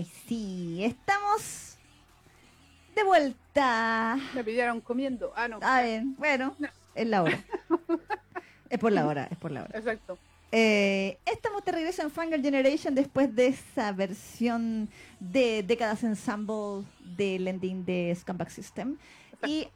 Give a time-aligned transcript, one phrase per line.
[0.00, 1.76] Ay, sí, estamos
[2.94, 4.18] de vuelta.
[4.34, 5.30] Me pillaron comiendo.
[5.36, 5.58] Ah, no.
[5.60, 6.56] Ah, bien, bueno,
[6.94, 7.38] es la hora.
[8.70, 9.78] es por la hora, es por la hora.
[9.78, 10.16] Exacto.
[10.52, 14.88] Eh, estamos de regreso en Fangirl Generation después de esa versión
[15.20, 18.96] de Décadas Ensemble del ending de Scumbag System.
[19.46, 19.68] Y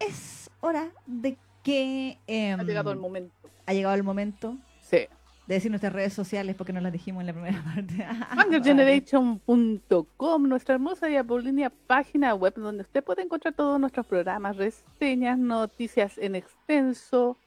[0.00, 2.18] es hora de que...
[2.26, 3.32] em, Ha llegado el momento.
[3.64, 5.06] ha llegado el momento Sí.
[5.48, 8.06] De decir nuestras redes sociales porque no las dijimos en la primera parte.
[8.36, 15.38] Fangergeneration.com, nuestra hermosa y apolínea página web donde usted puede encontrar todos nuestros programas, reseñas,
[15.38, 17.38] noticias en extenso,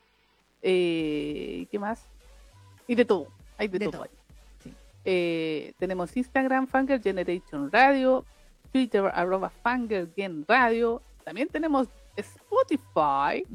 [0.63, 2.03] eh, ¿qué más?
[2.87, 3.27] Y de todo,
[3.59, 4.01] hay de, De todo.
[4.01, 4.07] todo,
[4.63, 4.73] sí.
[5.05, 8.25] Eh, tenemos Instagram, Fanger Generation Radio,
[8.71, 9.51] Twitter, arroba
[10.15, 13.45] Gen Radio, también tenemos Spotify.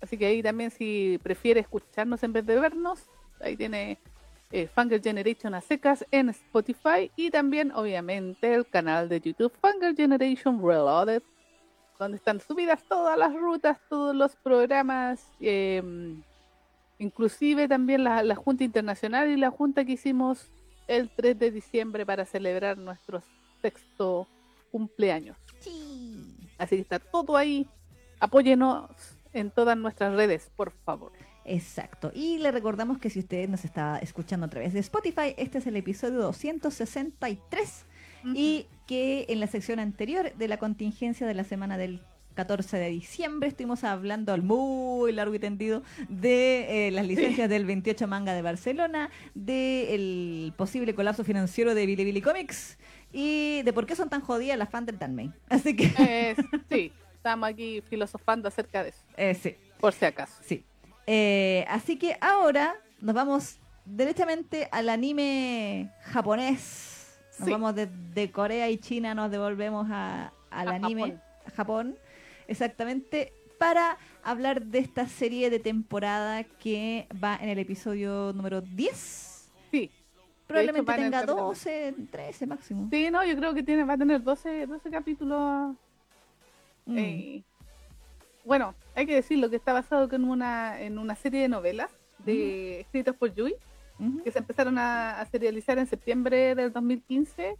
[0.00, 3.08] Así que ahí también si prefiere escucharnos en vez de vernos,
[3.42, 3.98] ahí tiene
[4.50, 4.68] eh,
[5.02, 11.22] Generation a secas en Spotify y también obviamente el canal de YouTube Fanger Generation Reloaded,
[11.98, 15.82] donde están subidas todas las rutas, todos los programas, eh,
[16.98, 20.50] inclusive también la, la Junta Internacional y la Junta que hicimos
[20.86, 23.22] el 3 de diciembre para celebrar nuestro
[23.62, 24.26] sexto
[24.70, 25.36] cumpleaños.
[25.60, 26.36] Sí.
[26.58, 27.66] Así que está todo ahí.
[28.20, 28.90] Apóyenos
[29.32, 31.12] en todas nuestras redes, por favor.
[31.44, 32.12] Exacto.
[32.14, 35.66] Y le recordamos que si usted nos está escuchando a través de Spotify, este es
[35.66, 37.84] el episodio 263
[38.34, 42.00] y que en la sección anterior de la contingencia de la semana del
[42.34, 47.66] 14 de diciembre estuvimos hablando al muy largo y tendido de eh, las licencias del
[47.66, 52.78] 28 manga de Barcelona, del posible colapso financiero de Billy Billy Comics
[53.12, 55.32] y de por qué son tan jodidas las fans del Tanmay.
[55.48, 56.36] Así que, Eh,
[56.70, 59.56] sí, estamos aquí filosofando acerca de eso, eh, sí.
[59.78, 60.34] por si acaso.
[60.42, 60.64] Sí.
[61.06, 67.18] Eh, así que ahora nos vamos directamente al anime japonés.
[67.38, 67.52] Nos Sí.
[67.52, 71.22] vamos de, de Corea y China, nos devolvemos a- al A anime Japón.
[71.56, 71.96] Japón.
[72.46, 73.32] Exactamente.
[73.58, 79.50] Para hablar de esta serie de temporada que va en el episodio número 10.
[79.70, 79.90] Sí,
[80.46, 82.88] Probablemente tenga capítulo 12, 13 máximo.
[82.90, 85.74] sí, no, yo creo que tiene, va a tener 12, 12 capítulos.
[86.84, 86.98] Mm.
[86.98, 87.42] eh,
[88.44, 92.80] bueno, hay que decirlo que está basado en una, en una serie de novelas de,
[92.80, 93.54] escritas por Yui,
[94.24, 97.56] que se empezaron a, a serializar en septiembre del 2015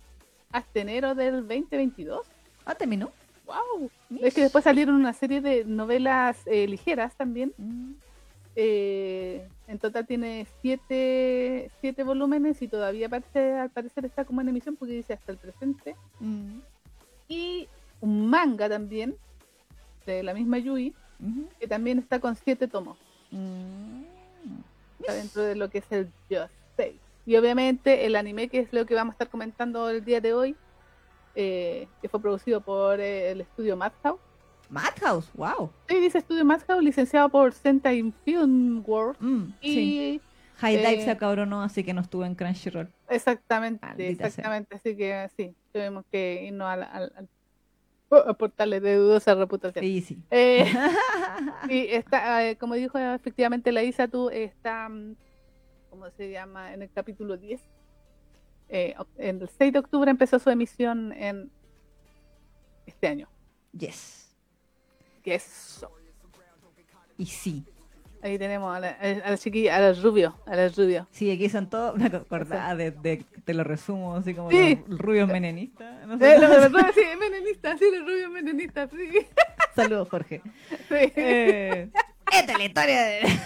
[0.50, 2.26] hasta enero del 2022.
[2.64, 3.10] Ah, terminó.
[3.46, 3.90] ¡Wow!
[4.10, 4.24] Mish.
[4.24, 7.52] Es que después salieron una serie de novelas eh, ligeras también.
[7.56, 7.92] Mm.
[8.54, 14.50] Eh, en total tiene siete, siete volúmenes y todavía parece, al parecer está como en
[14.50, 15.96] emisión porque dice hasta el presente.
[16.20, 16.58] Mm.
[17.28, 17.68] Y
[18.00, 19.16] un manga también
[20.06, 20.94] de la misma Yui
[21.60, 22.98] que también está con siete tomos.
[23.30, 24.02] Mm.
[25.00, 26.98] Está dentro de lo que es el Just Say.
[27.26, 30.34] Y obviamente el anime que es lo que vamos a estar comentando el día de
[30.34, 30.56] hoy,
[31.34, 34.20] eh, que fue producido por eh, el estudio Madhouse.
[34.68, 35.70] Madhouse, wow.
[35.88, 39.16] Sí, dice estudio Madhouse, licenciado por Sentai Film World.
[39.20, 40.20] Mm, Y sí.
[40.58, 42.88] High Dive eh, se acabronó, así que no estuvo en Crunchyroll.
[43.08, 44.26] Exactamente, Maldita sea.
[44.28, 44.74] exactamente.
[44.76, 47.28] Así que sí, tuvimos que irnos al, al, al-
[48.26, 49.84] a portales de dudosa reputación.
[49.84, 50.18] Sí, sí.
[50.30, 50.66] Eh,
[51.68, 55.16] y está, eh, como dijo efectivamente la Isa, tú está, mm,
[55.90, 56.74] ¿cómo se llama?
[56.74, 57.60] En el capítulo 10.
[58.68, 61.50] Eh, en el 6 de octubre empezó su emisión en
[62.86, 63.28] este año.
[63.72, 64.34] yes.
[65.24, 65.90] Eso.
[67.18, 67.64] Y sí.
[68.22, 71.08] Ahí tenemos a la, a la chiquilla, a la rubio, a la rubio.
[71.10, 71.96] Sí, aquí son todos.
[71.96, 74.78] Me acordaba de, de- Te lo resumo, así como Sí.
[74.86, 76.06] los rubios menenistas.
[76.06, 76.34] No sé.
[76.34, 78.96] Eh, la verdad, sí, es menenista, sí, el rubio es menenista, sí.
[79.74, 80.40] Saludos, Jorge.
[80.70, 80.94] sí.
[81.16, 81.88] Eh,
[82.32, 83.40] esta es la historia de, Esta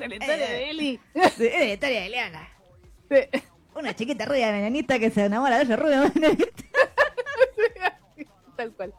[0.00, 1.00] es la historia de Eli.
[1.14, 2.00] esta es la historia
[3.08, 3.30] de.
[3.32, 3.42] Sí.
[3.76, 6.64] Una chiquita rubia menenista que se enamora de ese rubio menenista.
[8.56, 8.92] Tal cual.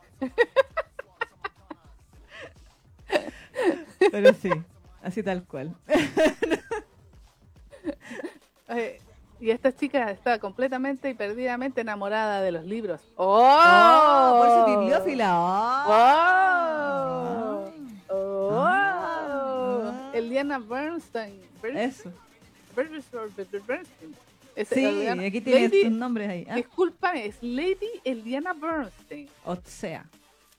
[4.12, 4.50] Pero sí,
[5.08, 5.76] así tal cual.
[8.70, 9.00] Eh,
[9.40, 13.00] y esta chica está completamente y perdidamente enamorada de los libros.
[13.16, 13.48] ¡Oh!
[13.50, 14.44] ¡Oh!
[14.44, 15.40] por su bibliófila.
[15.88, 17.72] ¡Oh!
[18.10, 18.14] ¡Oh!
[18.14, 18.60] ¡Oh!
[18.62, 20.12] Ah.
[20.14, 21.40] Eliana Bernstein.
[21.62, 22.12] Bern- Eso.
[22.76, 23.22] Bernstein.
[23.66, 24.16] Bernstein.
[24.56, 26.46] Es Sí, Eliana- aquí tiene Lady- sus nombres ahí.
[26.50, 26.56] ¿ah?
[26.56, 29.30] Discúlpame, es Lady Eliana Bernstein.
[29.46, 30.06] O sea,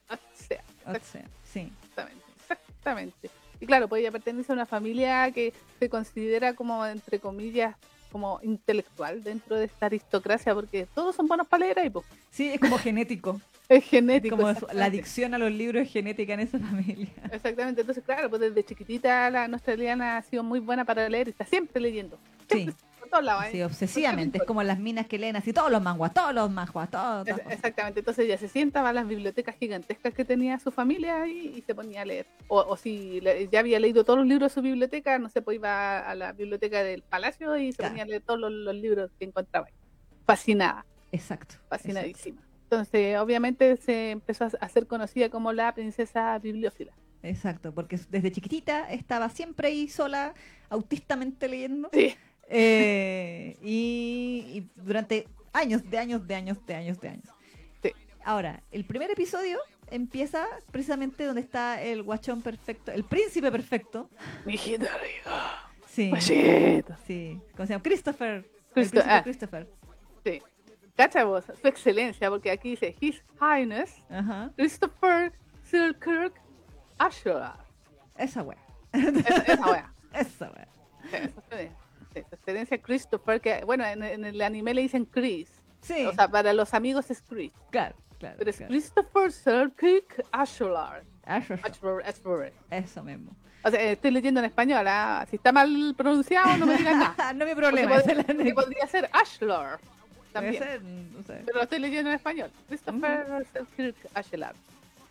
[0.08, 1.70] O sea, o sea, sí.
[1.82, 3.30] Exactamente, exactamente.
[3.60, 7.76] Y claro, pues ella pertenece a una familia que se considera como, entre comillas,
[8.10, 12.06] como intelectual dentro de esta aristocracia, porque todos son buenos para leer ahí, pues.
[12.30, 13.40] Sí, es como genético.
[13.68, 14.34] Es genético.
[14.34, 17.08] Como la adicción a los libros es genética en esa familia.
[17.30, 21.28] Exactamente, entonces claro, pues desde chiquitita la nuestra Eliana ha sido muy buena para leer
[21.28, 22.18] y está siempre leyendo.
[22.50, 22.70] Sí.
[23.08, 23.44] Todos lados.
[23.46, 23.48] ¿eh?
[23.52, 24.38] Sí, obsesivamente.
[24.38, 27.26] Es como las minas que leen así todos los manguas, todos los manguas, todos.
[27.26, 31.22] Es- Exactamente, entonces ella se sienta, va a las bibliotecas gigantescas que tenía su familia
[31.22, 32.26] ahí y se ponía a leer.
[32.48, 35.42] O, o si le- ya había leído todos los libros de su biblioteca, no sé,
[35.42, 37.90] pues iba a la biblioteca del palacio y se Claro.
[37.92, 39.72] ponía a leer todos los, los libros que encontraba ahí.
[40.26, 41.54] Fascinada, Exacto.
[41.54, 41.68] exacto.
[41.68, 42.42] fascinadísima.
[42.64, 46.92] Entonces, obviamente se empezó a hacer conocida como la princesa bibliófila.
[47.22, 50.34] Exacto, porque desde chiquitita estaba siempre ahí sola,
[50.68, 51.88] autistamente leyendo.
[51.92, 52.14] Sí.
[52.50, 57.28] Eh, y, y durante años, de años, de años, de años, de años.
[57.82, 57.92] Sí.
[58.24, 59.58] Ahora, el primer episodio
[59.90, 64.10] empieza precisamente donde está el guachón perfecto, el príncipe perfecto.
[64.44, 65.70] Mijita rica.
[65.86, 66.10] Sí.
[66.10, 66.94] Machito.
[67.06, 67.40] Sí.
[67.56, 67.82] ¿Cómo se llama?
[67.82, 68.34] Christopher.
[68.34, 69.22] El Christo- príncipe ah.
[69.22, 69.68] Christopher.
[70.24, 70.42] Sí.
[70.96, 74.50] Cacha vos, su excelencia, porque aquí dice His Highness Ajá.
[74.56, 76.34] Christopher Selkirk
[76.98, 77.56] Ashura.
[78.16, 78.58] Esa wea.
[78.92, 79.10] Esa,
[79.52, 79.94] esa wea.
[80.14, 80.68] Esa wea.
[81.12, 81.76] Esa excelencia.
[82.12, 85.50] Su excelencia Christopher, que bueno, en, en el anime le dicen Chris.
[85.80, 86.06] Sí.
[86.06, 87.52] O sea, para los amigos es Chris.
[87.70, 88.36] claro, claro.
[88.38, 88.70] Pero es claro.
[88.70, 91.62] Christopher Selkirk Ashura, Ashura.
[92.70, 93.32] Eso mismo.
[93.64, 94.84] O sea, estoy leyendo en español.
[94.88, 97.32] ah, Si está mal pronunciado, no me digan nada.
[97.34, 97.94] no hay Porque problema.
[97.96, 98.62] pod- esa es la porque anécdota.
[98.66, 99.10] podría ser.
[99.10, 100.62] Puede También.
[100.62, 101.42] ser, no sé.
[101.44, 102.50] Pero lo estoy leyendo en español.
[102.68, 104.54] Christopher Selkirk Ashlar.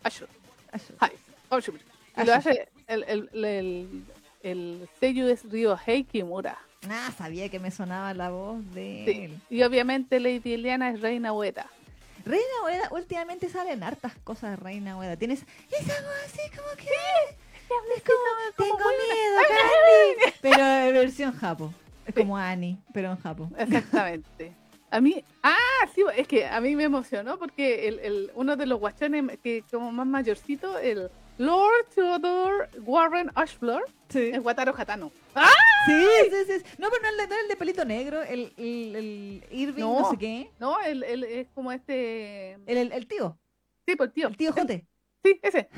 [0.02, 0.28] Ashur.
[0.72, 0.96] Ashur.
[1.02, 1.12] Hi.
[1.50, 1.74] Ashur.
[2.16, 4.04] Y lo hace el, el, el, el,
[4.42, 6.58] el sello es Ryohei Kimura.
[6.88, 9.20] Ah, sabía que me sonaba la voz de Sí.
[9.24, 9.40] él.
[9.50, 11.66] Y obviamente Lady Eliana es Reina Ueda.
[12.24, 15.16] Reina Ueda, últimamente salen hartas cosas de Reina Ueda.
[15.16, 15.40] Tienes
[15.70, 16.84] esa voz así como que...
[17.96, 20.34] es como, tengo miedo, Candy.
[20.40, 21.72] Pero en versión japo.
[22.06, 22.20] Es Sí.
[22.20, 23.50] como Annie, pero en japo.
[23.58, 24.52] Exactamente.
[24.90, 25.56] A mí, ah,
[25.94, 29.62] sí, es que a mí me emocionó porque el, el, uno de los guachones que
[29.70, 34.30] como más mayorcito, el Lord Theodore Warren Ashfleur, Sí.
[34.32, 35.12] es Wataru Hatano.
[35.34, 35.48] ¡Ah!
[35.86, 36.64] Sí, sí, sí.
[36.78, 40.00] No, pero no el de, no el de pelito negro, el, el, el Irving, no.
[40.00, 40.10] No.
[40.10, 40.50] sé qué.
[40.58, 42.52] No, él, él es como este...
[42.66, 43.38] El, el, el tío,
[43.86, 44.28] Sí, pues tío.
[44.28, 44.86] el tío Jote.
[45.24, 45.68] Sí, ese.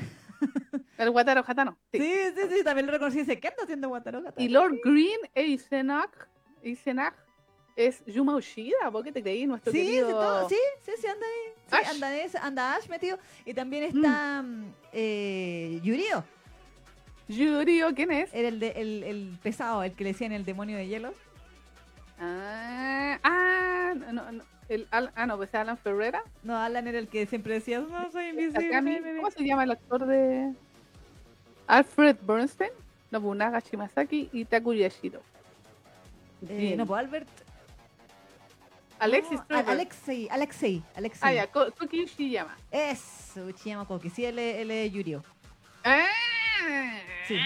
[0.97, 1.77] El Wataru Hatano.
[1.91, 1.99] sí.
[1.99, 3.19] Sí, sí, sí, también lo reconocí.
[3.19, 6.11] Dice, ¿qué anda haciendo Wataru Y Lord Green Eisenach,
[6.63, 7.15] Eisenach
[7.75, 9.45] es Yuma Ushida, ¿vos qué te creí?
[9.47, 11.53] Nuestro Sí, sí, todo- sí, sí, sí, anda ahí.
[11.67, 11.89] Sí, Ash.
[11.95, 13.17] anda, anda Ash metido.
[13.45, 16.23] Y también está mm, eh, Yurio.
[17.27, 18.33] Yurio, ¿quién es?
[18.33, 21.13] Era el, de, el, el pesado, el que le decían el demonio de hielo.
[22.19, 26.23] Ah, ah, no, no, el Al- ah, no, pues es Alan Ferreira.
[26.43, 28.67] No, Alan era el que siempre decía, no, soy invisible.
[28.67, 29.17] Takami, bebé".
[29.19, 30.53] ¿Cómo se llama el actor de
[31.67, 32.71] Alfred Bernstein?
[33.11, 35.21] Nobunaga Shimasaki y Taku Yashiro.
[36.47, 37.27] Eh, no, pues Albert.
[39.01, 41.29] Alexis no, Alexei, Alexei, Alexei.
[41.29, 42.55] Ah, ya, Ko- Koki Ushiyama.
[42.71, 44.09] Eso, Uchiyama Koki.
[44.09, 45.23] Sí, él, es- él es Yurio.
[45.83, 46.05] Ah.
[47.27, 47.37] Sí.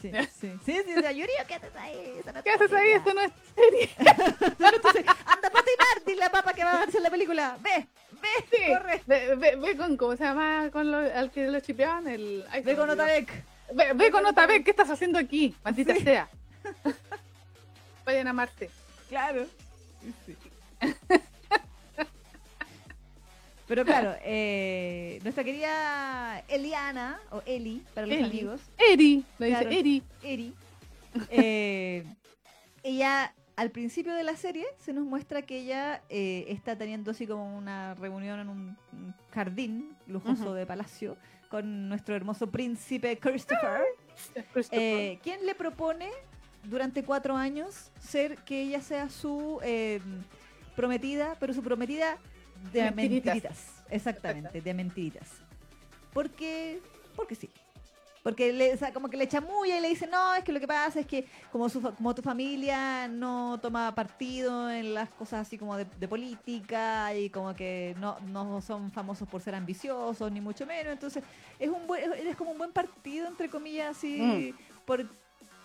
[0.00, 0.10] Sí,
[0.40, 2.14] sí, sí, sí, o sea, Yurio, ¿qué haces ahí?
[2.20, 2.90] Eso no ¿Qué haces ahí?
[2.92, 3.90] Esto no es serie.
[3.98, 7.56] Anda a patinar, dile a papá que va a hacer la película.
[7.60, 8.62] Ve, ve, Sí.
[8.68, 9.02] corre.
[9.06, 10.70] Ve, ve, ve con, ¿cómo se llama?
[10.72, 12.44] Con lo, al que lo chipeaban, el...
[12.50, 12.88] ay, Ve con.
[12.88, 13.44] Otabek.
[13.74, 15.54] Ve, ve con Otabek, ¿qué estás haciendo aquí?
[15.64, 16.00] Maldita Sí.
[16.02, 16.28] sea.
[18.04, 18.70] Vayan a Marte.
[19.08, 19.46] Claro.
[20.26, 20.36] Sí.
[23.66, 28.24] Pero claro, eh, nuestra querida Eliana, o Eli, para los Eli.
[28.24, 29.70] amigos, Eri, dice Claro.
[29.70, 30.02] Eri.
[30.22, 30.54] Eri,
[31.30, 32.04] eh,
[32.82, 37.26] ella al principio de la serie se nos muestra que ella eh, está teniendo así
[37.26, 38.76] como una reunión en un
[39.32, 41.16] jardín lujoso de palacio
[41.48, 43.82] con nuestro hermoso príncipe Christopher.
[44.52, 44.80] Christopher.
[44.80, 46.08] Eh, ¿Quién le propone
[46.64, 50.00] durante cuatro años ser que ella sea su eh,
[50.76, 52.18] prometida, pero su prometida
[52.72, 53.34] de Mentiritas.
[53.34, 53.84] mentiritas?
[53.90, 55.28] Exactamente, de mentiritas.
[56.12, 56.80] Porque,
[57.16, 57.50] porque sí.
[58.22, 60.60] Porque le, o sea, como que le chamulla y le dice, no, es que lo
[60.60, 65.46] que pasa es que como, su, como tu familia no toma partido en las cosas
[65.46, 70.30] así como de, de política y como que no, no son famosos por ser ambiciosos,
[70.30, 70.92] ni mucho menos.
[70.92, 71.24] Entonces,
[71.58, 75.06] es un buen, es como un buen partido, entre comillas, así, por,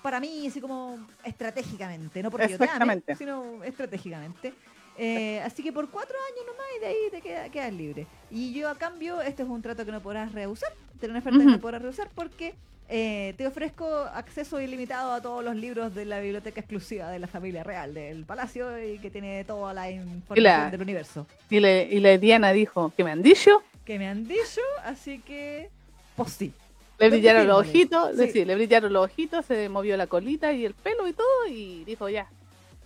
[0.05, 4.53] para mí, así como estratégicamente, no porque yo te ame, sino estratégicamente.
[4.99, 8.05] Eh, así que por cuatro años nomás y de ahí te queda- quedas libre.
[8.29, 11.39] Y yo a cambio, este es un trato que no podrás rehusar, tener una oferta
[11.39, 12.53] que no podrás rehusar porque
[12.87, 17.25] eh, te ofrezco acceso ilimitado a todos los libros de la biblioteca exclusiva de la
[17.25, 21.83] familia real del palacio y que tiene toda la información la- del universo Y, le,
[21.91, 23.63] y la Diana dijo, ¿qué me han dicho?
[23.85, 25.69] que me han dicho, así que
[26.15, 26.53] pues sí.
[26.97, 28.31] Le ¿Dónde brillaron los ojitos, le- Sí.
[28.31, 31.83] sí, le brillaron los ojitos, se movió la colita y el pelo y todo, y
[31.83, 32.29] dijo ya,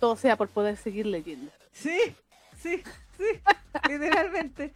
[0.00, 1.50] todo sea por poder seguir leyendo.
[1.72, 1.98] Sí,
[2.60, 2.82] sí,
[3.16, 3.24] sí,
[3.88, 4.72] literalmente.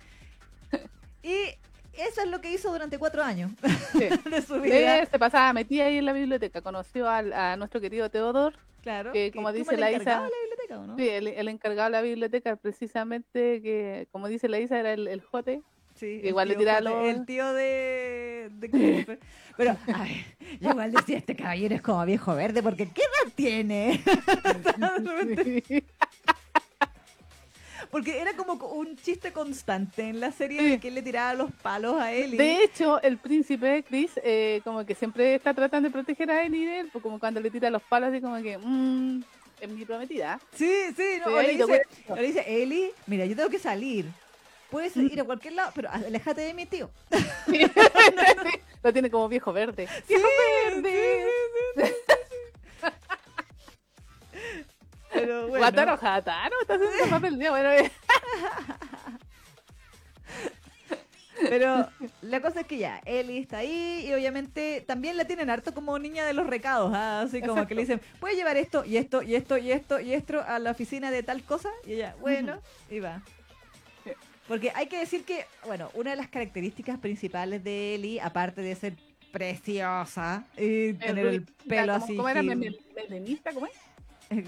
[1.23, 1.35] Y
[1.95, 3.51] eso es lo que hizo durante cuatro años
[3.93, 4.09] Sí.
[4.31, 5.01] de su vida.
[5.01, 9.13] Le- se pasaba metida ahí en la biblioteca, conoció al- a nuestro querido Teodor, Claro.
[9.13, 10.97] Que, que como dice la Isa- la biblioteca, ¿o no?
[10.97, 15.09] Sí, el, el encargado de la biblioteca, precisamente, que como dice la Isa, era el,
[15.09, 15.63] el jote.
[15.95, 19.19] Sí, Igual le el tío tira los- El tío de, de.
[19.57, 20.25] Pero, a ver,
[20.61, 24.03] yo igual decía, este caballero es como viejo verde, porque ¿qué edad tiene?
[25.45, 25.85] Sí.
[27.91, 31.53] Porque era como un chiste constante en la serie de que él le tiraba los
[31.53, 32.35] palos a él.
[32.35, 36.43] y- De hecho, el príncipe Chris, eh, como que siempre está tratando de proteger a
[36.43, 39.21] Ellie de él, pues como cuando le tira los palos, así como que, mmm,
[39.61, 40.41] es mi prometida.
[40.55, 42.13] Sí, sí, no, Sí, o le dice, cuento.
[42.13, 44.07] o le dice, Eli, mira, yo tengo que salir.
[44.75, 46.91] Puedes ir a cualquier lado, pero aléjate de mi tío.
[48.83, 49.87] Lo tiene como viejo verde.
[49.87, 51.25] Sí, ¡Viejo sí, verde!
[51.77, 51.93] sí, sí, sí.
[55.13, 55.59] Pero bueno.
[55.59, 57.93] Guataro Hataro, está haciendo el papel de bueno, eh.
[61.49, 61.89] Pero
[62.23, 65.97] la cosa es que ya, Ellie está ahí y obviamente también la tienen harto como
[66.01, 67.21] niña de los recados, ¿ah?
[67.21, 70.15] así como que le dicen, puedes llevar esto y esto y esto y esto y
[70.15, 72.59] esto a la oficina de tal cosa y ella, bueno,
[72.91, 73.23] y va.
[74.49, 78.75] Porque hay que decir que, bueno, una de las características principales de Ellie, aparte de
[78.75, 78.95] ser
[79.33, 82.43] preciosa y tener el pelo ¿cómo- así, ¿Cómo era?
[82.43, 83.53] gil- Mene- ¿Melenista?
[83.53, 83.73] ¿Cómo es?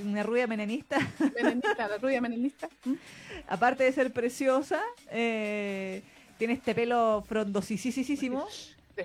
[0.05, 0.99] una rubia menenista,
[1.35, 2.69] Melenista, la rubia melenista.
[2.85, 2.95] ¿Mm?
[3.49, 6.03] aparte de ser preciosa, eh,
[6.38, 8.47] tiene este pelo frondosísimo.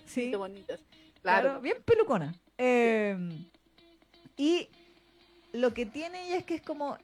[0.08, 0.80] Sí, bonitos.
[1.22, 1.62] Claro, Claro.
[1.62, 2.34] bien pelucona.
[2.58, 3.16] Eh,
[4.38, 4.70] y
[5.52, 6.98] lo que tiene ella es que es como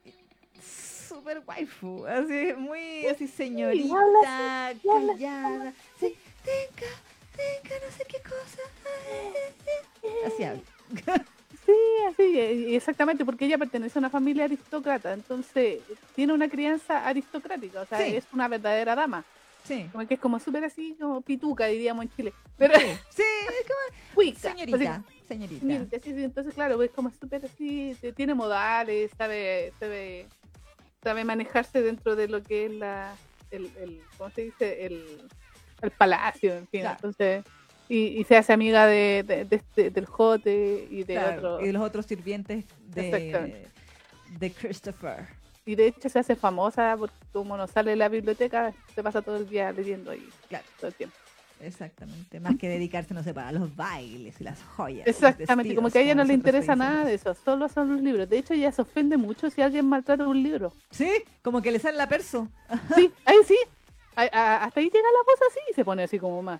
[1.08, 5.74] súper waifu, así, muy así señorita, habla callada.
[6.00, 6.92] Sí, tenga,
[7.36, 8.62] tenga, no sé qué cosa.
[10.26, 10.62] Así habla.
[11.66, 11.74] Sí,
[12.10, 15.80] así, exactamente, porque ella pertenece a una familia aristócrata, entonces
[16.16, 18.16] tiene una crianza aristocrática, o sea, Sí.
[18.16, 19.26] es una verdadera dama,
[19.66, 19.86] Sí.
[19.92, 23.80] como que es como súper así, como pituca, diríamos en Chile, pero Sí, es como
[24.16, 26.00] cuica, señorita, así, señorita.
[26.02, 30.26] sí, sí, entonces claro, es como súper así, tiene modales, sabe, sabe,
[31.08, 33.16] sabe manejarse dentro de lo que es la,
[33.50, 34.86] el, el ¿cómo se dice?
[34.86, 35.22] El,
[35.82, 36.98] el palacio, en fin, Claro.
[36.98, 37.46] entonces,
[37.88, 41.62] y, y se hace amiga de, de- de este- del jote y de Claro, otro,
[41.64, 43.68] y de los otros sirvientes de,
[44.40, 45.28] de Christopher.
[45.66, 49.22] Y de hecho se hace famosa porque como no sale de la biblioteca, se pasa
[49.22, 50.66] todo el día leyendo ahí Claro.
[50.78, 51.16] todo el tiempo.
[51.60, 55.08] Exactamente, más que dedicarse, no sé, para los bailes y las joyas.
[55.08, 58.30] Exactamente, como que a ella no le interesa nada de eso, solo son los libros.
[58.30, 60.74] De hecho, ella se ofende mucho si alguien maltrata un libro.
[60.92, 61.12] Sí,
[61.42, 62.48] como que le sale la perso.
[62.96, 63.58] Sí, ahí sí.
[64.16, 66.60] A- a- hasta ahí llega la voz así y se pone así como más.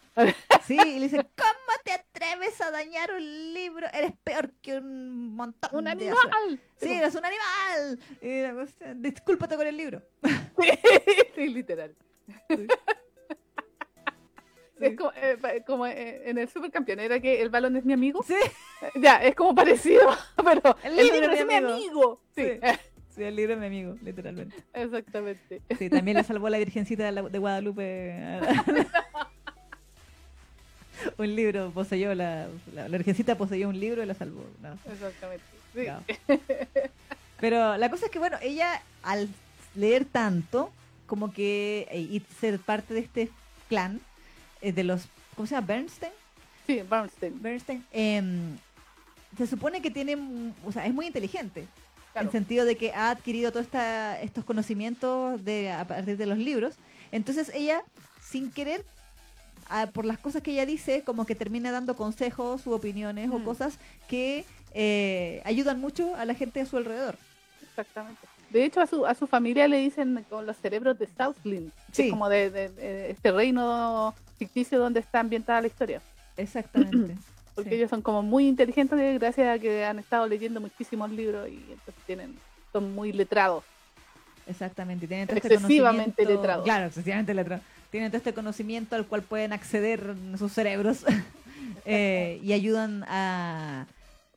[0.68, 3.88] Sí, y le dice, ¿cómo te atreves a dañar un libro?
[3.94, 6.14] Eres peor que un montón ¡Un animal!
[6.16, 6.38] basura".
[6.80, 8.00] Sí, eres un animal.
[8.22, 10.02] Y la cosa, discúlpate con el libro.
[11.36, 11.96] Sí, literal.
[12.50, 12.68] Sí.
[14.80, 18.24] Es como, eh, como, eh, en el supercampeón, era que el balón es mi amigo.
[18.24, 18.36] Sí,
[18.96, 20.02] Ya, es como parecido,
[20.44, 21.74] pero El el, libro es mi mi amigo.
[21.76, 22.22] amigo.
[22.36, 22.60] Sí, Sí.
[23.16, 24.56] sí, el libro es mi amigo, literalmente.
[24.74, 25.62] exactamente.
[25.78, 28.16] Sí, también la salvó la Virgencita de, Guadalupe.
[31.18, 34.44] un libro poseyó, la, la, la Virgencita poseyó un libro y la salvó.
[34.62, 34.74] ¿no?
[34.92, 35.44] Exactamente.
[35.74, 35.86] Sí.
[37.40, 39.28] Pero la cosa es que, bueno, ella al
[39.76, 40.72] leer tanto,
[41.06, 43.30] como que, eh, y ser parte de este
[43.70, 44.02] clan,
[44.62, 45.04] eh, de los,
[45.36, 45.68] ¿cómo se llama?
[45.68, 46.12] Bernstein.
[46.66, 47.42] Sí, Bernstein.
[47.42, 47.86] Bernstein.
[47.92, 48.58] em,
[49.38, 50.18] se supone que tiene,
[50.66, 51.62] o sea, es muy inteligente.
[51.62, 51.68] En
[52.14, 52.28] Claro.
[52.28, 53.68] el sentido de que ha adquirido todos
[54.24, 56.74] estos conocimientos de, a partir de los libros.
[57.12, 57.84] Entonces ella,
[58.22, 58.84] sin querer,
[59.70, 63.38] ah, por las cosas que ella dice, como que termina dando consejos u opiniones o
[63.40, 63.44] Mm.
[63.44, 67.18] cosas que eh, ayudan mucho a la gente a su alrededor.
[67.70, 68.20] Exactamente.
[68.50, 71.94] De hecho, a su, a su familia le dicen con los cerebros de Southland, que
[71.94, 72.04] Sí.
[72.04, 76.02] es como de, de- de este reino ficticio donde está ambientada la historia.
[76.38, 77.16] Exactamente.
[77.56, 77.76] Porque Sí.
[77.76, 81.96] ellos son como muy inteligentes gracias a que han estado leyendo muchísimos libros y entonces
[82.06, 82.36] tienen,
[82.72, 83.64] son muy letrados.
[84.46, 85.08] Exactamente.
[85.08, 86.64] Tienen todo este Excesivamente conocimiento- letrados.
[86.64, 87.66] Claro, excesivamente letrados.
[87.90, 91.04] Tienen todo este conocimiento al cual pueden acceder sus cerebros
[91.86, 93.88] eh, y ayudan a...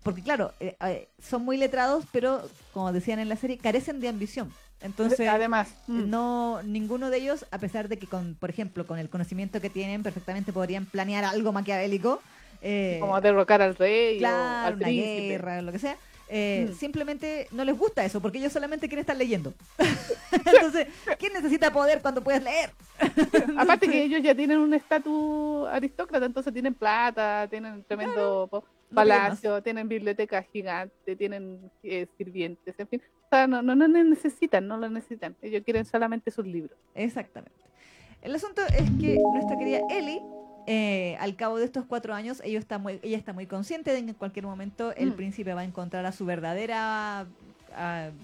[0.03, 2.41] Porque claro, eh, eh, son muy letrados, pero
[2.73, 4.53] como decían en la serie, carecen de ambición.
[4.81, 8.99] Entonces, Además, mm, no ninguno de ellos, a pesar de que, con, por ejemplo, con
[8.99, 12.23] el conocimiento que tienen, perfectamente podrían planear algo maquiavélico.
[12.63, 15.29] eh, como derrocar al rey o claro, al una príncipe.
[15.29, 15.97] guerra, lo que sea.
[16.31, 16.75] eh, Mm.
[16.75, 19.53] Simplemente no les gusta eso, porque ellos solamente quieren estar leyendo.
[20.33, 20.87] Entonces,
[21.19, 22.71] ¿quién necesita poder cuando puedes leer?
[23.59, 28.49] Aparte que ellos ya tienen un estatus aristócrata, entonces tienen plata, tienen tremendo
[28.91, 33.03] no palacio, tienen bibliotecas gigantes, tienen eh, sirvientes, en fin.
[33.25, 35.37] O sea, no, no, no necesitan, no lo necesitan.
[35.41, 36.77] Ellos quieren solamente sus libros.
[36.95, 37.55] Exactamente.
[38.23, 40.21] El asunto es que nuestra querida Ellie
[40.67, 44.03] eh, al cabo de estos cuatro años, ella está muy, ella está muy consciente de
[44.05, 45.17] que en cualquier momento el Mm.
[45.17, 47.27] príncipe va a encontrar a su verdadera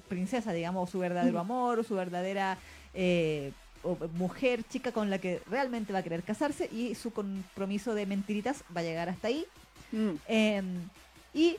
[0.09, 1.41] princesa, digamos, o su verdadero Mm.
[1.41, 2.59] amor, o su verdadera
[2.95, 7.95] eh, o mujer, chica con la que realmente va a querer casarse y su compromiso
[7.95, 9.45] de mentiritas va a llegar hasta ahí.
[9.93, 10.11] Mm.
[10.29, 10.63] Eh,
[11.35, 11.57] y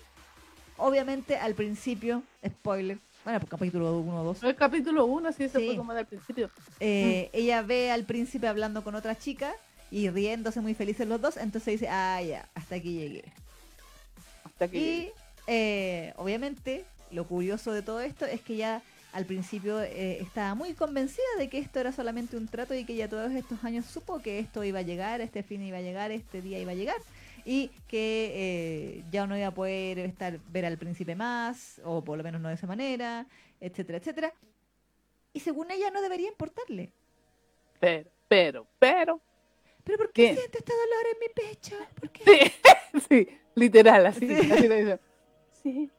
[0.78, 5.60] obviamente al principio, spoiler, bueno, pues capítulo 1 o 2, El capítulo 1, sí, eso
[5.60, 5.66] Sí.
[5.68, 6.50] fue como del principio.
[6.80, 9.54] eh, ella ve al príncipe hablando con otra chica
[9.92, 13.24] y riéndose muy felices los dos, entonces dice, ah, ya, hasta aquí llegué.
[14.44, 15.12] Hasta Y
[15.48, 18.82] eh, obviamente lo curioso de todo esto es que ya
[19.14, 22.96] al principio eh, estaba muy convencida de que esto era solamente un trato y que
[22.96, 26.12] ya todos estos años supo que esto iba a llegar, este fin iba a llegar,
[26.12, 26.98] este día iba a llegar
[27.50, 32.18] y que eh, ya no iba a poder estar ver al príncipe más o por
[32.18, 33.26] lo menos no de esa manera,
[33.62, 34.34] etcétera, etcétera.
[35.32, 36.92] Y según ella no debería importarle.
[37.80, 39.22] Pero, pero, pero.
[39.86, 40.36] ¿Pero por qué ¿Qué?
[40.36, 41.76] siento este dolor en mi pecho?
[41.98, 42.24] ¿Por qué?
[42.26, 44.28] Sí, sí, literal, así.
[44.28, 44.52] Sí.
[44.52, 45.00] así lo dice.
[45.64, 45.90] Sí,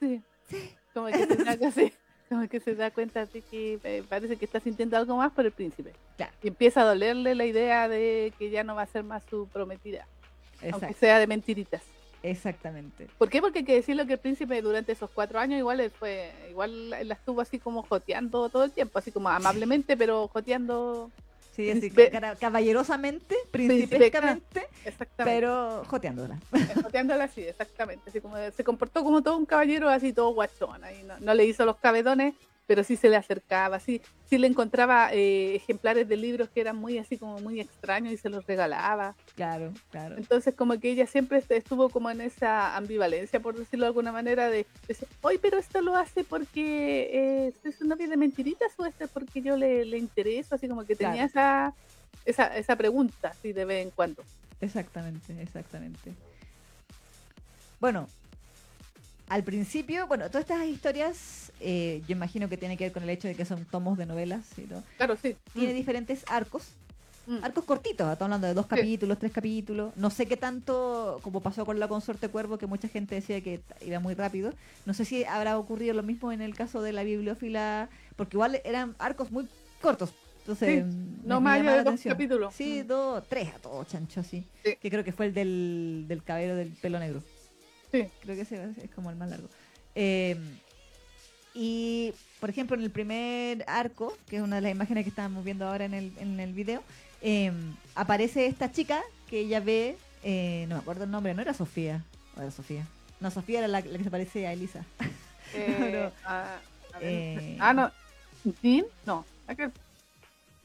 [0.00, 0.22] sí.
[0.48, 0.74] Sí.
[0.94, 1.92] Como que, se da, así,
[2.30, 5.44] como que se da cuenta de que eh, parece que está sintiendo algo más por
[5.44, 5.92] el príncipe.
[6.16, 6.32] Claro.
[6.42, 9.48] Y empieza a dolerle la idea de que ya no va a ser más su
[9.48, 10.06] prometida,
[10.72, 11.82] aunque sea de mentiritas.
[12.22, 13.08] exactamente.
[13.18, 13.40] ¿Por qué?
[13.40, 17.14] Porque hay que decirlo que el príncipe durante esos cuatro años igual fue, igual la
[17.14, 21.10] estuvo así como joteando todo el tiempo, así como amablemente, pero joteando
[21.54, 25.36] Sí, así cara- caballerosamente, principescamente, exactamente.
[25.38, 26.40] pero joteándola.
[26.82, 28.10] Joteándola así, exactamente.
[28.10, 30.82] Así como se comportó como todo un caballero, así todo guachón.
[30.82, 32.34] Ahí no, no le hizo los cabedones,
[32.66, 36.76] pero sí se le acercaba, sí, sí le encontraba eh, ejemplares de libros que eran
[36.76, 39.14] muy así como muy extraños y se los regalaba.
[39.34, 40.16] Claro, claro.
[40.16, 44.12] Entonces como que ella siempre est- estuvo como en esa ambivalencia, por decirlo de alguna
[44.12, 47.10] manera, de decir, oye, pero esto lo hace porque
[47.48, 50.68] eh, soy su novia de mentiritas o esto es porque yo le, le intereso, así
[50.68, 51.74] como que tenía esa,
[52.24, 54.22] esa, esa pregunta, así de vez en cuando.
[54.60, 56.12] Exactamente, exactamente.
[57.80, 58.08] Bueno,
[59.28, 63.10] al principio, bueno, todas estas historias, eh, yo imagino que tiene que ver con el
[63.10, 64.82] hecho de que son tomos de novelas y todo.
[64.96, 65.36] Claro, sí.
[65.54, 66.68] Tiene Mm, diferentes arcos,
[67.26, 67.38] mm.
[67.42, 69.96] arcos cortitos, estamos hablando de dos capítulos, tres capítulos.
[69.96, 73.60] No sé qué tanto, como pasó con la consorte Cuervo, que mucha gente decía que
[73.84, 74.52] iba muy rápido.
[74.84, 78.60] No sé si habrá ocurrido lo mismo en el caso de la bibliófila, porque igual
[78.64, 79.48] eran arcos muy
[79.80, 80.12] cortos.
[80.40, 82.12] Entonces, Sí, no más allá de dos atención.
[82.12, 82.54] capítulos.
[82.54, 82.86] Sí, Mm.
[82.88, 84.44] dos, tres a todo chancho así.
[84.62, 84.76] Sí.
[84.78, 87.22] Que creo que fue el del, del cabello del pelo negro.
[87.94, 88.08] Sí.
[88.22, 89.48] Creo que ese es como el más largo.
[89.94, 90.36] Eh,
[91.54, 95.44] y, por ejemplo, en el primer arco, que es una de las imágenes que estamos
[95.44, 96.82] viendo ahora en el, en el video,
[97.22, 97.52] eh,
[97.94, 102.02] aparece esta chica que ella ve, eh, no me acuerdo el nombre, no era Sofía,
[102.36, 102.84] o era Sofía.
[103.20, 104.84] No, Sofía era la, la que se parece a Elisa.
[105.56, 106.56] Eh, Pero, ah,
[106.94, 107.92] a ver, eh, ah, no.
[108.60, 108.86] ¿Jean?
[109.06, 109.24] No.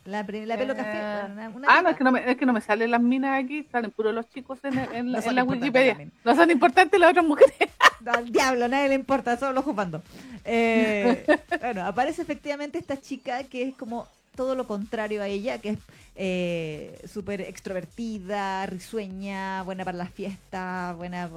[0.05, 0.97] La, la pelo café.
[0.97, 3.01] Bueno, una- una ah, no, es que no, me, es que no me salen las
[3.01, 5.91] minas aquí, salen puros los chicos en, en, la- No en la Wikipedia.
[5.91, 6.11] también.
[6.23, 7.53] No son importantes las otras mujeres.
[8.05, 10.01] Al diablo, a nadie le importa, solo jugando.
[10.45, 11.25] Eh,
[11.61, 15.77] bueno, aparece efectivamente esta chica que es como todo lo contrario a ella, que es
[16.15, 21.29] eh, súper extrovertida, risueña, buena para las fiestas, buena,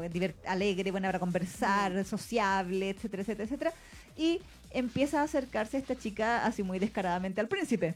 [0.47, 3.73] alegre, buena para conversar, sociable, etcétera, etcétera, etcétera.
[4.17, 7.95] Y empieza a acercarse esta chica así muy descaradamente al príncipe.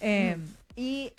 [0.00, 0.36] Eh,
[0.74, 1.12] Y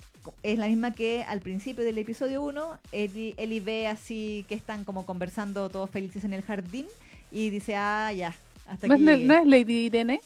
[0.43, 4.83] es la misma que al principio del episodio 1, Ellie, Ellie ve así que están
[4.83, 6.85] como conversando todos felices en el jardín
[7.31, 8.35] y dice, ah, ya,
[8.67, 9.25] hasta ¿No es, aquí ne- llegué".
[9.27, 10.21] no es Lady Irene?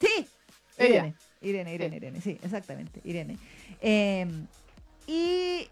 [0.00, 0.26] Sí,
[0.78, 0.86] Ella.
[0.96, 3.36] Irene, Irene, Irene, Irene, sí, exactamente, Irene.
[3.82, 4.26] Eh,
[5.06, 5.68] y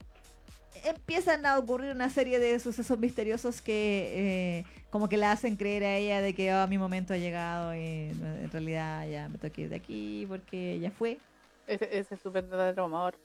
[0.85, 5.85] empiezan a ocurrir una serie de sucesos misteriosos que eh, como que la hacen creer
[5.85, 9.55] a ella de que "Oh, mi momento ha llegado y en realidad ya me tengo
[9.55, 11.19] que ir de aquí porque ella fue.
[11.67, 13.19] Ese, ese es su verdadero amor.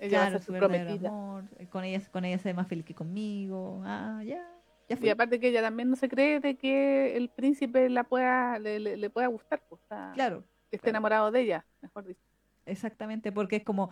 [0.00, 1.08] Ella va a Claro, ser su su verdadero prometida.
[1.08, 1.44] amor.
[1.70, 3.82] Con ella, con ella se ve más feliz que conmigo.
[3.84, 4.44] Ah, ya,
[4.88, 8.58] ya Y aparte que ella también no se cree de que el príncipe la pueda,
[8.58, 10.90] le, le- le pueda gustar, pues, o sea, Claro, que esté claro.
[10.90, 12.20] enamorado de ella, mejor dicho.
[12.66, 13.90] exactamente, porque es como,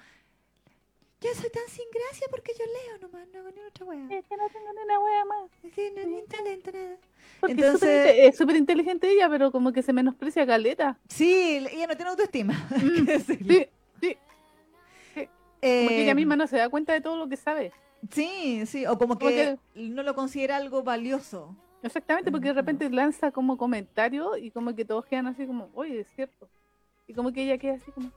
[1.20, 4.06] yo soy tan sin gracia porque yo leo nomás, no hago ni otra wea.
[4.18, 5.50] Es que no tengo ni una wea más.
[5.74, 6.96] Sí, no, ni talento, nada.
[7.40, 10.98] Porque Entonces- es súper inteligente ella, pero como que se menosprecia a Caleta.
[11.08, 12.54] Sí, ella no tiene autoestima.
[12.80, 13.06] Mm.
[13.20, 13.68] Sí,
[14.00, 14.16] sí.
[15.62, 17.72] Como que ella Eh, misma no se da cuenta de todo lo que sabe.
[18.10, 21.54] Sí, sí, o como Como que no lo considera algo valioso.
[21.82, 26.00] Exactamente, porque de repente lanza como comentarios y como que todos quedan así como, oye,
[26.00, 26.48] es cierto.
[27.06, 28.10] Y como que ella queda así como,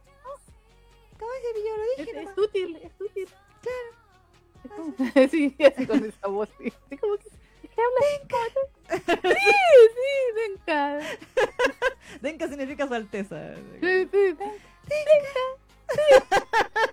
[1.20, 2.38] Yo lo es, dije es nomás.
[2.38, 3.28] útil, es útil.
[3.62, 4.94] Claro.
[5.32, 6.74] sí, así con esa voz, sí.
[6.86, 9.40] Así como que, es que habla como- Sí,
[9.96, 11.00] sí, venga.
[12.22, 13.56] Denka significa su alteza.
[13.82, 14.38] Sí, sí, ven.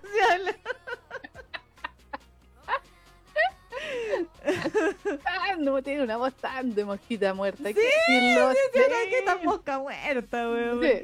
[0.01, 0.55] Sí, habla.
[5.59, 7.63] no, tiene una voz tan de mosquita muerta.
[7.67, 8.79] Sí, que decirlo, Sí, sí.
[9.09, 10.79] que está mosca muerta, weón.
[10.79, 11.01] ¿por Sí.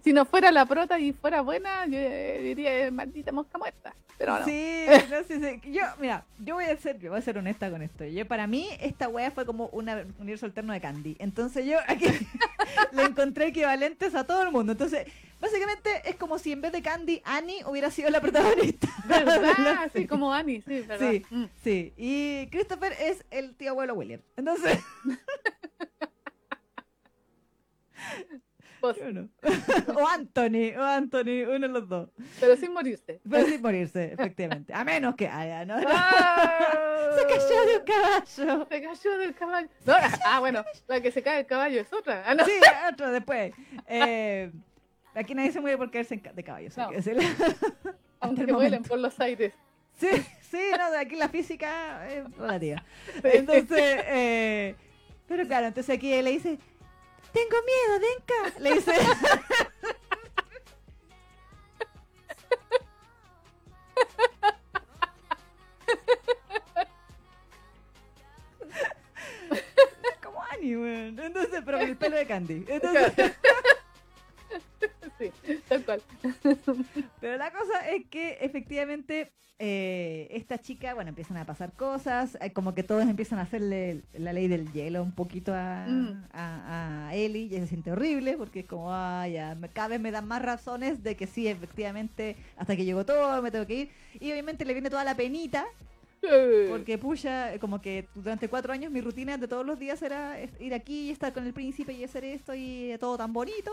[0.04, 3.94] Si no fuera la prota y fuera buena, yo eh, diría eh, maldita mosca muerta.
[4.18, 4.44] Pero no.
[4.44, 5.72] Sí, no sé, sí.
[5.72, 8.04] Yo, mira, yo voy a ser, yo voy a ser honesta con esto.
[8.04, 11.16] Yo, para mí, esta wea fue como una- un universo alterno de Candy.
[11.18, 12.04] Entonces yo aquí
[12.92, 14.72] le encontré equivalentes a todo el mundo.
[14.72, 15.06] Entonces,
[15.40, 18.88] básicamente es como si en vez de Candy, Annie hubiera sido la protagonista.
[19.06, 19.84] ¿Verdad?
[19.84, 21.10] Así como Annie, sí, ¿verdad?
[21.10, 21.44] Sí, Mm.
[21.64, 21.92] sí.
[21.96, 24.20] Y Christopher es el tío abuelo William.
[24.36, 24.78] Entonces,
[28.80, 29.28] Vos, yo no.
[29.94, 32.08] o Anthony, o Anthony, uno de los dos.
[32.38, 33.20] pero sin morirse.
[33.28, 34.72] Pero sin morirse, efectivamente.
[34.72, 35.76] A menos que haya, ¿no?
[35.86, 37.10] ¡Ah!
[37.14, 38.66] Se cayó de un caballo.
[38.70, 39.68] Se cayó del caballo.
[39.84, 39.94] No,
[40.26, 42.22] ah, bueno, la que se cae del caballo es otra.
[42.26, 42.44] Ah, no.
[42.44, 42.52] Sí,
[42.90, 43.52] otro después.
[43.86, 44.50] Eh,
[45.14, 46.68] aquí nadie se mueve por caerse de caballo.
[46.76, 46.84] No.
[46.84, 47.22] hay que decirlo.
[48.20, 49.52] Aunque el vuelen por los aires.
[49.98, 50.08] Sí,
[50.40, 52.82] sí, no, de aquí la física es relativa.
[53.22, 54.74] Entonces, eh,
[55.26, 56.58] pero claro, entonces aquí le dice,
[57.32, 58.52] tengo miedo, Denka.
[58.60, 58.92] Le dice,
[70.22, 71.18] como Annie, weón.
[71.18, 72.64] Entonces, pero con el pelo de Candy.
[72.68, 73.32] Entonces,
[75.20, 75.30] Sí,
[75.68, 76.02] tal cual.
[77.20, 82.52] Pero la cosa es que efectivamente eh, esta chica, bueno, empiezan a pasar cosas, eh,
[82.54, 86.24] como que todos empiezan a hacerle la ley del hielo un poquito a, Mm.
[86.32, 89.88] a, a Ellie y ella se siente horrible porque es como, ah, ya, me- cada
[89.88, 93.66] vez me dan más razones de que sí, efectivamente, hasta que llegó todo, me tengo
[93.66, 93.90] que ir.
[94.18, 95.66] Y obviamente le viene toda la penita
[96.70, 100.74] porque pucha, como que durante cuatro años mi rutina de todos los días era ir
[100.74, 103.72] aquí y estar con el príncipe y hacer esto y todo tan bonito.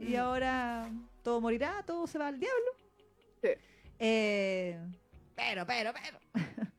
[0.00, 0.16] Y Mm.
[0.16, 0.90] ahora
[1.22, 2.72] todo morirá, todo se va al diablo.
[3.42, 3.50] Sí.
[3.98, 4.78] Eh,
[5.36, 6.18] pero, pero, pero.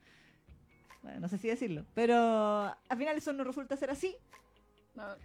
[1.03, 1.85] bueno, no sé si decirlo.
[1.93, 4.15] Pero al final eso no resulta ser así.
[4.95, 5.15] No,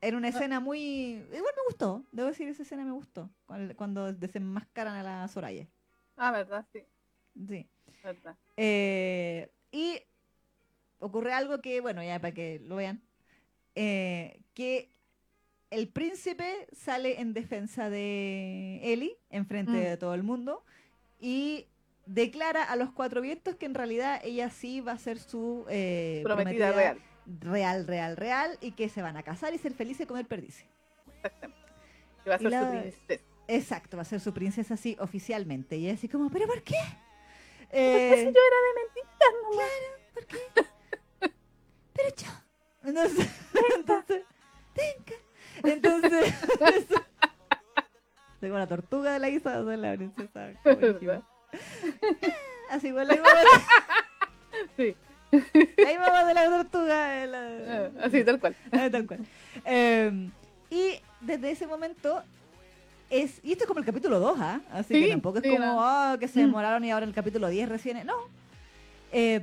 [0.00, 0.30] Era una Ah.
[0.30, 1.12] escena muy...
[1.32, 2.04] Igual me gustó.
[2.10, 3.30] Debo decir, esa escena me gustó.
[3.46, 5.68] Cuando, cuando desenmascaran a la Soraya.
[6.16, 6.82] Ah, verdad, sí,
[7.48, 7.68] Sí.
[8.02, 8.36] verdad.
[8.56, 10.02] Eh, y
[10.98, 13.00] ocurre algo que, bueno, ya para que lo vean,
[13.76, 14.90] eh, que
[15.72, 19.74] el príncipe sale en defensa de Ellie, enfrente Mm.
[19.84, 20.64] de todo el mundo,
[21.18, 21.66] y
[22.06, 26.20] declara a los cuatro vientos que en realidad ella sí va a ser su eh,
[26.24, 26.98] Prometida real.
[27.40, 30.66] real, real, real, y que se van a casar y ser felices y comer perdices.
[31.16, 31.62] Exactamente.
[32.24, 33.24] Que va a ser la- su princesa.
[33.48, 35.76] Exacto, va a ser su princesa así oficialmente.
[35.76, 36.74] Y ella así como, ¿pero por qué?
[37.70, 41.32] Porque si Eh, yo era de mentira, nomás.
[41.94, 42.28] pero yo.
[42.84, 43.41] Entonces, entonces,
[45.64, 46.34] Entonces,
[48.40, 50.50] tengo la tortuga de la Isa de la princesa.
[50.62, 50.78] como.
[52.70, 53.28] Así igual la mamá,
[54.76, 54.96] Sí,
[55.30, 57.22] la mamá de la tortuga.
[57.22, 58.56] eh, la- ah, así, tal cual.
[58.70, 59.20] Ah, tal cual.
[59.64, 60.30] Eh,
[60.70, 62.22] y desde ese momento
[63.10, 63.40] es.
[63.44, 64.60] Y esto es como el capítulo 2, ¿ah?
[64.72, 65.78] Así que tampoco es sí, como no.
[65.82, 66.46] ah, que se Mm.
[66.46, 68.06] demoraron y ahora en el capítulo 10 recién.
[68.06, 68.14] No.
[69.12, 69.42] Eh,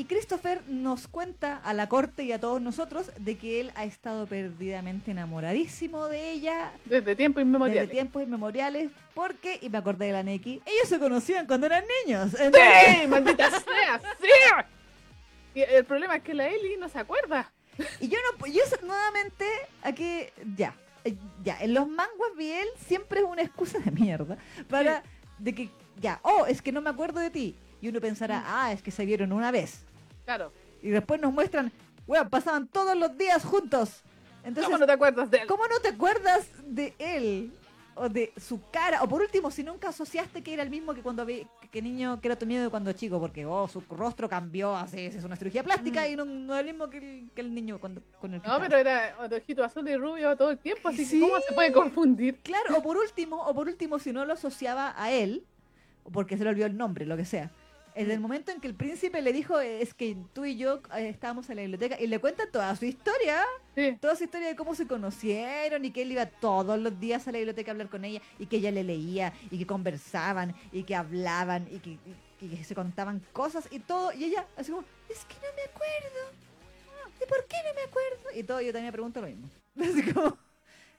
[0.00, 3.84] y Christopher nos cuenta a la corte y a todos nosotros de que él ha
[3.84, 7.80] estado perdidamente enamoradísimo de ella Desde tiempo inmemorial.
[7.80, 8.90] desde tiempos inmemoriales.
[9.12, 12.32] Porque, y me acordé de la Neki, ellos se conocían cuando eran niños.
[12.40, 12.62] Entonces,
[13.02, 13.06] ¡Sí!
[13.08, 14.00] ¡Maldita sea!
[14.18, 14.64] ¡Sí!
[15.54, 17.52] Y el problema es que la Ellie no se acuerda.
[18.00, 19.44] Y yo no, yo nuevamente,
[19.82, 20.20] aquí,
[20.56, 25.02] ya, eh, ya, en los manguas Biel siempre es una excusa de mierda para,
[25.38, 25.68] de que,
[26.00, 27.54] ya, oh, es que no me acuerdo de ti.
[27.82, 29.84] Y uno pensará, ah, es que se vieron una vez.
[30.30, 30.52] Claro.
[30.80, 31.72] Y después nos muestran,
[32.06, 34.02] weón, pasaban todos los días juntos.
[34.44, 35.46] Entonces, ¿Cómo no te acuerdas de él?
[35.48, 37.52] ¿cómo no te acuerdas de él?
[37.96, 41.02] O de su cara, o por último, si nunca asociaste que era el mismo que
[41.02, 44.28] cuando vi, que niño que era tu miedo de cuando chico, porque oh, su rostro
[44.28, 46.12] cambió, así es una cirugía plástica Mm.
[46.12, 48.58] y no, no es el mismo que el, que el niño cuando, con el No,
[48.60, 51.18] pero era de ojito azul y rubio todo el tiempo, así Sí.
[51.20, 52.36] que ¿cómo se puede confundir?
[52.38, 55.44] Claro, o por último, o por último, si no lo asociaba a él,
[56.12, 57.50] porque se le olvidó el nombre, lo que sea.
[57.94, 61.08] En el momento en que el príncipe le dijo, es que tú y yo eh,
[61.08, 63.42] estábamos en la biblioteca, y le cuenta toda su historia,
[63.74, 63.96] Sí.
[64.00, 67.32] toda su historia de cómo se conocieron, y que él iba todos los días a
[67.32, 70.84] la biblioteca a hablar con ella, y que ella le leía, y que conversaban, y
[70.84, 72.00] que hablaban, y que, y-
[72.42, 75.62] y que se contaban cosas, y todo, y ella, así como, es que no me
[75.62, 76.32] acuerdo,
[77.22, 78.38] ¿y por qué no me acuerdo?
[78.38, 79.48] Y todo, yo también me pregunto lo mismo.
[79.80, 80.36] Así como,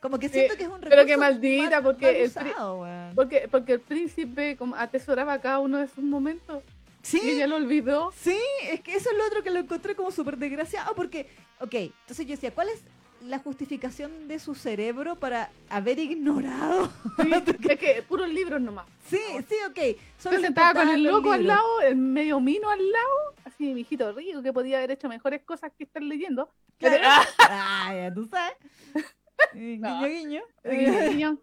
[0.02, 2.88] como que siento que es un pero qué recurso maldita, mal- porque mal el usado.
[3.16, 6.64] Porque, porque el príncipe como atesoraba cada uno de sus momentos
[7.04, 8.12] Sí, ella lo olvidó.
[8.16, 11.28] sí, es que eso es lo otro que lo encontré como súper desgraciado, porque,
[11.60, 12.84] ok, entonces yo decía, ¿cuál es
[13.22, 16.92] la justificación de su cerebro para haber ignorado?
[17.22, 17.32] Sí,
[17.70, 18.88] es que puros libros nomás.
[19.08, 19.98] Sí, sí, ok.
[20.18, 23.82] Solo Se sentaba con el loco al lado, el medio mino al lado, así mi
[23.82, 26.50] hijito rico, que podía haber hecho mejores cosas que estar leyendo.
[26.78, 27.04] Claro.
[27.40, 27.92] ¡Ah!
[27.94, 28.56] Ya tú sabes.
[29.54, 30.42] Guiño, guiño.
[30.64, 31.38] Guiño, guiño.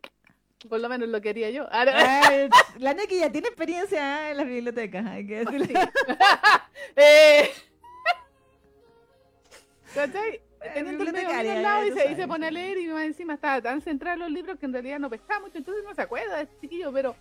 [0.66, 1.72] Por lo menos lo quería yo.
[1.72, 5.66] Ahora- Ay, la Neki ya tiene experiencia en las bibliotecas, hay que decirle.
[5.66, 5.74] Sí.
[6.96, 7.50] eh...
[9.94, 10.40] ¿Cachai?
[10.74, 13.62] Teniendo el al lado y se, y se pone a leer y más encima estaba
[13.62, 16.36] tan centrado en los libros que en realidad no pescaba mucho, entonces no se acuerda
[16.36, 17.14] de este chiquillo, pero...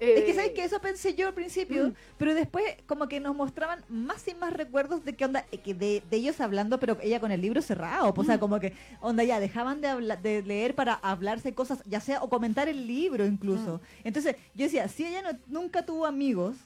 [0.00, 1.94] Es que eh, sabes que eso pensé yo al principio, Mm.
[2.18, 5.74] pero después como que nos mostraban más y más recuerdos de qué onda, eh, que
[5.74, 8.40] de, de ellos hablando, pero ella con el libro cerrado, pues, o sea, Mm.
[8.40, 12.28] como que onda ya dejaban de habla- de leer para hablarse cosas, ya sea o
[12.30, 13.76] comentar el libro incluso.
[13.76, 14.06] Mm.
[14.08, 16.56] Entonces, yo decía, si ella no, nunca tuvo amigos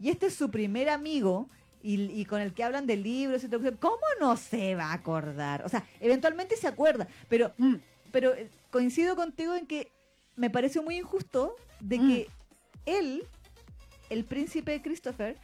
[0.00, 1.48] y este es su primer amigo
[1.82, 4.94] y, y con el que hablan de libros y todo, ¿cómo no se va a
[4.94, 5.64] acordar?
[5.64, 7.74] O sea, eventualmente se acuerda, pero mm,
[8.12, 9.92] pero eh, coincido contigo en que
[10.36, 12.08] me parece muy injusto de Mm.
[12.08, 12.28] que
[12.86, 13.24] él,
[14.10, 15.36] el príncipe Christopher,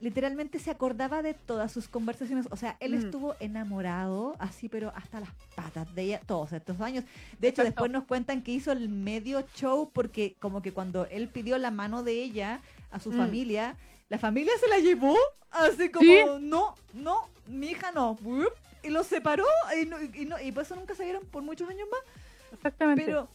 [0.00, 2.46] literalmente se acordaba de todas sus conversaciones.
[2.50, 3.04] O sea, él Mm.
[3.04, 7.04] estuvo enamorado, así, pero hasta las patas de ella todos estos años.
[7.38, 11.28] De hecho, después nos cuentan que hizo el medio show porque como que cuando él
[11.28, 13.16] pidió la mano de ella a su Mm.
[13.18, 13.76] familia,
[14.08, 15.16] la familia se la llevó,
[15.50, 16.18] así como, ¿Sí?
[16.40, 18.18] no, no, mi hija no.
[18.82, 19.44] Y los separó
[19.80, 22.00] y, no, y, no- y por eso nunca se vieron por muchos años más.
[22.54, 23.04] exactamente.
[23.04, 23.28] Pero,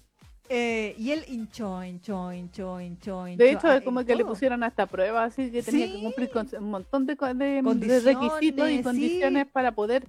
[0.50, 3.44] eh, y él hinchó, hinchó, hinchó, hinchó, hinchó.
[3.44, 5.94] de hecho, ah, es como que le pusieron hasta pruebas, así que tenía Sí.
[5.94, 8.84] que cumplir con un montón de, requisitos y sí.
[8.84, 10.06] condiciones para poder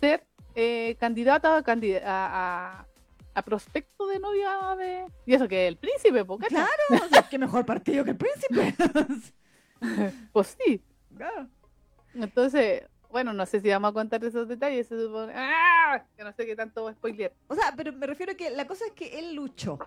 [0.00, 2.86] ser eh, candidata a, candida- a, a-
[3.36, 5.06] a prospecto de novia de...
[5.26, 6.64] Y eso que el príncipe, po, ¿cachai?
[6.88, 8.74] Claro, o sea, qué mejor partido que el príncipe.
[10.32, 10.80] Pues sí.
[11.16, 11.48] Claro.
[12.14, 14.88] Entonces, bueno, no sé si vamos a contar esos detalles.
[14.88, 15.32] Se supone...
[15.36, 16.04] ¡Ah!
[16.16, 17.32] Que no sé qué tanto spoiler.
[17.46, 19.78] O sea, pero me refiero a que la cosa es que él luchó.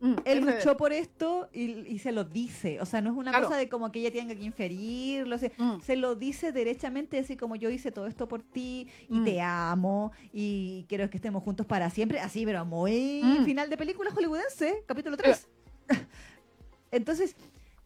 [0.00, 2.80] Mm, Él luchó por esto y, y se lo dice.
[2.80, 3.48] O sea, no es una Claro.
[3.48, 5.36] cosa de como que ella tenga que inferirlo.
[5.36, 8.88] o sea, Mm, se lo dice derechamente, así como yo hice todo esto por ti
[9.10, 9.24] y Mm.
[9.26, 12.18] te amo y quiero que estemos juntos para siempre.
[12.18, 15.46] Así, pero muy final de película hollywoodense, capítulo 3.
[16.90, 17.36] entonces,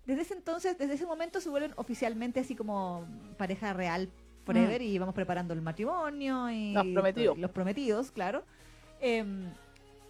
[0.07, 3.07] desde ese entonces, desde ese momento se vuelven oficialmente así como
[3.39, 4.09] pareja real
[4.45, 6.75] forever y vamos preparando el matrimonio y Mm.
[6.75, 7.39] Los prometidos.
[7.39, 8.45] los prometidos, claro.
[9.01, 9.47] Em,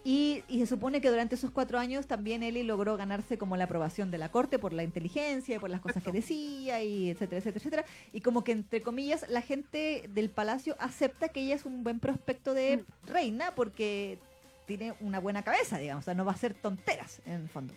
[0.03, 3.63] y, y se supone que durante esos cuatro años también Eli logró ganarse como la
[3.63, 7.39] aprobación de la corte por la inteligencia y por las cosas que decía y etcétera,
[7.39, 7.85] etcétera, etcétera.
[8.13, 11.99] Y como que entre comillas la gente del palacio acepta que ella es un buen
[11.99, 13.07] prospecto de Mm.
[13.07, 14.19] reina porque
[14.67, 17.73] tiene una buena cabeza, digamos, o sea, no va a hacer tonteras en el fondo.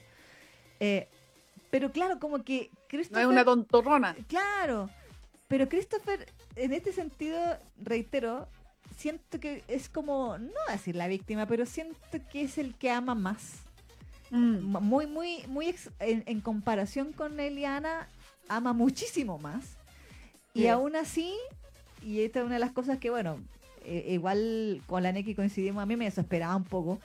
[0.80, 1.08] Eh,
[1.70, 3.22] pero claro, como que No Christopher...
[3.22, 4.16] es una tontorrona.
[4.26, 4.88] Claro,
[5.48, 7.38] pero Christopher, en este sentido,
[7.82, 8.46] reitero,
[8.96, 11.96] siento que es como, no decir la víctima, pero siento
[12.30, 13.54] que es el que ama más.
[14.30, 18.08] Mm, Muy, muy, muy ex- en, en comparación con Eliana,
[18.48, 19.64] ama muchísimo más.
[20.52, 20.68] Y Sí.
[20.68, 21.34] aún así,
[22.02, 23.38] y esta es una de las cosas que, bueno,
[23.84, 27.00] eh, igual con la Neki coincidimos, a mí me desesperaba un poco,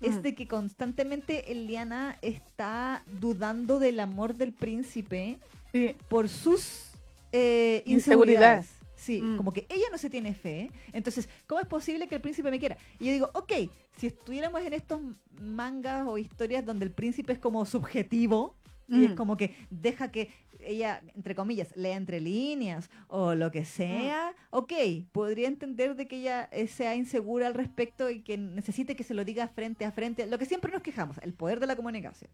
[0.00, 0.22] es Mm.
[0.22, 5.38] de que constantemente Eliana está dudando del amor del príncipe
[5.72, 5.94] sí.
[6.08, 6.87] por sus
[7.32, 8.66] eh, Inseguridades.
[8.66, 8.78] inseguridades.
[8.94, 9.36] Sí, Mm.
[9.36, 10.70] como que ella no se tiene fe.
[10.92, 12.76] Entonces, ¿cómo es posible que el príncipe me quiera?
[12.98, 13.52] Y yo digo, ok,
[13.96, 15.00] si estuviéramos en estos
[15.40, 18.56] mangas o historias donde el príncipe es como subjetivo,
[18.88, 19.14] y es Mm.
[19.16, 23.50] como que deja que ella, entre comillas, lea entre líneas o lo Mm.
[23.52, 24.72] que sea, ok,
[25.12, 29.14] podría entender de que ella eh, sea insegura al respecto y que necesite que se
[29.14, 32.30] lo diga frente a frente, lo que siempre nos quejamos, el poder de la comunicación.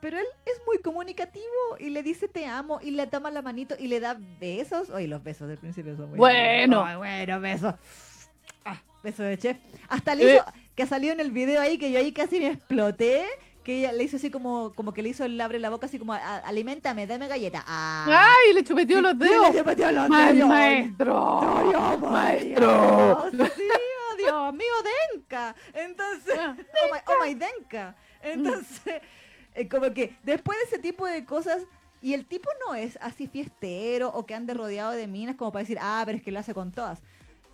[0.00, 1.44] Pero él es muy comunicativo
[1.80, 4.90] y le dice te amo y le toma la manito y le da besos.
[4.90, 6.84] Oye, los besos del principio son muy Bueno.
[6.98, 7.74] Bueno, besos.
[8.64, 9.56] Ah, besos de chef.
[9.88, 10.34] Hasta le Eh.
[10.36, 10.44] hizo,
[10.76, 13.24] que salió en el video ahí, que yo ahí casi me exploté.
[13.64, 15.98] Que ella le hizo así como, como que le hizo el abre la boca así
[15.98, 17.62] como, "A- alimentame, dame galleta.
[17.66, 18.06] Ah.
[18.08, 18.54] ¡Ay!
[18.54, 19.52] Le chupeteó los dedos.
[19.54, 20.48] le metió los dedos.
[20.48, 21.40] maestro.
[21.68, 23.28] Dios, por Maestro.
[23.32, 23.50] Dios.
[23.56, 24.72] Sí, oh, Dios mío,
[25.12, 25.54] Denka.
[25.74, 26.56] Entonces, Ah.
[26.56, 27.94] oh my, oh my Denka.
[28.22, 29.02] Entonces,
[29.58, 31.62] eh, como que después de ese tipo de cosas,
[32.00, 35.62] y el tipo no es así fiestero o que ande rodeado de minas como para
[35.64, 37.02] decir, ah, pero es que lo hace con todas.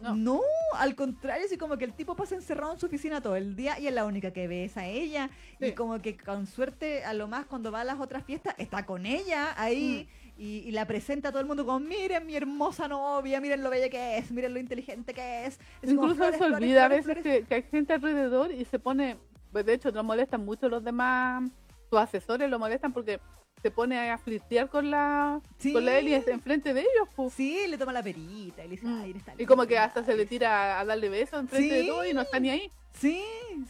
[0.01, 0.15] No.
[0.17, 0.41] No.
[0.75, 3.79] al contrario, así como que el tipo pasa encerrado en su oficina todo el día
[3.79, 5.31] y es la única que ve es a ella.
[5.61, 5.73] Y Sí.
[5.73, 9.07] como que con suerte, a lo más cuando va a las otras fiestas, está con
[9.07, 10.41] ella ahí Mm.
[10.43, 13.71] y, y la presenta a todo el mundo como, miren mi hermosa novia, miren lo
[13.71, 15.59] bella que es, miren lo inteligente que es.
[15.81, 17.41] Es Incluso flores, se flores, olvida a flores, veces flores.
[17.43, 19.17] que, que hay gente alrededor y se pone,
[19.53, 21.51] pues de hecho lo molestan mucho los demás,
[21.91, 23.21] sus asesores lo molestan porque
[23.63, 25.73] se pone a flirtear con la, Sí.
[25.73, 27.09] con la Eli enfrente de ellos.
[27.17, 27.33] pues.
[27.35, 29.85] Sí, le toma la perita y le dice, ay, tan Y como que linda".
[29.85, 31.83] hasta se le tira a darle besos enfrente Sí.
[31.83, 32.71] de todo y no está ni ahí.
[32.93, 33.25] Sí,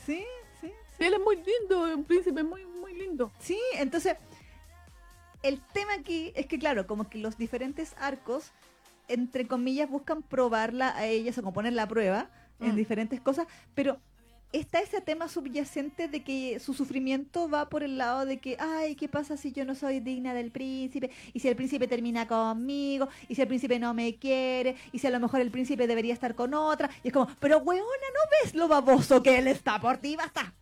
[0.05, 0.25] sí,
[0.61, 0.73] sí.
[0.99, 3.31] Sí, él es muy lindo, un príncipe muy, muy lindo.
[3.39, 4.17] Sí, entonces,
[5.43, 8.53] el tema aquí es que, claro, como que los diferentes arcos
[9.07, 12.77] entre comillas, buscan probarla a ellas o como poner la prueba en Mm.
[12.77, 13.99] diferentes cosas, pero
[14.59, 18.95] está ese tema subyacente de que su sufrimiento va por el lado de que, ay,
[18.95, 21.11] ¿qué pasa si yo no soy digna del príncipe?
[21.33, 25.07] Y si el príncipe termina conmigo, y si el príncipe no me quiere, y si
[25.07, 26.91] a lo mejor el príncipe debería estar con otra.
[27.03, 30.17] Y es como, pero weona, ¿no ves lo baboso que él está por ti?
[30.17, 30.53] Basta.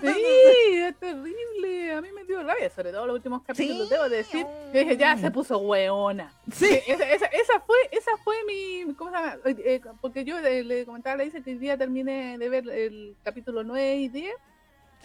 [0.00, 0.08] Sí,
[0.76, 1.92] es terrible.
[1.94, 3.94] A mí me dio rabia, sobre todo los últimos capítulos, Sí.
[3.94, 4.46] debo decir.
[4.72, 6.32] Yo dije, ya se puso hueona.
[6.52, 6.66] Sí.
[6.86, 8.94] Esa, esa, esa fue, esa fue mi.
[8.94, 9.36] ¿Cómo se llama?
[9.44, 13.16] Eh, eh, porque yo le comentaba, le dice que hoy día terminé de ver el
[13.24, 14.36] capítulo 9 y 10 eh,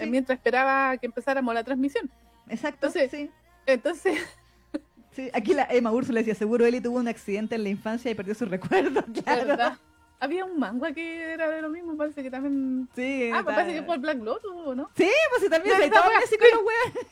[0.03, 0.10] Sí.
[0.10, 2.10] mientras esperaba que empezáramos la transmisión.
[2.47, 3.32] Exacto, Entonces, sí.
[3.65, 4.19] Entonces,
[5.12, 8.15] Sí, aquí la Emma Úrsula decía, seguro Eli tuvo un accidente en la infancia y
[8.15, 9.45] perdió su recuerdo, claro.
[9.47, 9.77] ¿verdad?
[10.19, 12.88] Había un manga que era de lo mismo, parece que también.
[12.95, 14.89] Sí, Ah, me está- parece que fue el Black Lotus, ¿o ¿no?
[14.95, 17.08] Sí, pues sí, también se estaba así con los weones.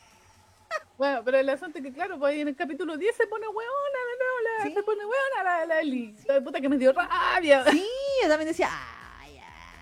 [0.98, 3.46] Bueno, pero el asunto es que, claro, pues ahí en el capítulo 10 se pone
[3.46, 4.74] hueona, de nuevo, la- Sí.
[4.74, 6.14] se pone hueona la, la Eli.
[6.26, 7.64] La puta que me dio rabia.
[7.70, 7.86] Sí,
[8.22, 8.97] yo también decía, ay,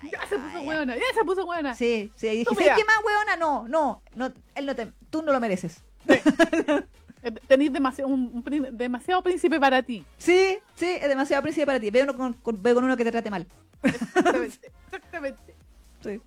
[0.03, 1.73] Ya se puso hueona, ya se puso hueona.
[1.75, 2.69] Sí, sí, y dije, Estúpida.
[2.69, 3.35] ¿sabes qué más weona?
[3.37, 5.83] No, no, no, él no te, tú no lo mereces.
[7.23, 10.05] Eh, Tenís demasiado, un, un prín- demasiado príncipe para ti.
[10.19, 11.89] Sí, sí, es demasiado príncipe para ti.
[11.89, 13.47] Ve, uno con, con- ve con uno que te trate mal.
[13.81, 15.55] Exactamente, exactamente,
[16.03, 16.21] Sí.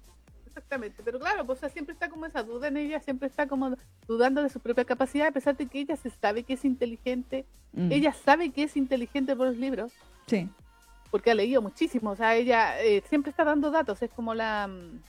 [0.46, 1.00] exactamente.
[1.04, 3.76] Pero claro, pues o sea, siempre está como esa duda en ella, siempre está como
[4.08, 7.46] dudando de su propia capacidad, a pesar de que ella se sabe que es inteligente.
[7.72, 9.92] Mm, Ella sabe que es inteligente por los libros,
[10.26, 10.48] Sí.
[11.10, 12.10] Porque ha leído muchísimo.
[12.10, 15.00] O sea, ella eh, siempre está dando datos, es como la, mm,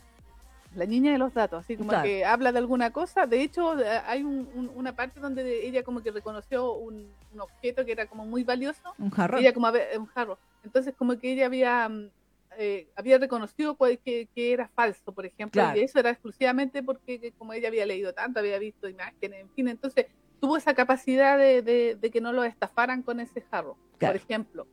[0.77, 2.05] la niña de los datos, así como Claro.
[2.05, 3.27] que habla de alguna cosa.
[3.27, 7.41] De hecho, eh, hay un- un- una parte donde ella como que reconoció un, un
[7.41, 9.41] objeto que era como muy valioso Un jarrón.
[9.41, 12.09] ella como había- un jarro entonces como que ella había mm,
[12.57, 15.79] eh, había reconocido que, que era falso por ejemplo Claro.
[15.79, 19.49] y eso era exclusivamente porque que como ella había leído tanto había visto imágenes en
[19.51, 20.07] fin entonces
[20.41, 24.13] tuvo esa capacidad de, de- de que no lo estafaran con ese jarro Claro.
[24.13, 24.67] por ejemplo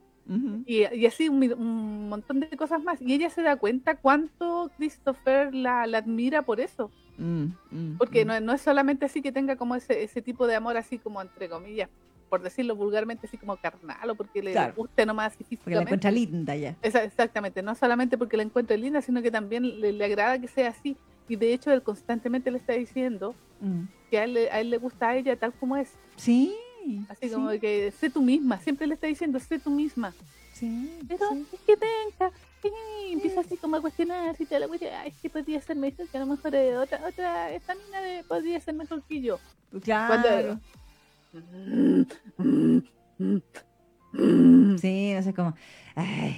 [0.67, 5.55] Y, y así un, montón de cosas más y ella se da cuenta cuánto Christopher
[5.55, 8.29] la, la admira por eso Mm, mm, porque mm.
[8.29, 11.21] no, no es solamente así que tenga como ese, ese tipo de amor así como
[11.21, 11.89] entre comillas
[12.29, 14.75] por decirlo vulgarmente así como carnal o porque le Claro.
[14.77, 16.77] guste nomás Porque la encuentra linda ya.
[16.83, 20.47] Esa- exactamente, no solamente porque la encuentre linda, sino que también le, le agrada que
[20.47, 20.97] sea así.
[21.27, 23.35] Y de hecho, él constantemente le está diciendo
[24.11, 25.93] que a él, le- a él le gusta a ella tal como es.
[26.17, 26.55] Sí.
[27.09, 30.13] Así sí, como que sé tú misma, siempre le está diciendo, sé tú misma.
[30.55, 30.91] Sí.
[31.07, 31.47] Pero sí.
[31.53, 32.33] es que tenga.
[33.09, 35.77] Y empieza así como a cuestionar si te la voy a es que podría ser
[35.77, 39.21] mejor, que a lo mejor eh, otra, otra, esta mina de- podría ser mejor que
[39.21, 39.39] yo.
[39.83, 40.59] Claro.
[41.33, 42.85] Estúpida.
[44.81, 45.55] Sí, no sé cómo.
[45.95, 46.37] Ay.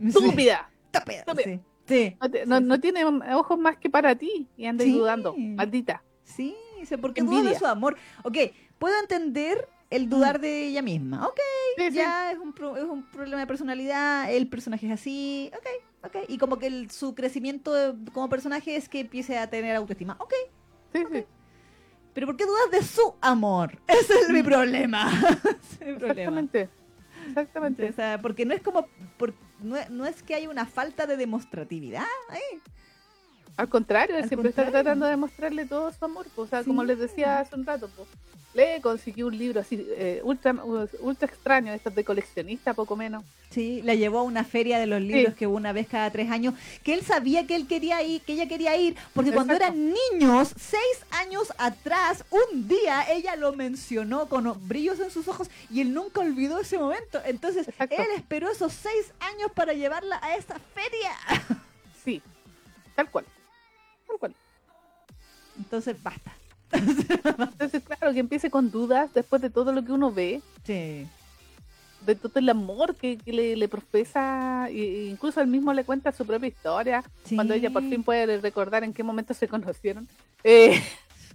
[0.00, 0.08] sí.
[0.08, 0.70] Estúpida.
[0.92, 1.60] Estúpida, Sí.
[1.86, 2.16] Sí.
[2.20, 4.92] No, te- no- no tiene ojos más que para ti y anda Sí.
[4.92, 6.02] dudando, maldita.
[6.22, 7.96] Sí, dice, porque duda de su amor.
[8.24, 8.36] Ok,
[8.78, 11.26] puedo entender el dudar de ella misma.
[11.26, 11.38] Ok,
[11.76, 11.96] Sí, sí.
[11.96, 16.16] ya es un, pro- es un problema de personalidad, el personaje es así, ok, ok.
[16.28, 20.16] Y como que el- su crecimiento de- como personaje es que empiece a tener autoestima.
[20.20, 20.34] Ok,
[20.92, 21.24] Sí, sí.
[22.14, 23.78] pero ¿por qué dudas de su amor?
[23.86, 25.08] Ese es mi problema.
[25.62, 26.40] Ese es mi problema.
[26.40, 26.68] Exactamente.
[27.28, 27.90] Exactamente.
[27.90, 31.06] O sea, porque no es como, por- no, es- no es que haya una falta
[31.06, 32.04] de demostratividad.
[32.30, 32.60] ahí.
[33.56, 34.84] Al contrario, Al siempre está contrario.
[34.84, 36.26] tratando de mostrarle todo su amor.
[36.34, 38.08] pues, O sea, como les decía hace un rato, pues,
[38.54, 40.54] le consiguió un libro así, eh, ultra,
[41.00, 43.24] ultra extraño, estos de coleccionista, poco menos.
[43.50, 46.30] Sí, la llevó a una feria de los libros que hubo una vez cada tres
[46.30, 49.74] años, que él sabía que él quería ir, que ella quería ir, porque cuando eran
[50.10, 55.80] niños, seis años atrás, un día ella lo mencionó con brillos en sus ojos y
[55.80, 57.20] él nunca olvidó ese momento.
[57.24, 57.96] Entonces, Exacto.
[57.96, 61.12] él esperó esos seis años para llevarla a esa feria.
[62.04, 62.22] Sí,
[62.94, 63.24] tal cual.
[64.06, 64.34] Tal cual.
[65.58, 66.37] Entonces, basta.
[67.38, 71.06] Entonces, claro, que empiece con dudas después de todo lo que uno ve, Sí.
[72.06, 76.12] de todo el amor que, que le, le profesa, e- incluso él mismo le cuenta
[76.12, 77.34] su propia historia, Sí.
[77.34, 80.06] cuando ella por fin puede recordar en qué momento se conocieron.
[80.44, 80.80] Eh,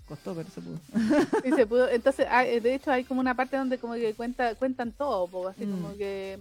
[0.08, 0.80] Costó, pero se pudo.
[1.46, 4.56] y se pudo- entonces, hay- de hecho, hay como una parte donde como que cuenta,
[4.56, 5.72] cuentan todo, po, así Mm.
[5.72, 6.40] como que,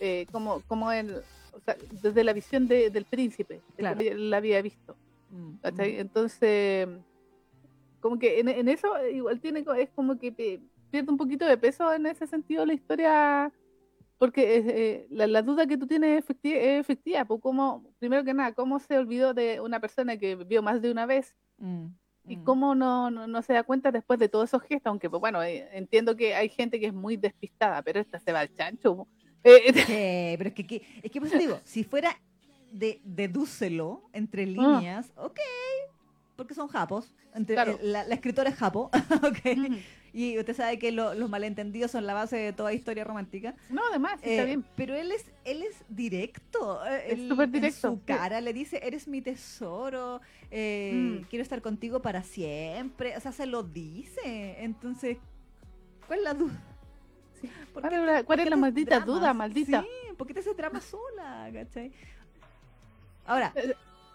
[0.00, 1.14] eh, como, como el,
[1.52, 3.98] o sea, desde la visión de- del príncipe, Claro.
[3.98, 4.94] que él la había visto.
[5.30, 5.80] Mm, mm.
[5.80, 6.88] Entonces,
[8.06, 11.56] como que en, en eso eh, igual tiene, es como que pierde un poquito de
[11.58, 13.52] peso en ese sentido la historia,
[14.18, 18.24] porque eh, la, la duda que tú tienes es efectiva, es efectiva pues como, primero
[18.24, 21.86] que nada, cómo se olvidó de una persona que vio más de una vez Mm,
[22.28, 22.44] y mm.
[22.44, 25.42] cómo no, no, no se da cuenta después de todos esos gestos, aunque pues, bueno,
[25.42, 28.94] eh, entiendo que hay gente que es muy despistada, pero esta se va al chancho.
[28.96, 29.08] po.
[29.42, 29.72] Eh, Sí,
[30.38, 32.10] pero es que, que- es que pues te digo, si fuera
[32.72, 34.46] de dedúcelo entre Ah.
[34.46, 35.38] líneas, ok,
[36.36, 37.72] porque son japos, entre, Claro.
[37.72, 38.90] eh, la, la escritora es japo,
[39.22, 39.76] ok, Ujú.
[40.12, 43.54] y usted sabe que lo- los malentendidos son la base de toda historia romántica.
[43.70, 44.64] No, además, está Eh, bien.
[44.76, 46.84] Pero él es, él es directo.
[46.86, 48.04] eh, Es súper directo, En su sí.
[48.06, 50.20] cara le dice, eres mi tesoro,
[50.50, 51.24] eh, Mm.
[51.28, 53.16] quiero estar contigo para siempre.
[53.16, 54.56] O sea, se lo dice.
[54.62, 55.18] Entonces,
[56.06, 56.62] ¿cuál es la duda?
[57.40, 57.50] Sí.
[57.74, 59.06] ¿Por ¿Cuál qué- es la- cuál es maldita dramas?
[59.06, 59.82] duda, maldita?
[59.82, 61.50] Sí, ¿por qué te haces drama sola?
[61.52, 61.92] ¿Cachai?
[63.26, 63.52] Ahora,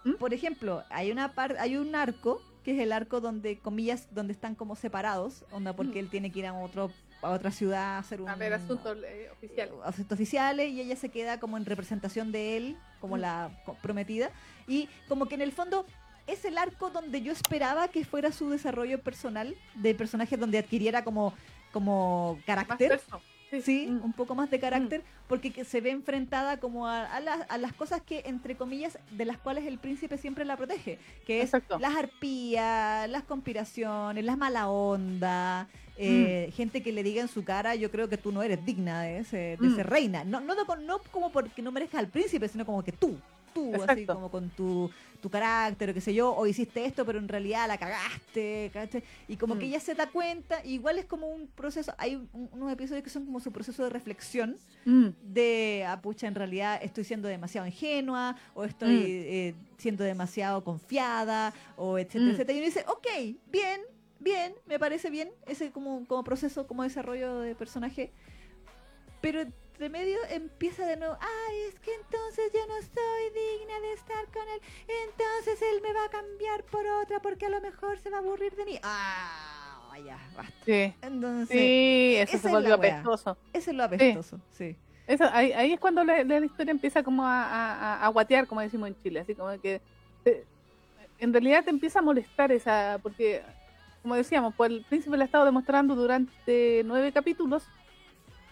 [0.04, 0.14] ¿Mm?
[0.14, 4.34] por ejemplo, hay una par hay un arco que es el arco donde comillas donde
[4.34, 6.06] están como separados, onda porque Mm.
[6.06, 6.91] él tiene que ir a otro
[7.24, 9.74] a otra ciudad a hacer un A ver, asuntos eh, oficiales.
[9.84, 13.20] asuntos oficiales y ella se queda como en representación de él, como Mm.
[13.20, 13.52] la
[13.84, 14.32] prometida
[14.68, 15.86] y como que en el fondo
[16.28, 21.04] es el arco donde yo esperaba que fuera su desarrollo personal de personaje donde adquiriera
[21.04, 21.34] como
[21.72, 22.99] como carácter
[23.66, 24.04] Sí, Mm.
[24.06, 27.58] un poco más de carácter, porque que se ve enfrentada como a, a las- a
[27.58, 31.45] las cosas que, entre comillas, de las cuales el príncipe siempre la protege, que es
[31.45, 31.78] Exacto.
[31.80, 36.54] las arpías, las conspiraciones, las mala onda, eh, Mm.
[36.54, 39.20] gente que le diga en su cara, yo creo que tú no eres digna de,
[39.20, 39.76] ese, de Mm.
[39.76, 40.24] ser reina.
[40.24, 43.18] No, no, no como porque no merezcas al príncipe, sino como que tú,
[43.54, 44.14] tú, así Exacto.
[44.16, 44.89] como con tu,
[45.22, 48.72] tu carácter o qué sé yo, o hiciste esto, pero en realidad la cagaste.
[49.28, 49.70] Y como que Mm.
[49.70, 53.26] ella se da cuenta, igual es como un proceso, hay un- unos episodios que son
[53.26, 55.08] como su proceso de reflexión, Mm.
[55.22, 59.04] de, ah, pucha, en realidad estoy siendo demasiado ingenua, o estoy Mm.
[59.06, 62.30] eh, siendo demasiado confiada, o etcétera, Mm.
[62.32, 62.54] etcétera.
[62.54, 63.08] Y uno dice, ok,
[63.52, 63.82] bien,
[64.20, 68.12] bien, me parece bien, ese como, como proceso, como desarrollo de personaje.
[69.22, 69.43] Pero
[69.82, 74.25] entre medio empieza de nuevo, ay, es que entonces yo no soy digna de estar
[74.32, 74.61] con él,
[75.09, 78.19] entonces él me va a cambiar por otra porque a lo mejor se va a
[78.19, 78.79] aburrir de mí.
[78.84, 80.53] Ah, ya, basta.
[80.65, 80.93] Sí.
[81.01, 82.99] Entonces, Sí, eso se es volvió wea.
[82.99, 83.36] apestoso.
[83.53, 84.75] eso es lo apestoso, sí.
[85.07, 88.45] Eso, ahí, ahí es cuando la, la historia empieza como a, a, a- a guatear,
[88.45, 89.82] como decimos en Chile, así como que
[91.17, 93.41] en realidad te empieza a molestar esa, porque
[94.03, 97.63] como decíamos, pues el príncipe le ha estado demostrando durante nueve capítulos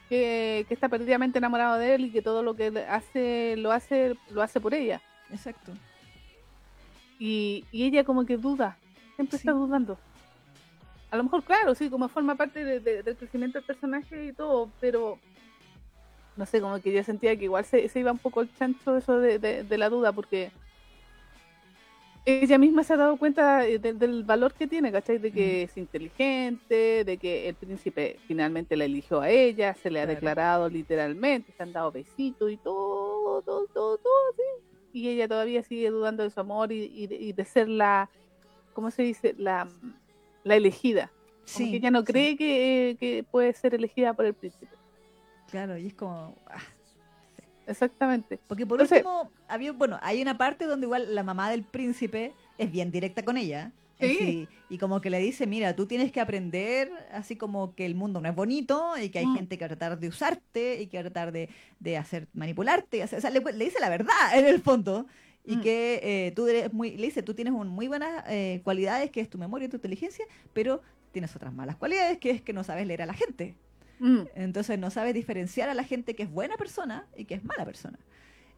[0.09, 4.15] que, que está perdidamente enamorado de él y que todo lo que hace lo hace
[4.31, 4.99] lo hace por ella
[5.31, 5.71] Exacto.
[7.19, 8.77] y, y ella como que duda,
[9.15, 9.41] siempre Sí.
[9.47, 9.97] está dudando.
[11.11, 14.33] A lo mejor, claro, sí, como forma parte de- de- del crecimiento del personaje y
[14.33, 15.17] todo, pero
[16.37, 18.95] no sé, como que yo sentía que igual se, se iba un poco el chancho
[18.95, 20.51] eso de, de- de la duda, porque
[22.43, 25.17] ella misma se ha dado cuenta eh, de- del valor que tiene, ¿cachai?
[25.17, 29.99] De que es inteligente, de que el príncipe finalmente la eligió a ella, se le
[29.99, 30.15] ha Claro.
[30.15, 34.41] declarado literalmente, se han dado besitos y todo, todo, todo, todo, así.
[34.91, 38.09] Y ella todavía sigue dudando de su amor y, y de, y de ser la,
[38.73, 39.35] ¿cómo se dice?
[39.37, 39.67] La,
[40.43, 41.11] la elegida.
[41.53, 44.75] Como Sí, que ella no sí, cree que, que puede ser elegida por el príncipe.
[45.49, 46.35] Claro, y es como...
[46.47, 46.61] ah,
[47.69, 48.39] Exactamente.
[48.47, 52.33] Porque por Entonces- último, había, bueno, hay una parte donde igual la mamá del príncipe
[52.57, 53.71] es bien directa con ella.
[53.99, 54.05] Sí.
[54.15, 57.95] Así, y como que le dice, mira, tú tienes que aprender, así como que el
[57.95, 59.35] mundo no es bonito y que hay Mm.
[59.35, 61.49] gente que va a tratar de usarte y que va a tratar de,
[61.81, 63.03] de hacer manipularte.
[63.03, 65.05] o sea, le, le dice la verdad en el fondo.
[65.45, 65.61] Y Mm.
[65.61, 69.19] que eh, tú eres muy, le dice, tú tienes un, muy buenas eh, cualidades, que
[69.19, 72.63] es tu memoria y tu inteligencia, pero tienes otras malas cualidades, que es que no
[72.63, 73.55] sabes leer a la gente.
[73.99, 74.21] Mm.
[74.35, 77.65] Entonces no sabes diferenciar a la gente que es buena persona y que es mala
[77.65, 77.99] persona.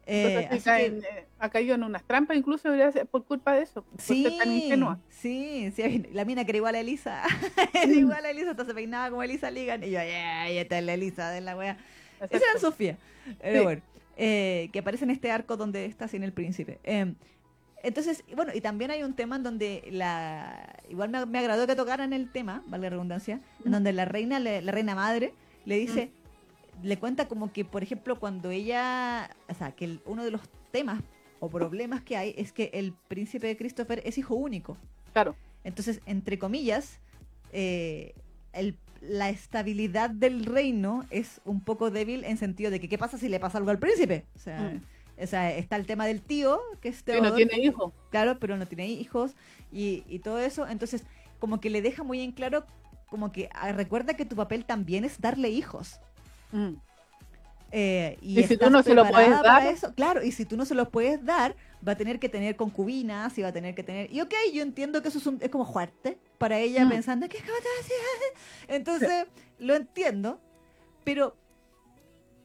[0.04, 2.68] Entonces, Eh, sí así cae que- en, eh, ha caído en unas trampas, incluso
[3.10, 4.98] por culpa de eso, sí, tan ingenua.
[5.08, 7.22] sí, sí, la mina que era igual a Elisa,
[7.72, 10.84] era igual a Elisa, hasta se peinaba como Elisa Ligan, y yo, yeah, esta es
[10.84, 11.76] la Elisa de la wea.
[12.16, 12.58] Esa era Exacto.
[12.60, 12.96] Sofía,
[13.40, 13.64] pero Sí.
[13.64, 13.82] bueno,
[14.16, 16.80] eh, que aparece en este arco donde está sin el príncipe.
[17.82, 20.76] Entonces, bueno, y también hay un tema en donde la.
[20.88, 24.38] Igual me, me agradó que tocaran el tema, vale la redundancia, en donde la reina,
[24.38, 26.12] le- la reina madre, le dice,
[26.82, 29.30] le cuenta como que, por ejemplo, cuando ella.
[29.48, 31.00] O sea, que el- uno de los temas
[31.40, 34.76] o problemas que hay es que el príncipe de Christopher es hijo único.
[35.12, 35.34] Claro.
[35.64, 37.00] Entonces, entre comillas,
[37.52, 38.14] eh,
[38.52, 43.18] el- la estabilidad del reino es un poco débil en sentido de que qué pasa
[43.18, 44.24] si le pasa algo al príncipe.
[44.36, 44.80] O sea, Mm.
[45.22, 47.92] O sea, está el tema del tío, que es Que no tiene hijo.
[48.10, 49.34] claro, pero no tiene hijos
[49.72, 50.66] y, y todo eso.
[50.68, 51.04] Entonces,
[51.38, 52.64] como que le deja muy en claro,
[53.08, 56.00] como que ah, recuerda que tu papel también es darle hijos.
[56.52, 56.74] Mm.
[57.74, 59.66] Eh, y Y si tú no se lo puedes dar.
[59.66, 61.56] eso, claro, y si tú no se los puedes dar,
[61.86, 64.12] va a tener que tener concubinas y va a tener que tener.
[64.12, 66.90] Y ok, yo entiendo que eso es, un- es como fuerte para ella Mm.
[66.90, 67.38] pensando que
[68.68, 69.26] Entonces,
[69.58, 70.38] lo entiendo,
[71.04, 71.36] pero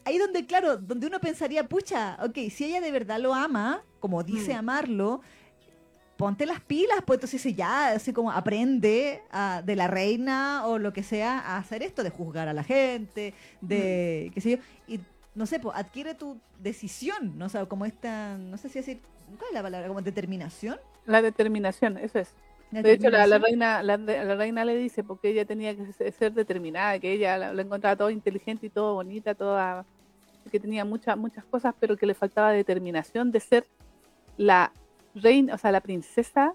[0.08, 4.24] ahí donde, claro, donde uno pensaría, pucha, ok, si ella de verdad lo ama, como
[4.24, 4.58] dice Mm.
[4.58, 5.22] amarlo,
[6.16, 10.80] ponte las pilas, pues entonces dice, ya, así como aprende a- de la reina o
[10.80, 14.58] lo que sea a hacer esto, de juzgar a la gente, de, qué sé yo,
[14.88, 15.00] y
[15.36, 17.46] no sé, pues adquiere tu decisión, ¿no?
[17.46, 19.02] O sea, como esta, no sé si decir,
[19.38, 19.88] ¿cuál es la palabra?
[19.88, 20.80] Como determinación.
[21.06, 22.34] La determinación, eso es.
[22.72, 27.00] De hecho, la, reina la, la, reina le dice porque ella tenía que ser determinada,
[27.00, 29.86] que ella la, encontraba todo inteligente y todo bonita, toda
[30.50, 33.68] que tenía muchas muchas cosas, pero que le faltaba determinación de ser
[34.38, 34.72] la
[35.16, 36.54] reina, o sea, la princesa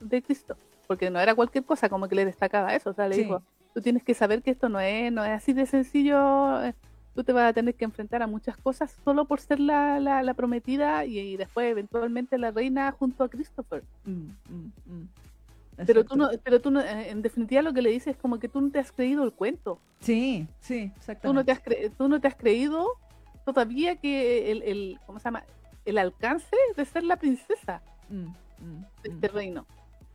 [0.00, 0.56] de Cristo,
[0.86, 3.80] porque no era cualquier cosa, como que le destacaba eso, o sea, le dijo, tú
[3.80, 6.74] tienes que saber que esto no es, no es así de sencillo, eh,
[7.14, 10.34] tú te vas a tener que enfrentar a muchas cosas solo por ser la, la,
[10.34, 13.82] prometida y, después eventualmente la reina junto a Christopher.
[14.04, 15.08] Mm, mm, mm.
[15.86, 18.48] Pero tú no, pero tú no, en definitiva lo que le dices es como que
[18.48, 19.80] tú no te has creído el cuento.
[20.00, 21.28] Sí, sí, exactamente.
[21.28, 22.86] Tú no te has, tú no te has creído
[23.44, 25.44] todavía que el, el, ¿cómo se llama?
[25.84, 29.66] El alcance de ser la princesa de este reino.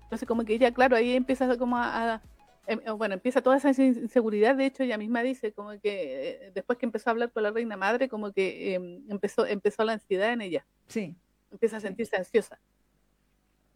[0.03, 2.21] Entonces como que ella, claro, ahí empieza como a
[2.69, 6.51] Em, eh, bueno, empieza toda esa inseguridad, de hecho ella misma dice como que eh,
[6.53, 9.93] después que empezó a hablar con la reina madre, como que em, empezó, empezó la
[9.93, 10.67] ansiedad en ella.
[10.85, 11.15] Sí.
[11.51, 12.59] Empieza a sentirse ansiosa.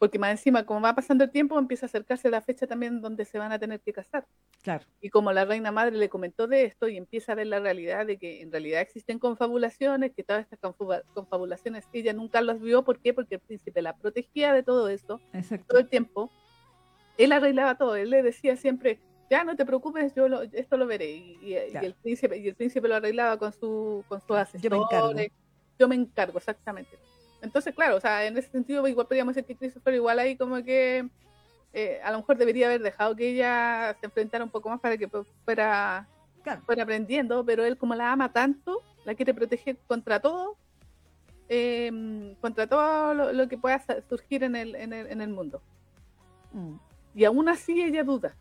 [0.03, 3.23] Porque más encima, como va pasando el tiempo, empieza a acercarse la fecha también donde
[3.23, 4.27] se van a tener que casar.
[4.61, 4.83] Claro.
[4.99, 8.05] Y como la reina madre le comentó de esto y empieza a ver la realidad
[8.05, 10.59] de que en realidad existen confabulaciones, que todas estas
[11.13, 13.13] confabulaciones ella nunca las vio, ¿por qué?
[13.13, 15.21] Porque el príncipe la protegía de todo esto
[15.67, 16.29] todo el tiempo
[17.17, 18.99] él arreglaba todo, él le decía siempre,
[19.29, 21.11] ya no te preocupes, yo esto lo veré.
[21.11, 24.61] Y, el príncipe, y el príncipe lo arreglaba con su, con sus asesores.
[24.61, 25.33] Yo me encargo.
[25.79, 26.97] Yo me encargo, exactamente.
[27.43, 30.63] Entonces, claro, o sea, en ese sentido igual podríamos decir que Christopher igual ahí como
[30.63, 31.07] que
[31.73, 34.97] eh, a lo mejor debería haber dejado que ella se enfrentara un poco más para
[34.97, 35.07] que
[35.45, 36.07] fuera,
[36.65, 40.57] fuera aprendiendo, pero él como la ama tanto, la quiere proteger contra todo,
[41.49, 45.61] em, contra todo lo, que pueda surgir en el, en el, en el mundo.
[46.53, 46.75] Mm
[47.15, 48.35] y aún así ella duda.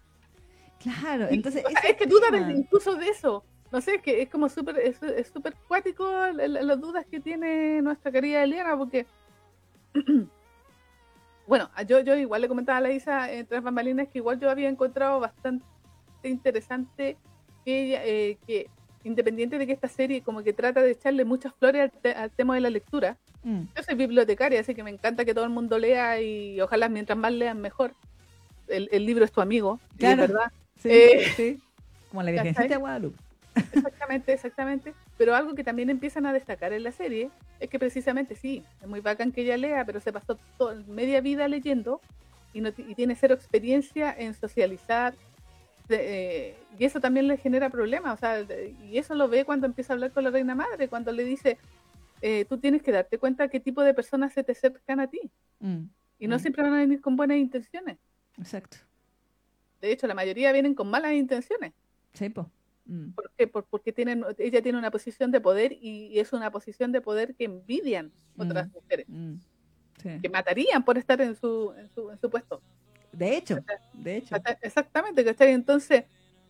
[0.78, 1.64] Claro, entonces...
[1.84, 3.44] es que duda incluso de eso.
[3.72, 4.98] No sé, es que es como súper es,
[5.32, 9.06] súper cuático las dudas que tiene nuestra querida Eliana, porque...
[11.46, 14.50] bueno, yo, yo igual le comentaba a la Isa entre las bambalinas que igual yo
[14.50, 15.64] había encontrado bastante
[16.22, 17.16] interesante
[17.64, 18.68] que ella, eh, que
[19.04, 22.60] independiente de que esta serie como que trata de echarle muchas flores al, tema de
[22.60, 23.62] la lectura, mm.
[23.74, 27.18] yo soy bibliotecaria, así que me encanta que todo el mundo lea y ojalá mientras
[27.18, 27.94] más lean mejor
[28.68, 30.22] el, libro es tu amigo, claro.
[30.22, 30.52] verdad.
[30.78, 31.60] Sí, eh, sí.
[32.10, 33.21] Como la Virgencita de Guadalupe.
[33.54, 34.94] Exactamente, exactamente.
[35.18, 37.30] Pero algo que también empiezan a destacar en la serie
[37.60, 41.20] es que precisamente sí, es muy bacán que ella lea, pero se pasó toda, media
[41.20, 42.00] vida leyendo
[42.52, 45.14] y, no, y tiene cero experiencia en socializar.
[45.88, 48.14] Eh, y eso también le genera problemas.
[48.14, 51.12] O sea, y eso lo ve cuando empieza a hablar con la reina madre, cuando
[51.12, 51.58] le dice,
[52.22, 55.20] eh, tú tienes que darte cuenta qué tipo de personas se te acercan a ti.
[55.60, 55.84] Mm,
[56.18, 56.38] y no mm.
[56.38, 57.98] siempre van a venir con buenas intenciones.
[58.38, 58.78] Exacto.
[59.80, 61.72] De hecho, la mayoría vienen con malas intenciones.
[62.14, 62.32] Sí,
[62.84, 63.14] pues.
[63.14, 63.46] ¿Por qué?
[63.46, 67.44] porque tienen, ella tiene una posición de poder y es una posición de poder que
[67.44, 68.72] envidian otras mm.
[68.72, 69.06] mujeres.
[69.08, 69.34] Mm.
[70.20, 72.60] Que matarían por estar en su, en su, en su puesto.
[73.12, 73.58] De hecho,
[73.92, 74.36] de hecho.
[74.60, 75.52] Exactamente, ¿cachai?
[75.52, 76.04] Entonces...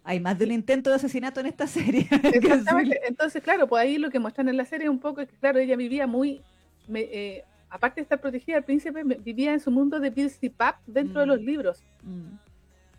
[0.05, 2.09] Hay más de un intento de asesinato en esta serie.
[2.25, 3.01] Exactamente.
[3.07, 5.61] Entonces, claro, pues ahí lo que muestran en la serie un poco es que, claro,
[5.61, 6.43] ella vivía muy
[6.93, 10.11] eh, aparte de estar protegida, el príncipe vivía en su mundo de
[10.57, 11.29] Pap dentro de mm.
[11.29, 11.83] los libros.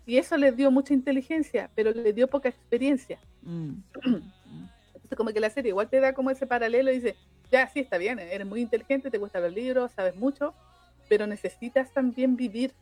[0.05, 3.19] Y eso le dio mucha inteligencia, pero le dio poca experiencia.
[3.41, 3.73] Mm.
[4.95, 7.15] Entonces, como que la serie igual te da como ese paralelo y dice,
[7.51, 10.53] ya, sí, está bien, eres muy inteligente, te gustan los libros, sabes mucho,
[11.07, 12.73] pero necesitas también vivir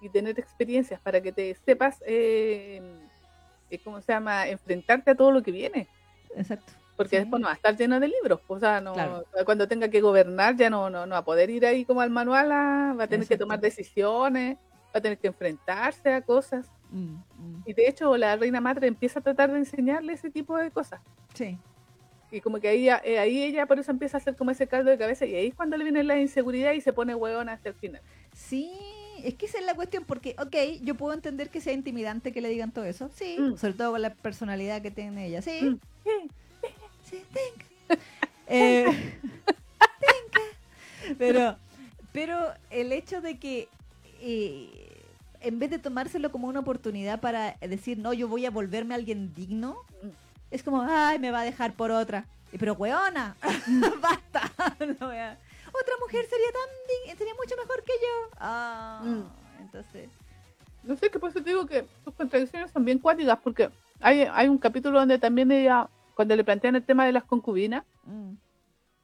[0.00, 2.82] y tener experiencias para que te sepas, eh,
[3.70, 5.88] eh, ¿cómo se llama?, enfrentarte a todo lo que viene.
[6.36, 8.94] Exacto porque después no va a estar lleno de libros, o sea, no,
[9.44, 12.10] cuando tenga que gobernar ya no, no, no va a poder ir ahí como al
[12.10, 14.58] manual, va a tener que tomar decisiones,
[14.94, 16.66] va a tener que enfrentarse a cosas.
[16.90, 17.62] Mm, mm.
[17.66, 21.00] Y de hecho la reina madre empieza a tratar de enseñarle ese tipo de cosas.
[21.34, 21.58] Sí.
[22.30, 24.90] Y como que ahí, eh, ahí ella por eso empieza a hacer como ese caldo
[24.90, 27.68] de cabeza y ahí es cuando le viene la inseguridad y se pone hueona hasta
[27.68, 28.00] el final.
[28.34, 28.72] Sí,
[29.22, 32.40] es que esa es la cuestión, porque, ok, yo puedo entender que sea intimidante que
[32.40, 33.58] le digan todo eso, sí, mm.
[33.58, 35.78] sobre todo con la personalidad que tiene ella, sí,
[37.04, 37.22] sí
[38.46, 38.86] eh,
[41.18, 41.56] pero,
[42.12, 42.38] pero
[42.70, 43.68] el hecho de que
[44.22, 45.04] eh,
[45.40, 49.34] en vez de tomárselo como una oportunidad para decir, no, yo voy a volverme alguien
[49.34, 49.78] digno,
[50.50, 52.26] es como, ay, me va a dejar por otra.
[52.58, 53.36] Pero, weona,
[54.00, 54.52] basta.
[55.74, 58.30] Otra mujer sería tan sería mucho mejor que yo.
[58.38, 59.62] Ah, mm.
[59.62, 60.10] entonces.
[60.82, 63.70] No sé qué pasa, te digo que sus contradicciones son bien cuáticas porque
[64.00, 67.84] hay, hay un capítulo donde también ella cuando le plantean el tema de las concubinas,
[68.04, 68.32] mm.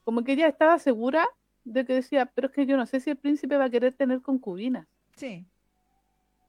[0.04, 1.26] como que ella estaba segura
[1.64, 3.94] de que decía, pero es que yo no sé si el príncipe va a querer
[3.94, 4.86] tener concubinas.
[5.18, 5.44] Sí.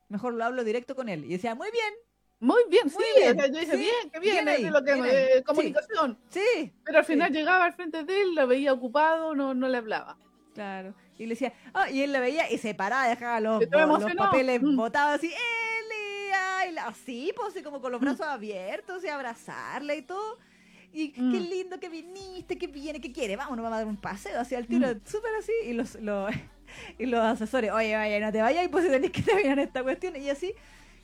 [0.07, 1.25] Mejor lo hablo directo con él.
[1.25, 1.93] Y decía, muy bien.
[2.41, 2.97] Muy bien, sí.
[3.25, 6.17] yo dije, bien, qué bien, es lo que eh, comunicación.
[6.29, 6.71] Sí.
[6.85, 10.17] Pero al final llegaba al frente de él, lo veía ocupado, no, no le hablaba.
[10.53, 10.93] Claro.
[11.17, 14.61] Y le decía, ah, y él la veía y se paraba, dejaba los, los papeles
[14.61, 14.77] Mm.
[14.77, 19.95] botados así, Elia, y la- así, pues así como con los brazos abiertos y abrazarla
[19.95, 20.37] y todo.
[20.93, 21.31] Y Mm.
[21.33, 24.57] qué lindo que viniste, que viene, que quiere, vámonos, vamos a dar un paseo hacia
[24.57, 26.31] el tiro, súper así, y los, los,
[26.99, 30.29] y los asesores, oye, vaya, no te vayas, pues tenés que terminar esta cuestión, y
[30.29, 30.53] así,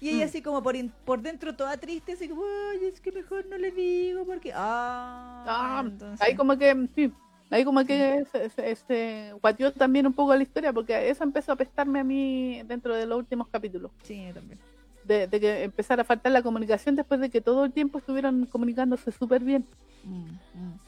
[0.02, 0.28] y ella Mm.
[0.30, 3.58] así como por, in- por dentro toda triste, así como, ay, es que mejor no
[3.58, 7.12] le digo, porque, ah, Ah, entonces, ahí como que, sí,
[7.52, 11.52] ahí como que se, se, se guateó también un poco la historia, porque eso empezó
[11.52, 13.92] a apestarme a mí dentro de los últimos capítulos.
[14.04, 14.60] sí, también.
[15.06, 18.48] De, de que empezara a faltar la comunicación después de que todo el tiempo estuvieron
[18.48, 19.64] comunicándose súper bien.
[20.04, 20.26] Mm,
[20.60, 20.80] mm.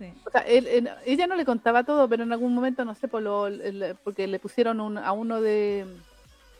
[0.00, 0.10] Sí.
[0.26, 3.06] O sea, él- él- ella no le contaba todo, pero en algún momento, no sé,
[3.06, 5.84] por lo, el- porque le pusieron un- a uno de,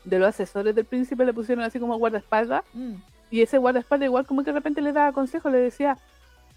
[0.05, 2.97] de los asesores del príncipe, le pusieron así como guardaespaldas, Mm.
[3.31, 5.97] y ese guardaespaldas igual como que de repente le daba consejos, le decía,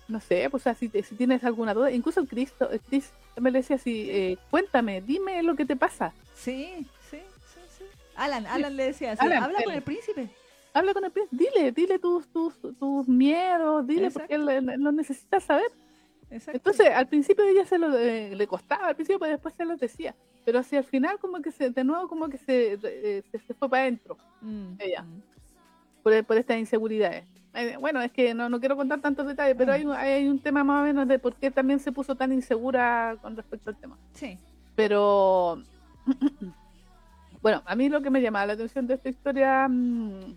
[0.09, 3.59] no sé, pues o sea, si, tienes alguna duda, incluso el Cristo, Chris me le
[3.59, 7.17] decía así, eh, cuéntame, dime lo que te pasa, Sí, sí,
[7.53, 7.85] sí, sí.
[8.17, 10.27] Alan, Alan le decía así, Alan, habla con el príncipe.
[10.73, 14.91] habla con el príncipe, dile, dile tus, tus, tus miedos, dile porque él, él lo
[14.91, 15.71] necesita saber.
[16.29, 16.57] Exacto.
[16.57, 19.75] Entonces, al principio ella se lo eh, le costaba, al principio, pero después se lo
[19.77, 20.15] decía.
[20.45, 23.53] Pero hacia el final, como que se, de nuevo, como que se, eh, se, se
[23.53, 25.03] fue para adentro Mm, ella.
[25.03, 25.21] mm.
[26.03, 27.23] por, por estas inseguridades.
[27.53, 29.75] Eh, Bueno, es que no, no quiero contar tantos detalles, pero Mm.
[29.75, 32.31] hay, un- hay un tema más o menos de por qué también se puso tan
[32.33, 33.97] insegura con respecto al tema.
[34.13, 34.37] Sí.
[34.75, 35.61] Pero,
[37.41, 40.35] bueno, a mí lo que me llamaba la atención de esta historia, mm,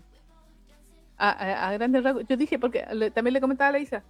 [1.17, 4.03] a, a- a grandes rasgos, yo dije, porque le- también le comentaba a la Isa,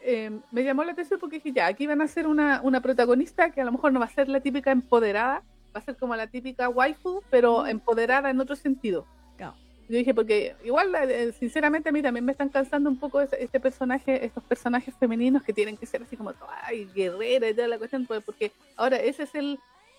[0.00, 3.50] eh, me llamó la atención porque dije, ya, aquí van a ser una, una protagonista
[3.50, 5.42] que a lo mejor no va a ser la típica empoderada,
[5.74, 9.06] va a ser como la típica waifu, pero empoderada en otro sentido.
[9.88, 13.42] Yo dije, porque igual, eh, sinceramente, a mí también me están cansando un poco este,
[13.44, 17.68] este personaje, estos personajes femeninos que tienen que ser así como, ay, guerrera y toda
[17.68, 19.58] la cuestión, pues, porque ahora ese es el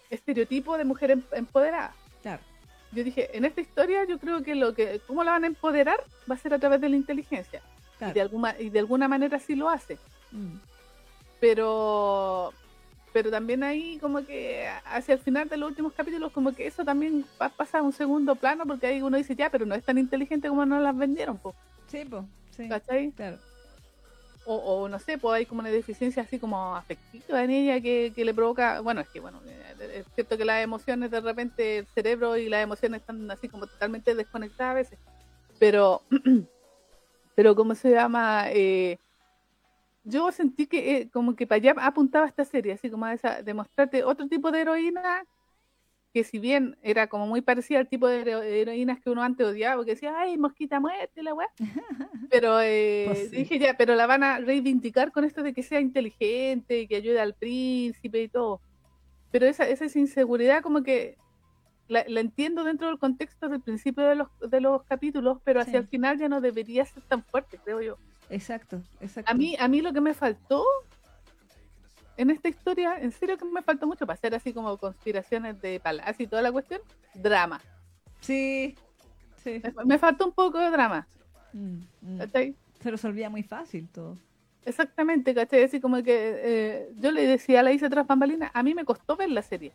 [0.10, 1.94] estereotipo de mujer em- empoderada.
[2.24, 2.42] Claro.
[2.92, 5.98] Yo dije, en esta historia yo creo que lo que, cómo la van a empoderar
[6.30, 7.62] va a ser a través de la inteligencia.
[8.04, 8.14] Y, Claro.
[8.14, 9.98] de alguna, y de alguna manera sí lo hace.
[10.32, 10.56] Mm.
[11.40, 12.54] Pero
[13.12, 16.84] pero también ahí como que hacia el final de los últimos capítulos como que eso
[16.84, 19.84] también pa- pasa a un segundo plano porque ahí uno dice ya, pero no es
[19.84, 21.54] tan inteligente como nos las vendieron, po,
[21.88, 22.24] Sí, pues.
[22.58, 22.68] Sí.
[22.68, 23.12] ¿cachai?
[23.12, 23.38] Claro.
[24.46, 28.12] O, o no sé, pues hay como una deficiencia así como afectiva en ella que,
[28.16, 31.78] que le provoca, bueno, es que bueno, eh, es cierto que las emociones de repente
[31.80, 35.00] el cerebro y las emociones están así como totalmente desconectadas a veces,
[35.60, 36.02] pero,
[37.36, 38.46] pero ¿cómo se llama?
[38.52, 38.98] Eh,
[40.04, 43.42] yo sentí que eh, como que para allá apuntaba esta serie, así como a esa,
[43.42, 45.24] de mostrarte otro tipo de heroína
[46.14, 49.48] que si bien era como muy parecida al tipo de hero- heroínas que uno antes
[49.48, 51.48] odiaba, porque decía, ay, mosquita muerte, la weá.
[52.30, 53.38] Pero eh, Pues sí.
[53.38, 57.20] dije ya, pero la van a reivindicar con esto de que sea inteligente, que ayude
[57.20, 58.62] al príncipe y todo.
[59.32, 61.18] Pero esa, esa inseguridad como que
[61.94, 65.74] la, la entiendo dentro del contexto del principio de los, de los capítulos, pero hacia
[65.74, 65.78] Sí.
[65.78, 67.98] el final ya no debería ser tan fuerte, creo yo.
[68.30, 69.32] Exacto, exacto.
[69.32, 70.64] A mí, a mí lo que me faltó
[72.18, 75.80] en esta historia, en serio que me faltó mucho para hacer así como conspiraciones de
[75.80, 76.82] palacio y toda la cuestión,
[77.14, 77.60] drama.
[78.22, 78.76] Sí.
[79.44, 79.62] Sí.
[79.78, 81.08] Me, me faltó un poco de drama,
[81.56, 82.18] Mm, mm.
[82.18, 82.56] ¿cachai?
[82.82, 84.18] Se resolvía muy fácil todo.
[84.66, 85.64] Exactamente, ¿cachai?
[85.64, 88.86] Así como que eh, yo le decía a la Isa tras bambalinas, a mí me
[88.86, 89.72] costó ver la serie.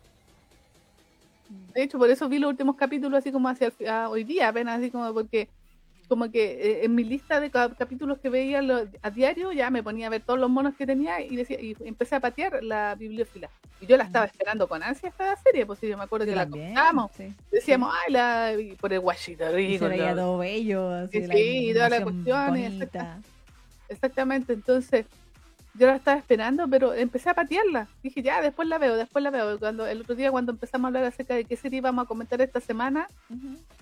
[1.73, 4.79] De hecho, por eso vi los últimos capítulos así como hacia el hoy día apenas,
[4.79, 5.49] así como porque
[6.07, 9.69] como que eh, en mi lista de ca- capítulos que veía lo- a diario ya
[9.69, 12.63] me ponía a ver todos los monos que tenía y decía y empecé a patear
[12.63, 13.49] la bibliofila.
[13.79, 16.35] Y yo la estaba esperando con ansia esta serie, pues yo me acuerdo Yo que
[16.35, 17.11] la comentábamos.
[17.15, 17.33] sí.
[17.51, 19.85] Decíamos, ay, la, y por el guachito Y rico.
[19.85, 22.79] se veía todo bello, así, Sí, la y toda la cuestión, y.
[23.87, 25.05] Exactamente, entonces
[25.79, 27.87] yo la estaba esperando, pero empecé a patearla.
[28.03, 29.57] Dije, ya, después la veo, después la veo.
[29.57, 32.41] Cuando, el otro día, cuando empezamos a hablar acerca de qué serie íbamos a comentar
[32.41, 33.07] esta semana,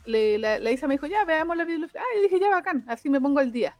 [0.05, 2.01] le, la, la Isa me dijo, ya, veamos la bibliografía.
[2.01, 3.75] Ah, y dije, ya, bacán, así me pongo al día.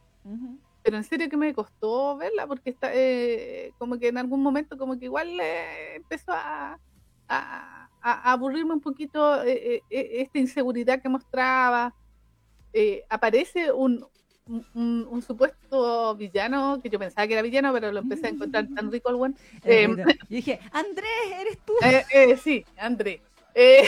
[0.82, 4.76] Pero en serio que me costó verla, porque está eh, como que en algún momento,
[4.76, 6.78] como que igual eh, empezó a,
[7.28, 11.94] a, a aburrirme un poquito eh, eh, esta inseguridad que mostraba.
[13.08, 14.06] Aparece un,
[14.48, 18.66] un, un- supuesto villano que yo pensaba que era villano, pero lo empecé a encontrar
[18.74, 19.36] tan rico el buen.
[19.64, 21.72] Yo dije, Andrés, eres tú.
[21.84, 23.20] Eh, eh, sí, André.
[23.54, 23.82] Eh,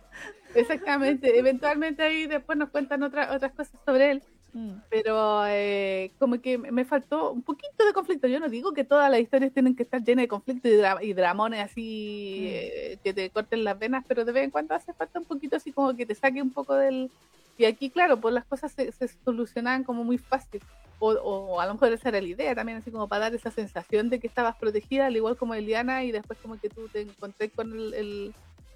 [0.54, 1.38] exactamente.
[1.38, 4.22] Eventualmente ahí después nos cuentan otras otras cosas sobre él.
[4.52, 8.26] Mm, Pero eh, como que me faltó un poquito de conflicto.
[8.26, 11.02] Yo no digo que todas las historias tienen que estar llenas de conflicto y, dra-
[11.04, 12.48] y dramones así
[12.96, 13.02] Mm.
[13.04, 15.72] que te corten las venas, pero de vez en cuando hace falta un poquito así
[15.72, 17.10] como que te saque un poco del...
[17.58, 20.60] Y aquí, claro, pues las cosas se, se solucionaban como muy fácil.
[20.98, 23.50] o, o, a lo mejor esa era la idea también, así como para dar esa
[23.50, 27.02] sensación de que estabas protegida, al igual como Eliana, y después como que tú te
[27.02, 28.34] encontré con el, el,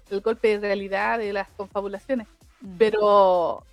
[0.09, 2.27] el golpe de realidad de las confabulaciones.
[2.61, 2.77] Mm.
[2.77, 3.63] Pero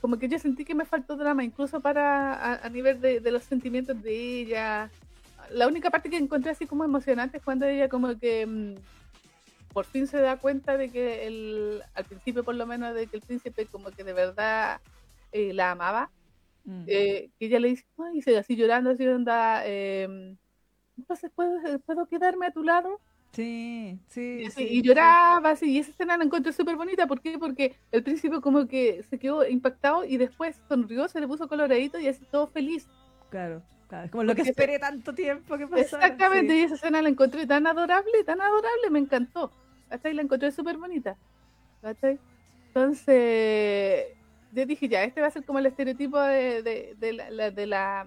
[0.00, 3.30] como que yo sentí que me faltó drama, incluso para a, a nivel de, de,
[3.30, 4.90] los sentimientos de ella.
[5.50, 8.74] La única parte que encontré así como emocionante es cuando ella como que mmm,
[9.72, 13.16] por fin se da cuenta de que el, al principio por lo menos de que
[13.16, 14.80] el príncipe como que de verdad
[15.32, 16.10] eh, la amaba
[16.64, 16.84] Mm.
[16.86, 20.36] Eh, que ella le dice, y se así llorando, así onda, eh,
[20.96, 23.00] entonces ¿puedo, ¿puedo quedarme a tu lado?
[23.32, 24.42] Sí, sí.
[24.44, 27.38] Y, sí, y lloraba así, y esa escena la encontré súper bonita, ¿por qué?
[27.38, 31.98] Porque el príncipe como que se quedó impactado y después sonrió, se le puso coloradito
[31.98, 32.86] y así todo feliz.
[33.30, 35.82] Claro, claro, como lo que esperé tanto tiempo que pasó.
[35.82, 36.58] Exactamente, sí.
[36.60, 39.50] y esa escena la encontré tan adorable, tan adorable, me encantó.
[40.02, 41.16] Ahí la encontré súper bonita.
[41.82, 42.18] ¿cachai?
[42.68, 44.06] Entonces,
[44.52, 47.66] yo dije, ya, este va a ser como el estereotipo de, de, de, la, de
[47.66, 48.06] la,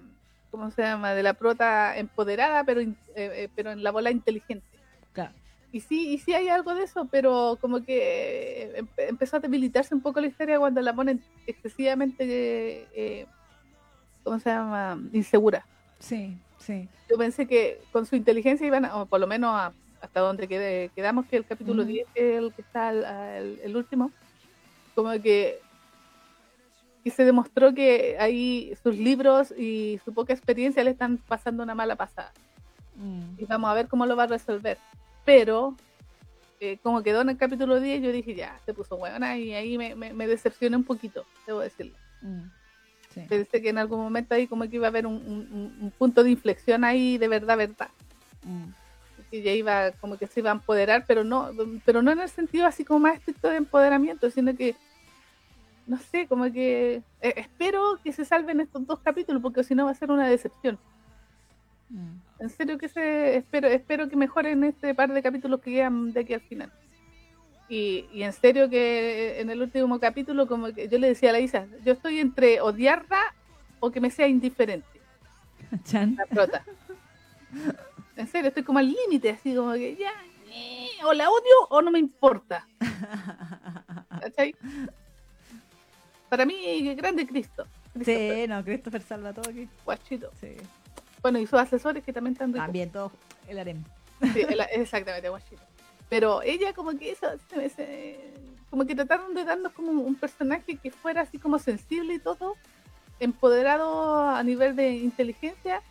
[0.50, 1.14] ¿cómo se llama?
[1.14, 4.66] De la prota empoderada, pero, eh, eh, pero en la bola inteligente.
[5.12, 5.32] Claro.
[5.70, 9.94] Y sí, y sí hay algo de eso, pero como que eh, empezó a debilitarse
[9.94, 13.26] un poco la historia cuando la ponen excesivamente, eh,
[14.24, 14.98] ¿cómo se llama?
[15.12, 15.66] Insegura.
[15.98, 16.88] Sí, sí.
[17.08, 20.48] Yo pensé que con su inteligencia iban, a, o por lo menos a, hasta donde
[20.48, 21.86] quede, quedamos, que el capítulo mm.
[21.86, 24.10] 10, que es el que está el, el, el último,
[24.94, 25.60] como que
[27.06, 31.72] y se demostró que ahí sus libros y su poca experiencia le están pasando una
[31.72, 32.32] mala pasada.
[32.96, 33.38] Mm.
[33.38, 34.76] Y vamos a ver cómo lo va a resolver.
[35.24, 35.76] Pero,
[36.58, 39.78] eh, como quedó en el capítulo 10, yo dije, ya, se puso buena y ahí
[39.78, 41.94] me, me, me decepcioné un poquito, debo decirlo.
[42.22, 42.50] Mm.
[43.14, 43.20] Sí.
[43.28, 46.24] Pensé que en algún momento ahí como que iba a haber un, un, un punto
[46.24, 47.88] de inflexión ahí de verdad, verdad.
[48.42, 48.70] Mm.
[49.36, 51.50] Que ya iba, como que se iba a empoderar, pero no,
[51.84, 54.74] pero no en el sentido así como más estricto de empoderamiento, sino que
[55.86, 59.84] no sé, como que eh, espero que se salven estos dos capítulos porque si no
[59.84, 60.78] va a ser una decepción.
[61.90, 62.16] Mm.
[62.40, 66.20] En serio que se espero espero que mejoren este par de capítulos que quedan de
[66.20, 66.72] aquí al final.
[67.68, 71.32] Y, y en serio que en el último capítulo como que yo le decía a
[71.32, 73.20] la Isa, yo estoy entre odiarla
[73.80, 75.00] o que me sea indiferente.
[75.84, 76.16] Chan.
[76.16, 76.64] La prota.
[78.16, 80.12] En serio, estoy como al límite, así como que ya,
[81.04, 82.66] o la odio o no me importa.
[84.20, 84.54] ¿Cachai?
[86.28, 87.66] Para mí, grande Cristo.
[88.04, 89.68] Sí, no, Christopher salva todo aquí.
[89.84, 90.30] Guachito.
[90.40, 90.56] Sí.
[91.22, 92.52] Bueno, y sus asesores que también están.
[92.52, 93.12] También todo
[93.48, 93.84] el harem.
[94.32, 95.62] Sí, el, exactamente, guachito.
[96.08, 98.32] Pero ella como que eso, se, se,
[98.70, 102.54] como que trataron de darnos como un personaje que fuera así como sensible y todo,
[103.18, 105.82] empoderado a nivel de inteligencia,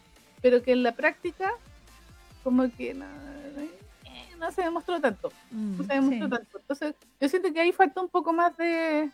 [0.42, 1.52] pero que en la práctica
[2.46, 3.08] como que no,
[4.40, 5.32] no se demostró tanto.
[5.50, 6.30] Mm, no se demostró sí.
[6.30, 6.60] tanto.
[6.60, 9.10] Entonces, yo siento que ahí falta un poco más de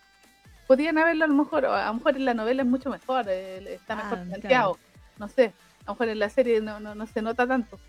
[0.68, 3.74] podían haberlo a lo mejor, a lo mejor en la novela es mucho mejor, eh,
[3.74, 4.80] está mejor Ah, planteado, claro.
[5.18, 5.54] no sé,
[5.86, 7.80] a lo mejor en la serie no, no, no se nota tanto,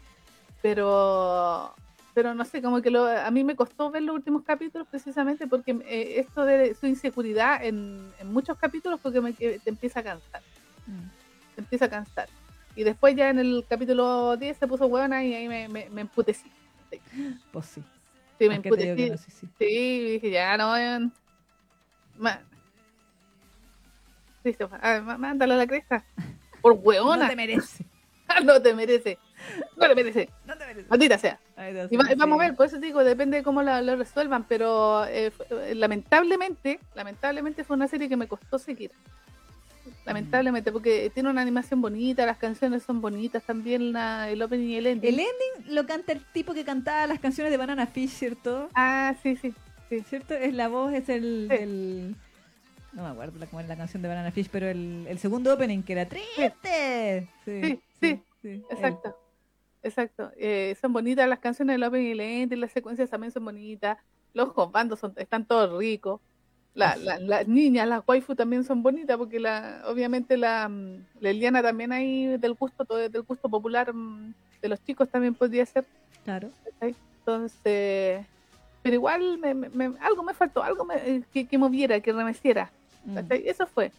[0.63, 1.75] pero
[2.15, 5.47] pero no sé, como que lo, a mí me costó ver los últimos capítulos precisamente
[5.47, 10.03] porque eh, esto de su inseguridad en, en muchos capítulos porque me, te empieza a
[10.03, 10.43] cansar,
[10.87, 11.55] Mm.
[11.55, 12.29] te empieza a cansar.
[12.75, 16.01] Y después ya en el capítulo 10 se puso buena y ahí me, me, me
[16.03, 16.51] emputecí.
[17.53, 17.83] Pues sí.
[18.39, 19.11] Sí, me ¿Para qué te digo emputecí.
[19.11, 19.17] no?
[19.19, 19.49] Sí, sí.
[19.59, 20.77] Sí, dije, ya no.
[20.77, 21.11] eh,
[22.19, 22.41] ma-
[24.43, 26.05] Christopher, ah, má- mándalo a la cresta.
[26.61, 27.29] Por No hueona.
[27.29, 27.85] te merece.
[28.45, 29.19] No te merece.
[29.77, 30.29] No te merece.
[30.47, 30.89] No te merece.
[30.89, 31.39] Maldita sea.
[31.55, 32.49] Ay, Y, va- vamos a sí.
[32.49, 37.63] ver, por eso te digo, depende de cómo lo resuelvan, pero eh, fue- lamentablemente, lamentablemente
[37.63, 38.91] fue una serie que me costó seguir.
[40.05, 44.77] Lamentablemente, porque tiene una animación bonita, las canciones son bonitas también, la- el opening y
[44.77, 45.15] el ending.
[45.15, 48.69] El ending lo canta el tipo que cantaba las canciones de Banana Fish, ¿cierto?
[48.75, 49.55] Ah, sí, sí.
[50.09, 50.35] ¿Cierto?
[50.35, 52.17] Es la voz, es el Sí.
[52.95, 55.53] No me acuerdo la- cómo era la canción de Banana Fish, pero el, el segundo
[55.55, 57.29] opening que era triste.
[57.45, 59.17] Sí, sí, sí, Exacto,
[59.83, 60.31] exacto.
[60.37, 63.99] Eh, son bonitas las canciones del opening y el ending, las secuencias también son bonitas.
[64.35, 66.21] Los bandos son, están todos ricos.
[66.75, 71.31] La, la- las niñas, las waifu también son bonitas porque la, obviamente la, mm, la
[71.31, 75.67] Eliana también hay del gusto, todo del gusto popular mm, de los chicos también podría
[75.67, 75.85] ser.
[76.25, 76.49] Claro.
[76.81, 78.25] Entonces,
[78.83, 82.13] pero igual me, me- me- algo me faltó, algo me- eh, que, que moviera, que
[82.13, 82.71] remeciera.
[83.05, 83.19] Mm.
[83.45, 83.93] Eso fue.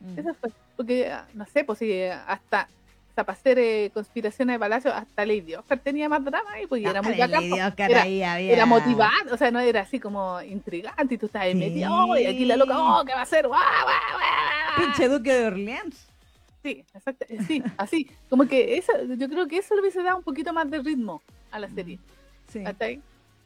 [0.00, 0.18] mm.
[0.18, 0.50] Eso fue.
[0.76, 2.68] Porque, ah, no sé, pues sí, hasta,
[3.18, 6.84] hasta para hacer eh, conspiraciones de palacio, hasta Lady Oscar tenía más drama y pues
[6.84, 7.48] era muy bacán.
[7.50, 7.72] Pues.
[7.90, 11.46] Era, ahí había- era motivante, o sea, no era así como intrigante y tú estabas
[11.48, 11.82] ahí Sí.
[11.88, 13.48] oh, y aquí la loca, oh, ¿qué va a hacer?
[13.48, 14.86] ¡Guau, guau, guau!
[14.86, 16.06] Pinche Duque de Orleans.
[16.62, 20.18] Sí, exacto, eh, sí, así, como que eso, yo creo que eso le hubiese dado
[20.18, 21.98] un poquito más de ritmo a la serie,
[22.52, 23.00] Sí, ¿cachai?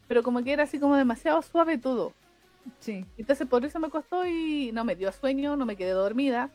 [0.09, 2.13] Pero como que era así como demasiado suave todo.
[2.81, 3.05] sí.
[3.17, 6.51] Entonces por eso me costó y no me dio sueño, no me quedé dormida,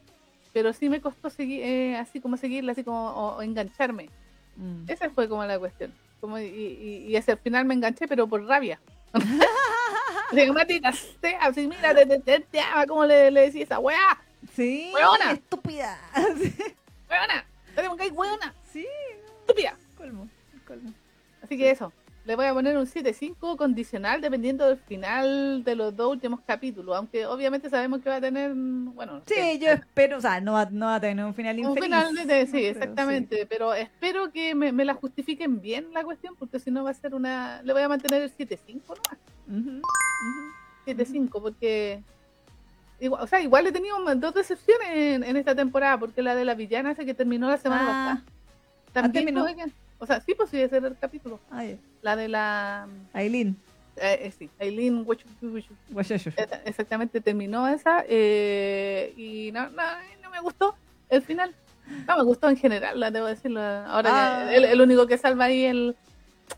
[0.58, 4.10] pero sí me costó seguir, eh, así como seguirla, así como o- o engancharme.
[4.56, 4.90] Mm.
[4.90, 5.94] Esa fue como la cuestión.
[6.20, 8.80] Como, y, y, y el final me enganché, pero por rabia.
[9.14, 13.64] Así que, "Maldita sea, así, mira, te, te, te, te ama", como le, le decía
[13.66, 14.20] esa weá,
[14.56, 15.34] Sí, Huevona.
[15.34, 16.00] estúpida.
[17.08, 17.46] weona,
[17.76, 18.88] tenemos que ir, weona, sí,
[19.42, 19.78] estúpida.
[19.96, 20.28] colmo,
[20.68, 20.92] colmo.
[21.44, 21.94] Así que eso,
[22.28, 26.96] le voy a poner un 7.5 condicional dependiendo del final de los dos últimos capítulos,
[26.98, 30.66] aunque obviamente sabemos que va a tener, bueno, Sí, yo espero, o sea, no va,
[30.70, 31.84] no va a tener un final un infeliz.
[31.86, 36.36] final de, de- sí, exactamente, pero espero que me, me la justifiquen bien la cuestión,
[36.38, 39.18] porque si no va a ser una, le voy a mantener el 7.5 nomás.
[39.48, 40.52] Ujú, ujú.
[40.86, 42.04] 7-5, porque.
[43.00, 46.36] Igual, o sea, igual he tenido un- dos decepciones en, en esta temporada, porque la
[46.36, 48.24] de la villana esa que terminó la semana Ah, pasada.
[48.92, 49.46] También terminó?
[50.00, 51.40] O sea, sí, pues sí, ese era el capítulo.
[52.02, 52.88] La de la.
[53.14, 53.58] Aileen,
[53.98, 55.06] Eh, eh, sí, Aileen
[56.66, 58.04] Exactamente, terminó esa.
[58.08, 59.84] eh, y no, no,
[60.22, 60.76] no me gustó
[61.10, 61.54] el final.
[62.06, 63.62] No me gustó en general, la debo decirlo.
[63.62, 64.10] Ahora
[64.48, 64.54] Ah.
[64.54, 65.96] el, el único que salva ahí el,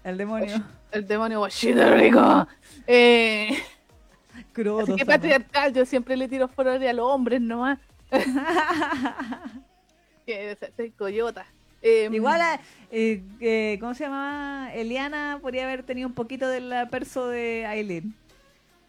[0.03, 0.61] El demonio.
[0.91, 2.47] el demonio Washito Rico.
[2.87, 3.51] Eh,
[4.53, 4.79] Crudo.
[4.79, 7.77] así que patriarcal, yo siempre le tiro flores a los hombres nomás.
[10.25, 11.45] que soy coyota.
[11.81, 12.59] Eh, Igual, a-
[12.91, 14.73] eh, eh, ¿cómo se llamaba?
[14.73, 18.13] Eliana podría haber tenido un poquito del perso de Aileen.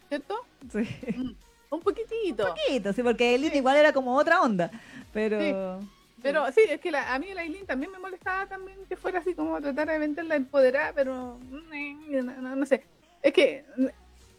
[0.09, 0.35] ¿Cierto?
[0.71, 0.87] Sí.
[1.15, 1.31] Mm,
[1.69, 2.47] Un poquitito.
[2.53, 4.69] poquito, sí, porque Aileen igual era como otra onda.
[5.13, 5.79] Pero.
[6.21, 9.19] Pero sí, es que la- a mí la Aileen también me molestaba también que fuera
[9.19, 12.83] así como tratar de venderla empoderada, pero mm, no, no- no sé.
[13.23, 13.85] Es que, mm,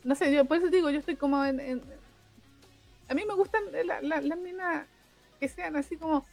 [0.04, 1.58] no sé, yo por eso digo, yo estoy como en...
[1.58, 1.82] en-
[3.08, 4.84] a mí me gustan la- la- las minas
[5.40, 6.24] que sean así como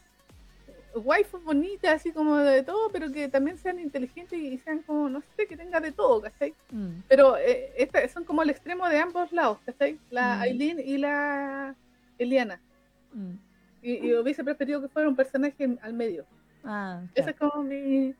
[0.96, 5.22] waifus bonitas, así como de todo, pero que también sean inteligentes y sean como, no
[5.36, 6.54] sé, que tenga de todo, ¿cachai?
[6.72, 7.02] Mm.
[7.08, 9.98] Pero eh, estas son como el extremo de ambos lados, ¿cachai?
[10.10, 10.42] La Mm.
[10.42, 11.76] Aileen y la
[12.18, 12.60] Eliana.
[13.14, 13.32] Mm.
[13.82, 16.26] Y, y hubiese preferido que fuera un personaje al medio.
[16.64, 18.14] Ah, Esa es como mi.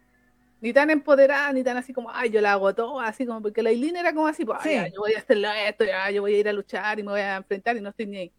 [0.62, 3.64] Ni tan empoderada, ni tan así como, ay, yo la hago todo, así como, porque
[3.64, 4.76] la Aileen era como así, pues, ay, Sí.
[4.76, 7.12] ya, yo voy a hacer esto, ya, yo voy a ir a luchar y me
[7.12, 8.32] voy a enfrentar y no estoy ni ahí.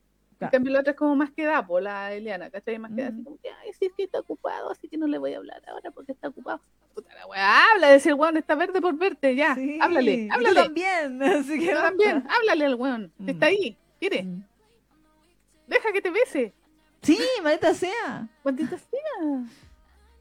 [0.47, 2.79] En cambio, la otra es como más que da, por la Eliana, ¿cachai?
[2.79, 5.07] Más que da, así como, que, ay, sí, es que está ocupado, así que no
[5.07, 6.61] le voy a hablar ahora porque está ocupado.
[6.95, 10.63] Puta la weá, habla, decir, weón, está verde por verte, ya, Sí, háblale, háblale.
[10.63, 11.23] también.
[11.23, 13.29] Así que también, háblale al weón, que Mm.
[13.31, 14.43] está ahí, quiere, Mm.
[15.67, 16.53] deja que te bese,
[17.03, 18.29] Sí, maldita sea.
[18.43, 19.45] cuantita sea.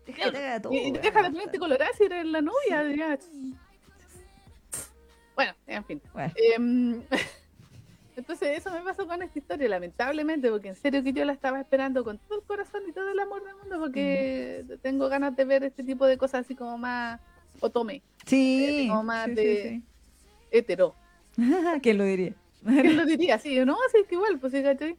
[0.05, 2.83] Deja que te haga todo, Y, deja de ponerte colorada si eres la novia.
[2.95, 3.17] ya.
[5.35, 6.01] Bueno, en fin.
[6.13, 6.33] Bueno.
[6.35, 7.01] Em,
[8.19, 11.59] entonces eso me pasó con esta historia, lamentablemente, porque en serio que yo la estaba
[11.59, 14.73] esperando con todo el corazón y todo el amor del mundo, porque Mm.
[14.81, 17.19] tengo ganas de ver este tipo de cosas así como más
[17.59, 18.85] otome, Sí.
[18.89, 19.81] como más sí, de-
[20.51, 20.95] hetero.
[21.35, 21.37] sí.
[21.81, 22.33] ¿Quién lo diría?
[22.63, 23.39] ¿Quién lo diría?
[23.39, 24.97] Sí, no, sí, que igual, pues sí, ¿cachai?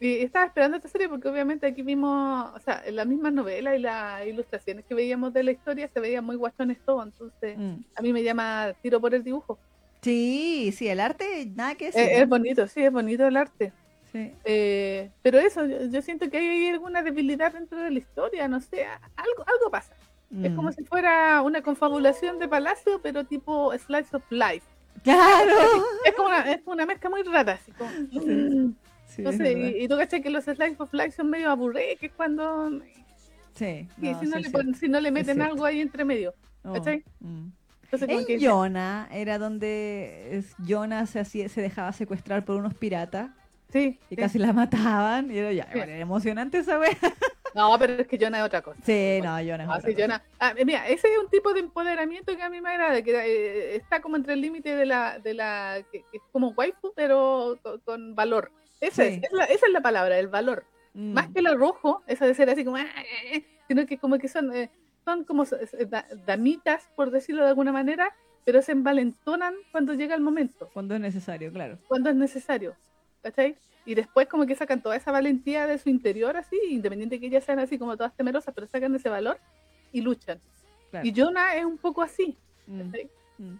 [0.00, 3.76] Y estaba esperando esta serie porque obviamente aquí vimos, o sea, en las mismas novelas
[3.76, 7.74] y las ilustraciones que veíamos de la historia se veía muy guachones todo, entonces Mm.
[7.96, 9.58] a mí me llama tiro por el dibujo.
[10.02, 12.02] Sí, sí, el arte, nada que decir.
[12.02, 13.72] Es, es bonito, sí, es bonito el arte.
[14.12, 14.32] Sí.
[14.44, 18.60] Eh, pero eso, yo, yo siento que hay, alguna debilidad dentro de la historia, no
[18.60, 19.92] sé, algo, algo pasa.
[20.42, 20.72] Es como Mm.
[20.72, 24.66] si fuera una confabulación de Palacio, pero tipo Slice of Life.
[25.02, 25.52] Claro.
[26.04, 27.90] Es como una, es una mezcla muy rara, así como...
[29.08, 29.68] Sí, No es sé, verdad.
[29.74, 32.70] y, y tú cachai que los Slice of Life son medio aburridos, que es cuando...
[33.54, 34.52] Sí, no, si, no sí, le sí.
[34.54, 36.34] ponen- si no le meten algo ahí entre medio.
[36.62, 37.02] Oh, ¿cachai?
[37.20, 37.46] mm.
[37.90, 38.46] Entonces, En que...
[38.46, 43.30] Jonah era donde Jonah se, hacía- se dejaba secuestrar por unos piratas
[43.70, 44.16] Sí, y sí.
[44.16, 45.30] casi la mataban.
[45.30, 45.78] Y era, ya, Sí.
[45.78, 46.90] era emocionante esa wea.
[47.54, 48.78] No, pero es que Jonah es otra cosa.
[48.84, 50.02] Sí, no, Jonah es Ah, otra sí, cosa.
[50.06, 50.22] Jonah.
[50.38, 53.76] Ah, mira, ese es un tipo de empoderamiento que a mí me agrada, que eh,
[53.76, 57.58] está como entre el límite de la, de la, que, que es como waifu, pero
[57.62, 58.52] con, con valor.
[58.80, 59.14] Esa, Sí.
[59.14, 60.64] es, es la, esa es la palabra, el valor.
[60.92, 61.14] Mm.
[61.14, 64.18] Más que lo rojo, eso de ser así como, ah, eh, eh, sino que como
[64.18, 64.70] que son, eh,
[65.08, 65.44] son como
[65.88, 70.94] da- damitas, por decirlo de alguna manera, pero se envalentonan cuando llega el momento, Cuando
[70.94, 71.78] es necesario, claro.
[71.88, 72.76] cuando es necesario.
[73.22, 73.56] ¿Cachai?
[73.86, 77.44] Y después como que sacan toda esa valentía de su interior así, independiente que ellas
[77.44, 79.38] sean así como todas temerosas, pero sacan ese valor
[79.92, 80.38] y luchan.
[80.90, 81.06] claro.
[81.06, 82.36] Y Jonah es un poco así.
[82.66, 83.10] Mm, ¿cachai?
[83.38, 83.54] mm.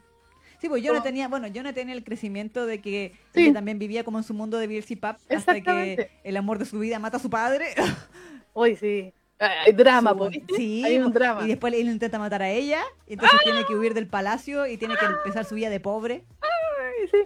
[0.61, 3.45] Sí, pues yo no Como- tenía, bueno, yo no tenía el crecimiento de que Sí.
[3.45, 6.79] ella también vivía como en su mundo de Beelzebub hasta que el amor de su
[6.79, 7.67] vida mata a su padre.
[8.53, 9.13] Hoy sí.
[9.39, 10.55] Hay drama, Su- ¿viste?
[10.57, 11.45] Sí, Hay un drama.
[11.45, 14.77] Y después él intenta matar a ella, y entonces tiene que huir del palacio y
[14.77, 16.25] tiene que empezar su vida de pobre.
[16.41, 17.19] Ay, sí.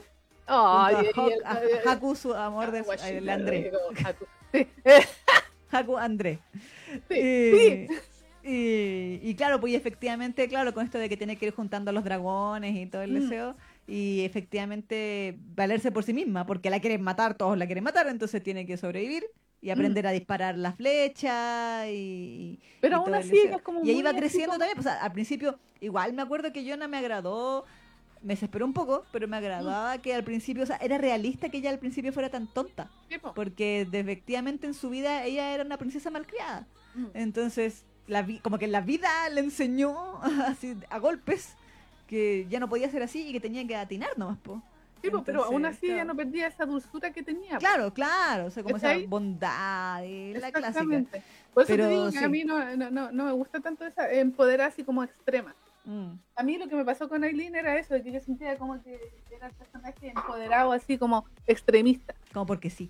[0.46, 3.72] Hawk- y- a Haku, su amor de el André.
[4.04, 4.26] Haku.
[4.52, 5.00] Sí, eh,
[5.70, 6.38] Haku André.
[7.08, 7.86] sí, y, sí.
[8.44, 11.94] y- y claro, pues efectivamente, claro, con esto de que tiene que ir juntando a
[11.94, 13.20] los dragones y todo el Mm.
[13.20, 13.56] deseo,
[13.86, 18.42] y efectivamente valerse por sí misma, porque la quieren matar, todos la quieren matar, entonces
[18.42, 19.24] tiene que sobrevivir
[19.62, 23.90] y aprender a disparar la flecha y pero y aún el así es como y
[23.90, 24.76] ahí va creciendo como- también.
[24.76, 27.64] Pues, al principio igual me acuerdo que Jonah me agradó
[28.22, 31.58] me desesperó un poco pero me agradaba que al principio o sea era realista que
[31.58, 32.90] ella al principio fuera tan tonta
[33.34, 36.66] porque efectivamente en su vida ella era una princesa malcriada.
[36.94, 37.06] Mm.
[37.14, 41.54] entonces la vi- como que la vida le enseñó así a golpes
[42.08, 44.60] que ya no podía ser así y que tenía que atinar nomás po.
[45.02, 46.04] Sí, po, pero aún Entonces, así claro.
[46.04, 47.58] no perdía esa dulzura que tenía.
[47.58, 49.06] Claro, claro, o sea, como esa ¿Cachai?
[49.06, 50.68] bondad y la clásica.
[50.68, 51.22] Exactamente.
[51.52, 52.24] Por eso Pero te digo que sí.
[52.24, 55.54] a mí no, no, no, no me gusta tanto esa empoderar así como extrema.
[55.84, 58.56] Mm, A mí lo que me pasó con Aileen era eso, de que yo sentía
[58.56, 59.00] como que
[59.30, 62.14] era el personaje empoderado así como extremista.
[62.32, 62.88] como porque sí.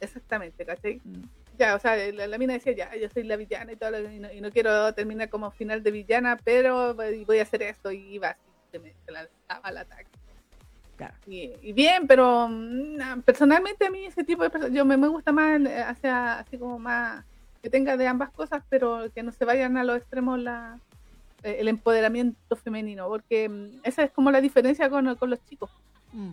[0.00, 1.00] Exactamente, ¿cachai?
[1.04, 1.22] Mm,
[1.58, 4.10] Ya, o sea, la, la mina decía, ya, yo soy la villana y todo, lo-
[4.10, 7.60] y no, y no quiero terminar como final de villana, pero voy voy a hacer
[7.62, 8.40] esto y iba así,
[8.72, 10.08] se me se lanzaba al ataque.
[11.00, 11.14] Claro.
[11.26, 15.08] Y, y bien, pero mm, personalmente a mí ese tipo de personas, yo me, me
[15.08, 17.24] gusta más eh, hacia, así como más,
[17.62, 20.78] que tenga de ambas cosas, pero que no se vayan a los extremos la,
[21.42, 25.70] eh, el empoderamiento femenino, porque mm, esa es como la diferencia con, con los chicos,
[26.12, 26.32] Mm,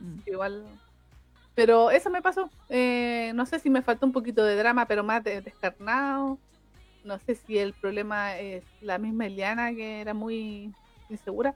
[0.00, 0.20] mm.
[0.26, 0.64] Igual.
[1.54, 2.48] Pero eso me pasó.
[2.70, 6.38] Eh, no sé si me faltó un poquito de drama, pero más de- descarnado.
[7.04, 10.72] No sé si el problema es la misma Eliana, que era muy
[11.10, 11.54] insegura.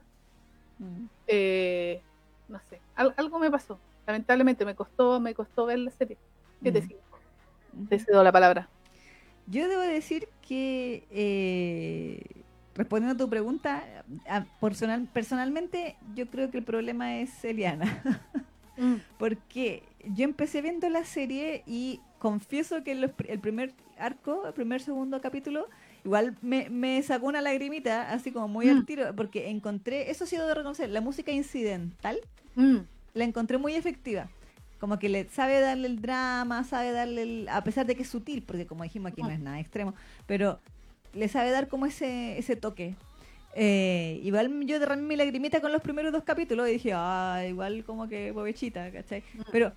[0.79, 1.05] Mm.
[1.27, 2.01] Eh,
[2.47, 3.79] no sé, al- algo me pasó.
[4.07, 6.17] Lamentablemente me costó, me costó ver la serie.
[6.63, 6.87] ¿Qué te Mm.
[6.87, 6.99] sigo?
[7.89, 8.69] Te cedo la palabra.
[9.47, 12.21] Yo debo decir que, eh,
[12.75, 13.83] respondiendo a tu pregunta,
[14.27, 18.01] a- personal, personalmente yo creo que el problema es Eliana.
[19.17, 24.81] Porque yo empecé viendo la serie y confieso que los el primer arco, el primer
[24.81, 25.67] segundo capítulo,
[26.05, 28.69] igual me, me sacó una lagrimita, así como muy Mm.
[28.77, 32.19] al tiro, porque encontré, eso ha sido de reconocer, la música incidental
[32.55, 32.77] Mm,
[33.15, 34.29] la encontré muy efectiva.
[34.79, 38.09] Como que le sabe darle el drama, sabe darle el, a pesar de que es
[38.09, 39.93] sutil, porque como dijimos aquí no es nada extremo,
[40.27, 40.59] pero
[41.13, 42.95] le sabe dar como ese, ese toque.
[43.55, 47.83] Eh, igual yo derramé mi lagrimita con los primeros dos capítulos y dije, ah, igual
[47.85, 49.23] como que bobechita, ¿cachai?
[49.51, 49.71] Pero,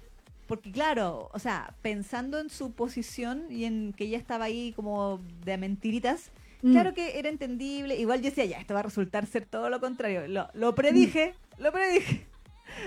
[0.48, 5.20] porque claro, o sea, pensando en su posición y en que ella estaba ahí como
[5.44, 6.32] de mentiritas,
[6.62, 6.72] mm.
[6.72, 7.94] claro que era entendible.
[7.96, 10.26] Igual yo decía, ya, esto va a resultar ser todo lo contrario.
[10.26, 12.26] Lo, lo predije, lo predije.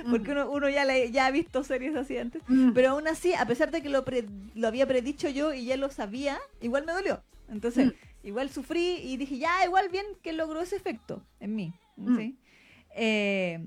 [0.09, 2.41] Porque uno, uno ya, le, ya ha visto series así antes.
[2.47, 2.71] Mm.
[2.73, 5.77] Pero aún así, a pesar de que lo, pre- lo había predicho yo y ya
[5.77, 7.21] lo sabía, igual me dolió.
[7.49, 8.27] Entonces, Mm.
[8.27, 11.73] igual sufrí y dije, ya, igual bien que logró ese efecto en mí.
[11.97, 12.17] Mm.
[12.17, 12.37] ¿sí?
[12.95, 13.59] Eh,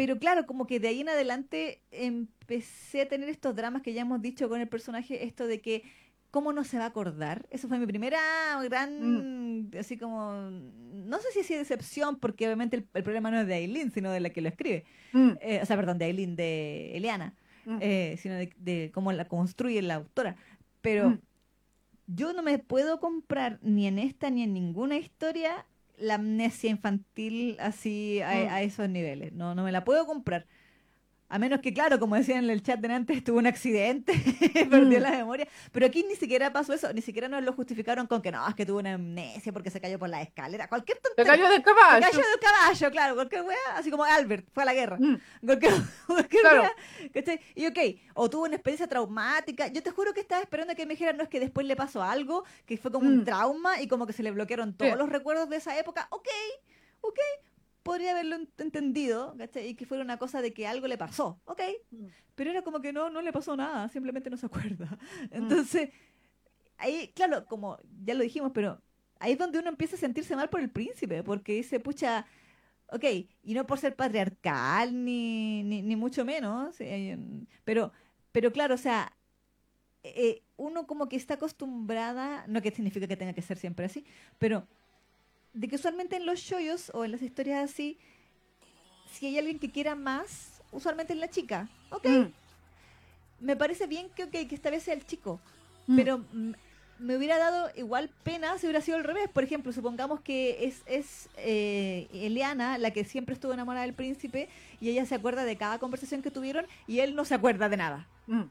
[0.00, 4.00] pero claro, como que de ahí en adelante empecé a tener estos dramas que ya
[4.00, 5.82] hemos dicho con el personaje, esto de que
[6.30, 7.46] cómo no se va a acordar.
[7.50, 8.18] Eso fue mi primera
[8.64, 13.46] gran, así como, no sé si es decepción, porque obviamente el, el problema no es
[13.46, 14.84] de Aileen, sino de la que lo escribe.
[15.12, 17.34] Mm, Eh, o sea, perdón, de Aileen, de Eliana,
[17.66, 17.78] mm.
[17.82, 20.36] eh, sino de, de cómo la construye la autora.
[20.80, 21.18] Pero Mm.
[22.06, 25.66] yo no me puedo comprar ni en esta ni en ninguna historia
[26.00, 28.48] la amnesia infantil así a, Mm.
[28.50, 29.32] a esos niveles.
[29.32, 30.46] No, no me la puedo comprar.
[31.32, 34.12] A menos que, claro, como decían en el chat de antes, tuvo un accidente,
[34.70, 35.02] perdió Mm.
[35.02, 35.48] la memoria.
[35.70, 38.54] Pero aquí ni siquiera pasó eso, ni siquiera nos lo justificaron con que no, es
[38.56, 40.66] que tuvo una amnesia porque se cayó por la escalera.
[40.68, 41.32] Cualquier Se tontería.
[41.32, 42.06] cayó del Se caballo.
[42.06, 44.96] cayó del caballo, claro, cualquier wea, así como Albert, fue a la guerra.
[44.98, 45.16] Mm,
[45.46, 45.72] Cualquier,
[46.08, 46.62] cualquier Claro.
[46.62, 47.38] wea.
[47.54, 47.78] Y ok,
[48.14, 49.68] o tuvo una experiencia traumática.
[49.68, 52.02] Yo te juro que estaba esperando que me dijeran, no es que después le pasó
[52.02, 53.24] algo, que fue como un Mm.
[53.24, 54.98] trauma y como que se le bloquearon todos Sí.
[54.98, 56.08] los recuerdos de esa época.
[56.10, 56.26] Ok,
[57.02, 57.18] ok,
[57.90, 59.70] podría haberlo ent- entendido, ¿cachai?
[59.70, 61.60] Y que fuera una cosa de que algo le pasó, ok.
[61.90, 62.06] Mm.
[62.36, 64.86] Pero era como que no, no le pasó nada, simplemente no se acuerda.
[65.32, 65.34] Mm.
[65.34, 65.90] Entonces,
[66.78, 68.80] ahí, claro, como ya lo dijimos, pero
[69.18, 72.26] ahí es donde uno empieza a sentirse mal por el príncipe, porque dice, pucha,
[72.92, 73.04] ok,
[73.42, 77.18] y no por ser patriarcal, ni, ni, ni mucho menos, eh,
[77.64, 77.92] pero,
[78.30, 79.12] pero claro, o sea,
[80.04, 84.04] eh, uno como que está acostumbrada, no que significa que tenga que ser siempre así,
[84.38, 84.68] pero
[85.52, 87.98] de que usualmente en los shoyos o en las historias así,
[89.12, 92.32] si hay alguien que quiera más, usualmente es la chica, ok, mm,
[93.40, 95.40] me parece bien que, ok, que esta vez sea el chico,
[95.86, 95.96] mm.
[95.96, 96.24] pero
[96.98, 99.28] me hubiera dado igual pena si hubiera sido al revés.
[99.30, 104.50] Por ejemplo, supongamos que es, es eh, Eliana la que siempre estuvo enamorada del príncipe
[104.82, 107.78] y ella se acuerda de cada conversación que tuvieron y él no se acuerda de
[107.78, 108.06] nada.
[108.26, 108.42] Mm,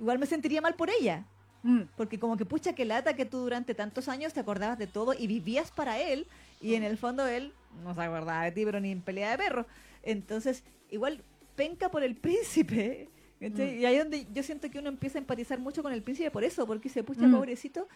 [0.00, 1.26] Igual me sentiría mal por ella,
[1.62, 1.80] mm.
[1.96, 5.14] porque como que pucha que lata que tú durante tantos años te acordabas de todo
[5.18, 6.26] y vivías para él
[6.60, 7.52] y en el fondo él
[7.84, 9.66] no se acordaba de ti, pero ni en pelea de perro.
[10.02, 11.22] Entonces, igual
[11.56, 13.08] penca por el príncipe.
[13.40, 13.76] ¿cachai?
[13.76, 13.80] Mm.
[13.80, 16.30] Y ahí es donde yo siento que uno empieza a empatizar mucho con el príncipe
[16.30, 17.34] por eso, porque dice, pucha, Mm.
[17.36, 17.88] pobrecito.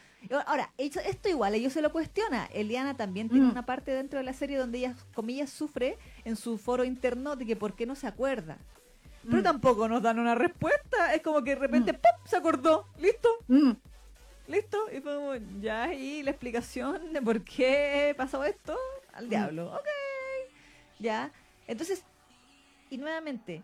[0.46, 2.46] Ahora, esto, esto igual, ellos se lo cuestiona.
[2.46, 3.50] Eliana también tiene Mm.
[3.50, 7.44] una parte dentro de la serie donde ella, comillas, sufre en su foro interno de
[7.44, 8.56] que por qué no se acuerda.
[9.24, 9.42] Pero Mm.
[9.42, 11.14] tampoco nos dan una respuesta.
[11.14, 11.96] Es como que de repente, Mm.
[11.96, 12.26] ¡pum!
[12.26, 13.72] se acordó, listo, Mm,
[14.48, 14.78] listo.
[14.92, 18.76] Y fue como, ya, y la explicación de por qué pasó esto,
[19.12, 19.86] al diablo, ok,
[20.98, 21.30] ya.
[21.66, 22.04] Entonces,
[22.90, 23.62] y nuevamente,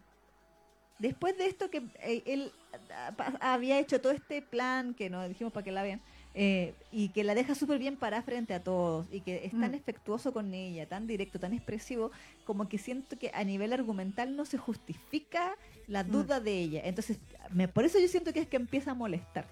[0.99, 2.53] después de esto que eh, él
[2.93, 6.01] ah, había hecho todo este plan, que nos dijimos para que la vean,
[6.35, 9.72] eh, y que la deja súper bien para frente a todos, y que es tan
[9.72, 9.74] Mm.
[9.74, 12.12] efectuoso con ella, tan directo, tan expresivo,
[12.45, 15.57] como que siento que a nivel argumental no se justifica
[15.89, 16.11] la Mm.
[16.11, 16.81] duda de ella.
[16.85, 17.18] Entonces,
[17.51, 19.47] me, por eso yo siento que es que empieza a molestar,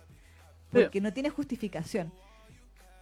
[0.70, 2.12] porque no tiene justificación.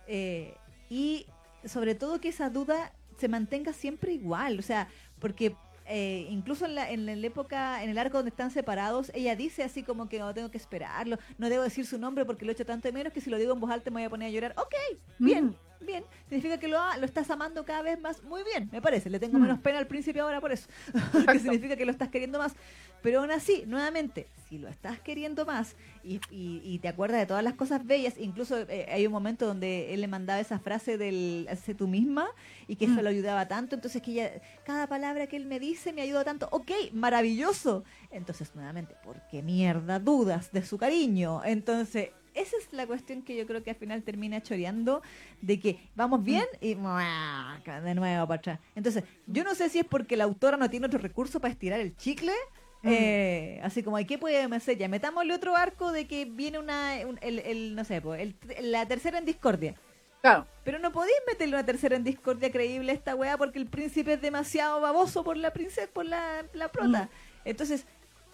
[0.06, 0.54] Eh,
[0.88, 1.26] y
[1.64, 5.54] sobre todo que esa duda se mantenga siempre igual, o sea, porque
[5.88, 9.62] eh, incluso en la, en la época, en el arco donde están separados, ella dice
[9.62, 12.66] así como que no tengo que esperarlo, no debo decir su nombre porque lo echo
[12.66, 14.30] tanto de menos que si lo digo en voz alta me voy a poner a
[14.30, 14.54] llorar.
[14.56, 14.74] Ok,
[15.18, 15.54] bien, Mm.
[15.80, 19.18] Bien, significa que lo, lo estás amando cada vez más, muy bien, me parece, le
[19.18, 19.42] tengo Mm.
[19.42, 20.68] menos pena al principio ahora por eso,
[21.32, 22.54] que significa que lo estás queriendo más,
[23.02, 27.26] pero aún así, nuevamente, si lo estás queriendo más y, y- y te acuerdas de
[27.26, 30.96] todas las cosas bellas, incluso eh, hay un momento donde él le mandaba esa frase
[30.98, 32.26] del sé tú misma
[32.68, 33.02] y que eso Mm.
[33.04, 34.30] lo ayudaba tanto, entonces que ella,
[34.64, 37.84] cada palabra que él me dice me ayuda tanto, ok, maravilloso.
[38.10, 41.42] Entonces, nuevamente, ¿por qué mierda dudas de su cariño?
[41.44, 45.02] Entonces, esa es la cuestión que yo creo que al final termina choreando
[45.40, 48.60] de que vamos bien y de nuevo para atrás.
[48.74, 51.80] Entonces, yo no sé si es porque la autora no tiene otro recurso para estirar
[51.80, 52.32] el chicle.
[52.82, 52.88] Mm.
[52.92, 54.76] eh, así como, ¿y qué podemos hacer?
[54.76, 58.70] Ya metámosle otro arco de que viene una, un- el, el, no sé, pues, el-
[58.70, 59.74] la tercera en discordia.
[60.20, 60.46] Claro.
[60.62, 64.12] Pero no podéis meterle una tercera en discordia creíble a esta weá porque el príncipe
[64.12, 67.08] es demasiado baboso por la princesa, por la, la prota.
[67.44, 67.86] Entonces,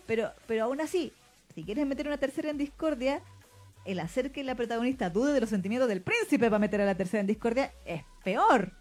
[0.07, 1.13] pero, pero aún así,
[1.55, 3.23] si quieres meter una tercera en discordia,
[3.85, 6.95] el hacer que la protagonista dude de los sentimientos del príncipe para meter a la
[6.97, 8.73] tercera en discordia es peor.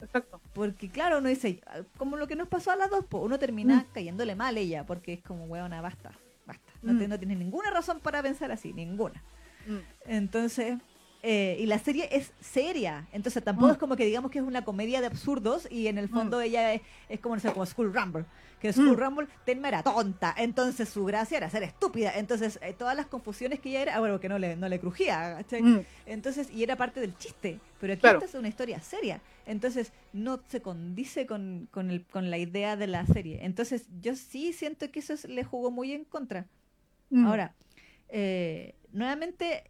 [0.00, 0.40] Exacto.
[0.52, 1.60] Porque claro, uno dice,
[1.96, 3.92] como lo que nos pasó a las dos, pues uno termina Mm.
[3.94, 6.12] cayéndole mal a ella, porque es como, weona, basta,
[6.46, 6.72] basta.
[6.82, 6.98] No, Mm.
[6.98, 9.22] te- no tienes ninguna razón para pensar así, ninguna.
[9.66, 9.78] Mm.
[10.06, 10.78] Entonces,
[11.22, 14.62] eh, y la serie es seria, entonces tampoco es como que digamos que es una
[14.64, 17.94] comedia de absurdos y en el fondo ella es, es como, no sé, como School
[17.94, 18.26] Rumble,
[18.64, 19.00] que School Mm.
[19.00, 23.60] Rumble Tenma era tonta, entonces su gracia era ser estúpida, entonces eh, todas las confusiones
[23.60, 25.44] que ella era, ah, bueno, que no le, no le crujía.
[25.60, 25.80] Mm.
[26.06, 28.20] Entonces, y era parte del chiste, pero aquí Claro.
[28.20, 32.74] esta es una historia seria, entonces no se condice con, con, el, con la idea
[32.76, 36.46] de la serie, entonces yo sí siento que eso es- le jugó muy en contra.
[37.10, 37.26] Mm.
[37.26, 37.54] Ahora,
[38.08, 39.64] eh, nuevamente,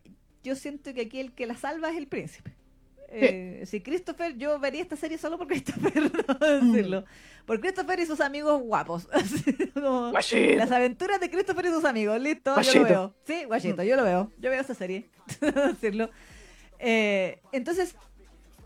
[0.45, 2.53] yo siento que aquí el que la salva es el príncipe.
[3.17, 5.95] Eh, si Christopher, yo vería esta serie solo por Christopher,
[6.41, 7.05] no decirlo.
[7.47, 9.09] Por Christopher y sus amigos guapos.
[9.75, 12.81] Como las aventuras de Christopher y sus amigos, listo, yo Guachito.
[12.81, 13.15] lo veo.
[13.25, 14.33] Sí, guachito, yo lo veo.
[14.39, 15.09] Yo veo esa serie.
[15.55, 16.11] no decirlo.
[16.79, 17.95] Eh, entonces,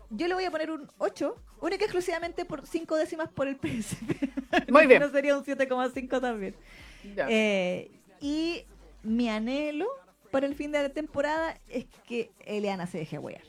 [0.09, 4.31] yo le voy a poner un 8, única exclusivamente por 5 décimas por el príncipe.
[4.69, 5.01] Muy bien.
[5.01, 6.55] no sería un 7,5 también.
[7.05, 8.63] Eh, y
[9.03, 9.87] mi anhelo
[10.31, 13.43] para el fin de la temporada es que Eliana se deje huear.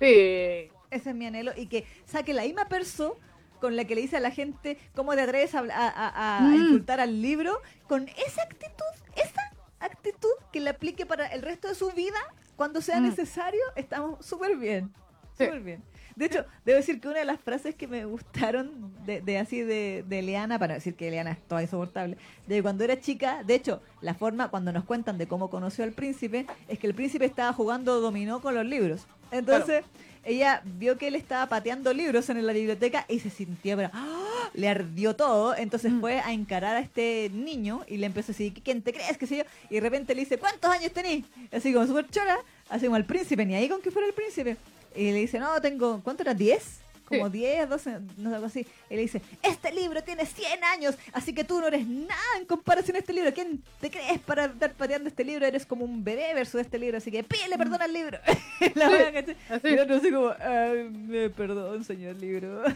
[0.00, 0.70] Sí.
[0.90, 1.52] Ese es mi anhelo.
[1.56, 3.16] Y que saque la misma perso
[3.60, 6.40] con la que le dice a la gente cómo te atreves a, a- a- a
[6.42, 6.54] Mm.
[6.54, 8.84] insultar al libro, con esa actitud,
[9.16, 9.40] esa
[9.80, 12.18] actitud que le aplique para el resto de su vida
[12.56, 13.04] cuando sea Mm.
[13.04, 14.92] necesario, estamos súper bien.
[15.38, 15.44] Sí.
[15.44, 15.82] Súper bien.
[16.16, 19.60] De hecho, debo decir que una de las frases que me gustaron de, de así
[19.60, 22.16] de, de Eliana, para decir que Eliana es toda insoportable,
[22.46, 25.92] de cuando era chica, de hecho, la forma cuando nos cuentan de cómo conoció al
[25.92, 29.06] príncipe, es que el príncipe estaba jugando dominó con los libros.
[29.30, 29.84] Entonces,
[30.24, 34.50] ella vio que él estaba pateando libros en la biblioteca y se sintió, pero ¡ah!
[34.54, 35.54] le ardió todo.
[35.56, 36.00] Entonces Mm.
[36.00, 39.16] fue a encarar a este niño y le empezó a decir, ¿quién te crees?
[39.18, 39.44] ¿Qué sé yo?
[39.70, 41.24] Y de repente le dice, ¿cuántos años tenés?
[41.52, 42.36] Así como súper chora,
[42.70, 44.56] así como al príncipe, ni ahí con que fuera el príncipe.
[44.96, 46.34] Y le dice, no, tengo, ¿cuánto era?
[46.34, 46.58] ¿10?
[47.06, 47.38] Como Sí.
[47.38, 48.66] 10, 12, no sé, algo así.
[48.90, 52.46] Y le dice, este libro tiene 100 años, así que tú no eres nada en
[52.46, 53.32] comparación a este libro.
[53.32, 55.46] ¿Quién te crees para estar pateando este libro?
[55.46, 58.18] Eres como un bebé versus este libro, así que pídele perdón al libro.
[58.74, 59.36] La Sí, wea, ¿cachai?
[59.50, 59.68] así.
[59.68, 62.62] Y el otro así como, "Ay, me perdón, señor libro.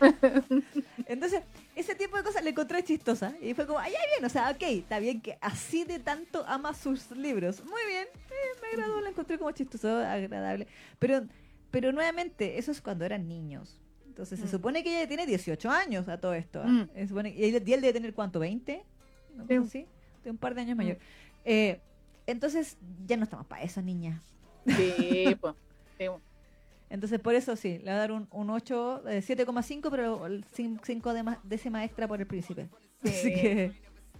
[1.06, 1.42] Entonces,
[1.76, 3.32] ese tipo de cosas le encontré chistosa.
[3.40, 6.44] Y fue como, ay, ay, bien, o sea, ok, está bien que así de tanto
[6.46, 7.64] ama sus libros.
[7.64, 10.66] Muy bien, eh, me agradó, la encontré como chistoso, agradable.
[10.98, 11.22] Pero,
[11.70, 13.80] pero nuevamente, eso es cuando eran niños.
[14.06, 14.50] Entonces, se Mm.
[14.50, 16.60] supone que ella tiene 18 años a todo esto.
[16.62, 16.66] ¿ah?
[16.68, 16.88] Mm.
[16.94, 18.82] Se supone- y, él, y él debe tener cuánto, ¿20?
[19.34, 19.66] ¿Una cosa Sí.
[19.66, 19.86] así?
[20.24, 20.78] De un par de años Mm.
[20.78, 20.98] mayor.
[21.44, 21.80] Eh,
[22.26, 22.76] entonces,
[23.06, 24.22] ya no estamos para eso, niña.
[24.66, 24.66] Sí,
[25.40, 25.54] pues.
[25.98, 26.06] Sí.
[26.90, 30.26] Entonces, por eso sí, le voy a dar un, un 8, eh, 7,5, pero
[30.82, 32.68] 5 de décima extra por el príncipe.
[33.02, 33.34] Así Sí.
[33.34, 33.72] que,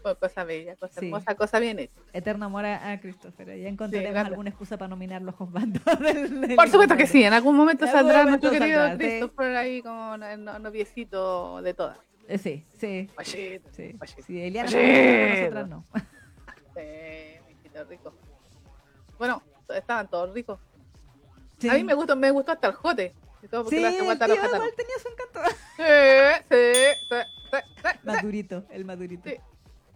[0.03, 1.07] Pues cosa bella, cosa Sí.
[1.07, 2.01] hermosa, cosa bien hecha.
[2.13, 3.49] eterno amor a, a Christopher.
[3.59, 4.31] Ya encontraremos grande.
[4.31, 7.85] alguna excusa para nominar los bandos del, del- Por supuesto que sí, en algún momento
[7.85, 9.11] En algún saldrá momento nuestro querido saldrá, sí.
[9.11, 11.99] Christopher ahí no- noviecito de todas.
[12.29, 13.11] Eh, sí, sí.
[13.15, 14.23] Guachito, Sí, guachito.
[14.23, 15.85] sí, Eliana sí, nosotras no.
[16.75, 18.15] Sí, rico.
[19.19, 19.43] Bueno,
[19.75, 20.59] estaban todos ricos.
[21.59, 21.69] Sí.
[21.69, 23.15] A mí me gustó, me gustó hasta el jote.
[23.43, 24.43] Y todo porque Sí, el tío igual tenía
[25.03, 25.41] su encanto.
[25.77, 25.83] Sí,
[26.49, 26.57] sí,
[27.09, 27.17] sí,
[27.51, 27.99] sí, sí, sí.
[28.05, 29.29] Madurito, el madurito.
[29.29, 29.37] Sí.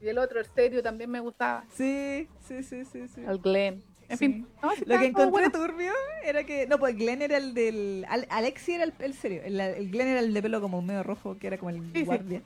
[0.04, 1.64] Y el otro, el serio, también me gustaba.
[1.74, 3.22] Sí, sí, sí, sí, sí.
[3.26, 3.82] El Glenn.
[4.08, 4.26] En Sí.
[4.26, 5.50] fin, no, Lo que encontré bueno.
[5.50, 6.66] turbio era que.
[6.66, 8.04] No, pues Glenn era el del.
[8.10, 9.40] Al- Alexi era el, el serio.
[9.44, 11.90] El, el Glenn era el de pelo como medio rojo, que era como el Sí,
[11.94, 12.02] sí.
[12.04, 12.42] guardia.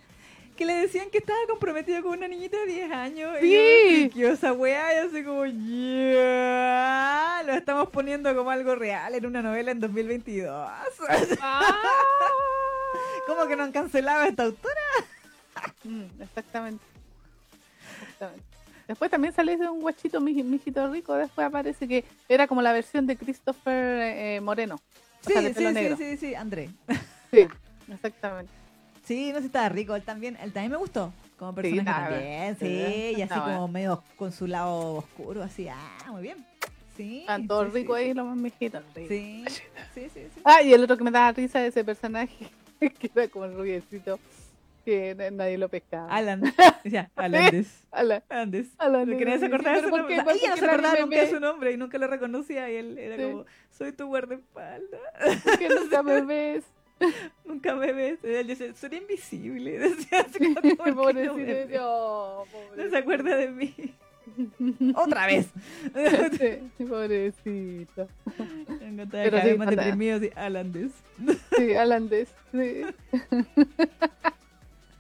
[0.57, 3.31] Que le decían que estaba comprometido con una niñita de 10 años.
[3.41, 4.11] Sí.
[4.15, 9.27] Y yo esa weá y así como, yeah, lo estamos poniendo como algo real en
[9.27, 10.69] una novela en 2022.
[11.41, 11.63] Ah.
[13.27, 14.81] ¿Cómo que no han cancelado a esta autora?
[15.85, 16.85] Mm, exactamente.
[18.87, 21.15] Después también sale de un guachito mi- mijito rico.
[21.15, 24.77] Después aparece que era como la versión de Christopher eh, Moreno.
[24.77, 24.81] O
[25.27, 26.71] Sí, sea, sí, sí, sí, sí, André.
[27.31, 27.47] Sí,
[27.93, 28.53] exactamente.
[29.05, 29.95] Sí, no sé, estaba rico.
[29.95, 31.13] Él también, él también me gustó.
[31.39, 33.19] Como personaje estaba- también, sí, sí.
[33.19, 35.69] Y así como medio con su lado oscuro, así.
[35.69, 36.45] Ah, muy bien.
[36.97, 37.21] Sí.
[37.21, 38.83] Están todos sí, ricos sí, ahí, los más mijitos.
[38.95, 39.45] Sí,
[39.95, 40.29] sí, sí.
[40.35, 40.41] sí.
[40.45, 42.49] Ah, y el otro que me daba risa de ese personaje,
[42.81, 44.19] que era como el rubiecito,
[44.85, 46.09] que nadie lo pescaba.
[46.15, 46.43] Alan.
[46.85, 47.85] Ya, Alandis.
[47.91, 48.23] Alan.
[48.29, 48.73] Alandis.
[48.79, 49.19] Alan.
[49.19, 50.15] Querías acordar su nombre.
[50.15, 52.71] Ella no se acordaba nunca de su nombre y nunca lo reconocía.
[52.71, 53.23] Y él era sí.
[53.23, 55.01] como, soy tu guardaespaldas.
[55.45, 56.65] Porque nunca me ves.
[57.45, 58.19] Nunca me ves.
[58.25, 59.79] Él dice, soy invisible.
[59.79, 60.87] Decía, pobrecito.
[60.87, 61.79] No, pobre.
[61.81, 62.45] Oh,
[62.77, 63.75] no se acuerda de mí.
[64.95, 65.49] Otra vez.
[66.39, 68.09] Sí, pobrecito.
[68.79, 70.19] Tengo toda Pero sí, más deprimido.
[70.21, 70.93] Sí, Alandés.
[71.57, 72.29] Sí, Alandés.
[72.53, 72.83] Sí.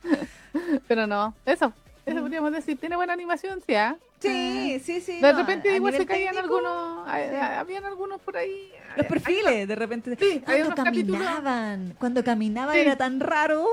[0.88, 1.72] Pero no, eso.
[2.06, 2.22] Eso Mm.
[2.22, 2.78] podríamos decir.
[2.78, 3.74] Tiene buena animación, sí.
[3.74, 3.96] ¿ah?
[4.20, 5.20] Sí, sí, sí.
[5.20, 7.06] De no, repente igual se caían técnico, algunos.
[7.06, 7.36] sí.
[7.36, 8.72] Habían algunos por ahí.
[8.96, 10.16] Los eh, perfiles, de repente.
[10.18, 12.80] Sí, cuando unos capítulos- caminaban, cuando caminaban Sí.
[12.80, 13.66] era tan raro.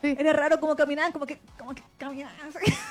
[0.00, 0.16] Sí.
[0.18, 2.34] Era raro como caminaban, como que, como que caminaban.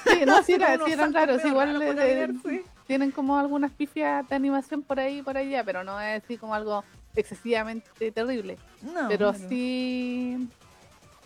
[0.06, 1.44] Sí, no, sí, era, eran raros.
[1.44, 5.64] Igual para eh, caminar, tienen como algunas pifias de animación por ahí y por allá,
[5.64, 6.84] pero no es así como algo
[7.16, 8.58] excesivamente terrible.
[8.82, 10.48] No, pero pero- sí.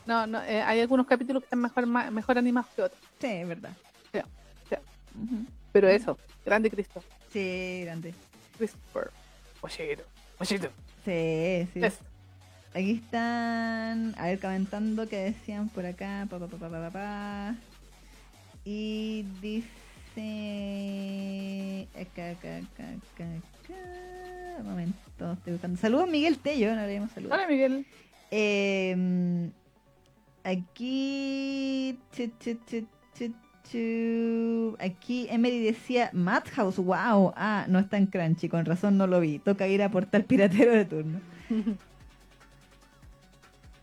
[0.05, 3.01] No, no, eh, hay algunos capítulos que están mejor, ma- mejor animados que otros.
[3.19, 3.71] Sí, es verdad.
[4.11, 4.19] Sí,
[4.69, 4.75] sí.
[5.71, 7.03] Pero eso, grande Cristo.
[7.33, 8.13] Sí, grande.
[8.57, 9.09] Christopher.
[9.61, 10.03] Ollero.
[10.39, 10.69] Ollero.
[11.03, 11.81] Sí, sí.
[12.73, 16.91] Aquí están, a ver, comentando que decían por acá, pa, pa, pa, pa, pa, pa,
[16.91, 17.55] pa.
[18.65, 19.69] Y dice...
[21.95, 23.79] Acá, acá, acá, acá, acá.
[24.59, 25.77] Un momento, estoy buscando.
[25.79, 27.33] Saludos Miguel Tello, no le dimos saludos.
[27.37, 27.85] Hola, Miguel.
[28.31, 29.49] Eh,
[30.45, 31.99] aquí...
[34.79, 37.33] Aquí Emery decía Madhouse, wow.
[37.35, 39.39] Ah, no está en Crunchy, con razón no lo vi.
[39.39, 41.19] Toca ir a portal piratero de turno.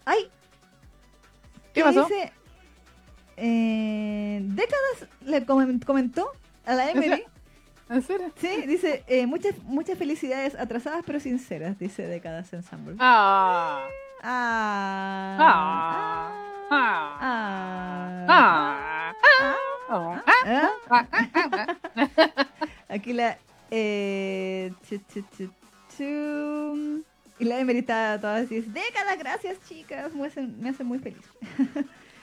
[0.05, 0.29] ¡Ay!
[1.75, 2.03] ¿Qué pasó?
[2.05, 2.33] Dice,
[3.37, 6.31] eh, décadas le comen- comentó
[6.67, 7.25] a la Emery.
[7.89, 8.33] ¿En serio?
[8.37, 12.97] Sí, dice, eh, muchas, muchas felicidades atrasadas pero sinceras, dice Décadas Ensemble.
[12.99, 13.85] Ah.
[14.23, 15.37] Ah.
[15.41, 16.29] Ah.
[16.31, 16.42] Ah.
[16.75, 19.13] Ah.
[22.89, 23.39] Aquí la...
[23.71, 25.25] Eh, chu, chu,
[25.97, 27.05] chu.
[27.39, 31.23] Y la Emery está toda así, décadas, gracias chicas, me hacen, me hacen muy feliz.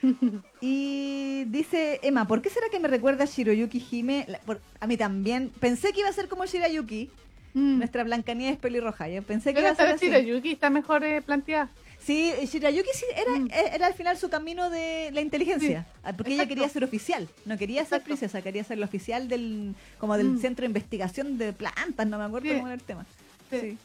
[0.61, 4.25] y dice Emma, ¿por qué será que me recuerda a Shiroyuki Hime?
[4.29, 5.51] La- por- a mí también.
[5.59, 7.09] Pensé que iba a ser como Shirayuki,
[7.55, 7.79] Mm.
[7.79, 9.09] nuestra Blancanieves pelirroja.
[9.09, 10.09] Yo pensé que Pero iba a ser esta así.
[10.11, 11.67] vez Yuki está mejor eh, planteada.
[12.09, 13.45] Sí, Shirayuki sí era, Mm.
[13.51, 15.85] eh, era al final su camino de la inteligencia.
[16.03, 19.75] Ah, Porque ella quería ser oficial, no quería ser princesa, quería ser la oficial del
[19.99, 20.39] como del Mm.
[20.39, 22.55] centro de investigación de plantas, no me acuerdo Sí.
[22.55, 23.05] cómo era el tema.
[23.51, 23.77] Sí.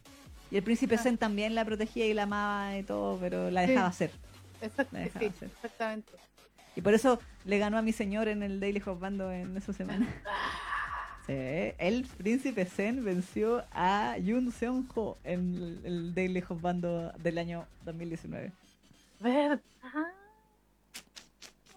[0.51, 1.03] Y el príncipe Ah.
[1.03, 4.11] Zen también la protegía y la amaba y todo, pero la dejaba hacer.
[4.63, 5.51] Exacto, La dejaba sí, hacer.
[5.57, 6.13] exactamente.
[6.77, 9.75] Y por eso le ganó a mi señor en el Daily Hop Bando en esa
[9.75, 10.09] semana.
[11.27, 11.33] Sí,
[11.79, 17.39] el príncipe Zen venció a Yun Seon Ho en el, el Daily Hop Bando del
[17.39, 18.53] año 2019.
[19.21, 19.59] ¿Verdad?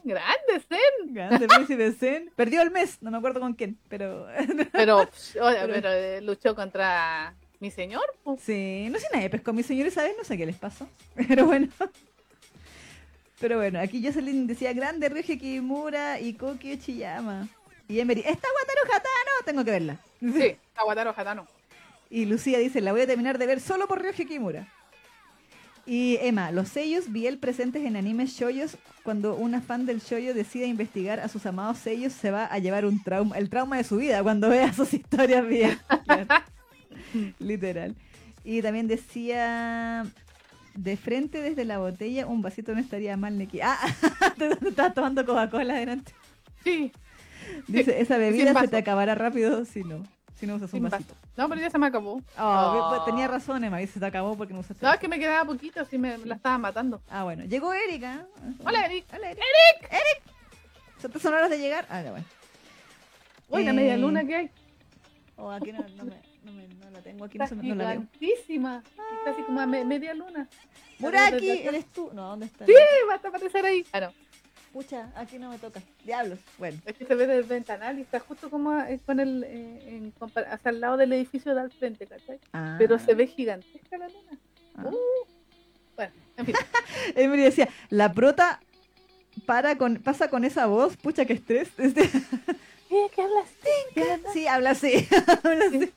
[0.03, 1.14] Grande, Zen.
[1.14, 2.30] Grande príncipe Zen.
[2.36, 4.28] Perdió el mes, no me acuerdo con quién, pero
[4.72, 8.03] Pero, Pero- pero eh, luchó contra mi señor.
[8.24, 8.41] pues.
[8.41, 10.88] sí, no sé nadie pescó mi señor esa vez, no sé qué les pasó.
[11.28, 11.69] Pero bueno.
[13.40, 17.48] Pero bueno, aquí Jocelyn decía grande Ryoji Kimura y Koki Uchiyama.
[17.88, 19.46] Y Emery, ¿está Wataru Hatano?
[19.46, 19.98] Tengo que verla.
[20.20, 21.48] Sí, Aguataro Hatano.
[22.10, 24.68] Y Lucía dice, la voy a terminar de ver solo por Ryoji Kimura.
[25.86, 30.66] Y Emma, los sellos Biel presentes en animes shoyos, cuando una fan del shoyo decide
[30.66, 33.96] investigar a sus amados sellos, se va a llevar un trauma, el trauma de su
[33.96, 35.80] vida cuando vea sus historias bien.
[37.40, 37.96] Literal.
[38.44, 40.06] Y también decía
[40.76, 43.62] de frente desde la botella, un vasito no estaría mal, Neki.
[43.62, 43.80] Ah,
[44.38, 46.14] te estás tomando Coca-Cola adelante.
[46.66, 46.92] Sí.
[47.68, 50.03] Dice, esa bebida se te acabará rápido si no.
[50.36, 51.14] Si no usas un vasito.
[51.15, 51.28] vaso.
[51.36, 52.22] No, pero ya se me acabó.
[52.38, 52.90] Ah, Oh.
[52.90, 54.86] pues, tenía razón, Emma, y se te acabó porque no usaste.
[54.86, 57.02] No, es que me quedaba poquito, así me, la estaba matando.
[57.10, 57.44] Ah, bueno.
[57.45, 58.28] Llegó Erika.
[58.64, 59.06] Hola, Eric.
[59.15, 59.44] Hola, Eric.
[59.82, 59.91] ¡Eric!
[59.91, 61.19] ¡Eric!
[61.22, 61.88] ¿Son horas de llegar?
[61.90, 62.26] Ah, ya, bueno.
[63.49, 64.52] Uy, la Eh, media luna que hay.
[65.38, 67.91] Oh, aquí no, no, me, no, me- no la tengo, aquí no, se no la
[67.94, 68.03] veo.
[68.19, 68.84] gigantísima.
[68.86, 70.48] Es casi como a me- media luna.
[70.99, 72.10] Muraki, eres tú.
[72.14, 72.65] No, ¿dónde está?
[72.65, 72.74] Sí,
[73.10, 73.86] va a aparecer ahí.
[73.91, 74.14] Ah, no.
[74.78, 75.82] Pucha, aquí no me toca.
[76.06, 76.38] Diablos.
[76.60, 76.78] Bueno.
[76.86, 79.82] Es que se ve desde el ventanal y está justo como eh, con el, eh,
[79.88, 80.14] en
[80.52, 82.40] hacia el lado del edificio de al frente, ¿cachai?
[82.54, 82.76] Ah.
[82.78, 84.38] Pero se ve gigantesca la luna.
[84.76, 84.84] Ah.
[84.86, 84.95] Uh,
[85.95, 86.56] bueno, en fin.
[87.16, 88.60] Emily decía, la prota
[89.48, 91.70] para con, pasa con esa voz, pucha que estrés.
[91.80, 92.08] Este,
[92.88, 93.48] ¿Qué, ¿Qué hablas?
[94.32, 95.08] Sí, habla así.
[95.44, 95.91] habla así.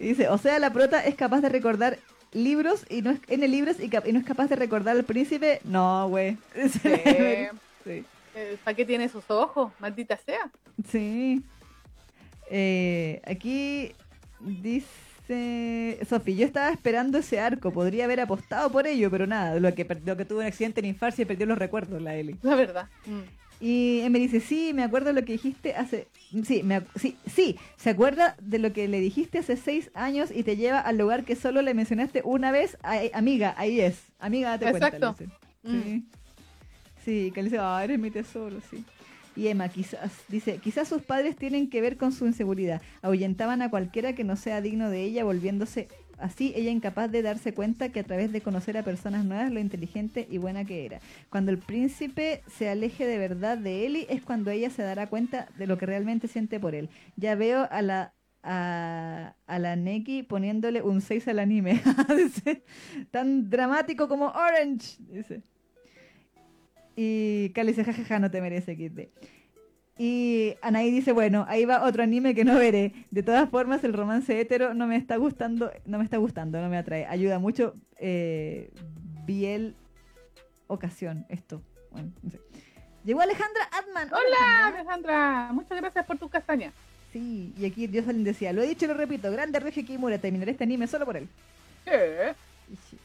[0.00, 2.00] Y dice, o sea, la prota es capaz de recordar
[2.34, 5.60] libros y no es en libros y, y no es capaz de recordar al príncipe.
[5.64, 6.36] No, güey.
[6.84, 7.50] Eh,
[7.84, 8.04] Sí.
[8.34, 9.72] eh, ¿Para qué tiene esos ojos?
[9.78, 10.50] Maldita sea.
[10.90, 11.42] Sí.
[12.50, 13.92] Eh, aquí
[14.40, 19.74] dice Sofi, yo estaba esperando ese arco, podría haber apostado por ello, pero nada, lo
[19.74, 22.36] que, lo que tuvo un accidente en infancia y perdió los recuerdos, la Eli.
[22.42, 22.88] La verdad.
[23.06, 23.20] Mm.
[23.64, 26.06] Y él me dice, sí, me acuerdo lo que dijiste hace...
[26.44, 30.42] Sí, me, sí, sí, se acuerda de lo que le dijiste hace seis años y
[30.42, 32.76] te lleva al lugar que solo le mencionaste una vez.
[32.82, 34.02] Ay, amiga, ahí es.
[34.18, 35.14] Amiga, date Exacto.
[35.16, 35.38] cuenta.
[35.62, 35.82] Mm.
[35.82, 36.04] Sí.
[37.06, 38.84] Sí, que le dice, ah, eres mi tesoro, sí.
[39.34, 42.82] Y Emma, quizás, dice, quizás sus padres tienen que ver con su inseguridad.
[43.00, 45.88] Ahuyentaban a cualquiera que no sea digno de ella, volviéndose
[46.18, 49.60] así ella incapaz de darse cuenta que a través de conocer a personas nuevas lo
[49.60, 51.00] inteligente y buena que era.
[51.30, 55.48] Cuando el príncipe se aleje de verdad de Eli es cuando ella se dará cuenta
[55.58, 56.88] de lo que realmente siente por él.
[57.16, 58.14] Ya veo a la
[58.44, 61.80] a, la Neki poniéndole un 6 al anime.
[63.10, 64.98] Tan dramático como Orange.
[66.96, 69.08] Y Cali dice, jajaja, no te merece, XD.
[69.96, 72.92] Y Anaí dice, bueno, ahí va otro anime que no veré.
[73.10, 76.68] De todas formas, el romance hetero no me está gustando, no me está gustando, no
[76.68, 77.06] me atrae.
[77.06, 78.70] Ayuda mucho eh,
[79.24, 79.76] Biel
[80.66, 81.62] ocasión esto.
[81.92, 82.40] Bueno, no sé.
[83.04, 84.08] Llegó Alejandra Atman.
[84.08, 84.80] Hola, Alejandra.
[84.80, 85.52] Alejandra.
[85.52, 86.72] Muchas gracias por tu castaña.
[87.12, 90.50] Sí, y aquí Jocelyn decía, lo he dicho y lo repito, grande Regio Kimura, terminaré
[90.50, 91.28] este anime solo por él.
[91.84, 92.34] ¿Qué?
[92.90, 92.98] Sí.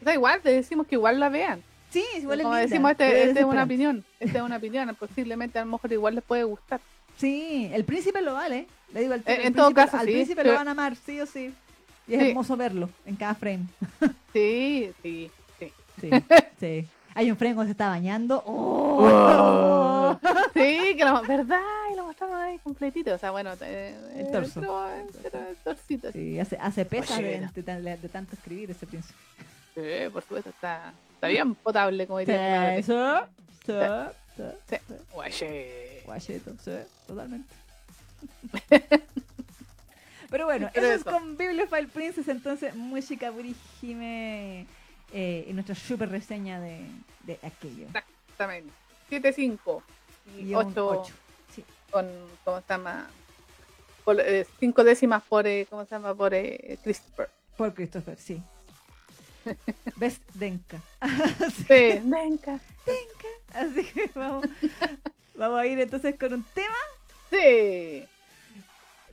[0.00, 1.62] Da igual, te decimos que igual la vean.
[2.00, 4.04] Sí, igual es Como linda, decimos, este, es este es una opinión.
[4.20, 4.94] Esta es una opinión.
[4.98, 6.80] Posiblemente a lo mejor igual les puede gustar.
[7.16, 8.66] Sí, el príncipe lo vale.
[8.92, 10.72] Le digo al Eh, el en todo caso, al sí, príncipe pero- lo van a
[10.72, 11.54] amar, sí o sí.
[12.08, 12.28] Y es Sí.
[12.28, 13.64] hermoso verlo en cada frame.
[14.32, 15.72] Sí, sí, sí.
[16.00, 16.10] Sí,
[16.60, 16.86] sí.
[17.14, 18.42] Hay un frame cuando se está bañando.
[18.46, 20.18] ¡Oh!
[20.54, 21.60] Sí, que lo, ¿verdad?
[21.92, 23.14] Y lo mostraron ahí completito.
[23.14, 24.60] O sea, bueno, eh, El torso.
[25.22, 26.12] pero el torcito.
[26.12, 29.18] Sí, Sí, hace, hace pesas de, de tan- de tanto escribir ese príncipe.
[30.12, 32.76] por supuesto, está, está bien potable, como diría.
[32.76, 32.92] Sí, sí,
[33.66, 33.72] sí,
[34.68, 34.76] Sí.
[35.12, 36.02] Guache.
[36.04, 36.70] Guacheto, sí,
[37.06, 37.52] totalmente.
[40.30, 43.02] Pero bueno, Pero eso es con Bibliophile Princess, entonces muy
[43.80, 44.66] Hime
[45.12, 46.86] eh, en nuestra super reseña de,
[47.24, 47.86] de aquello.
[47.86, 48.72] Exactamente.
[49.08, 49.82] 7, 5
[50.36, 51.14] y Y un 8 ocho.
[51.54, 51.64] Sí.
[51.90, 52.08] con,
[52.44, 53.08] ¿cómo se llama?
[54.04, 56.14] Por, eh, cinco décimas por, eh, ¿cómo se llama?
[56.14, 57.30] Por eh, Christopher.
[57.56, 58.42] Por Christopher, sí.
[59.96, 60.80] Best Denka.
[61.68, 62.60] Sí, venga.
[63.54, 64.46] Así que vamos,
[65.34, 66.76] vamos a ir entonces con un tema
[67.30, 68.04] Sí.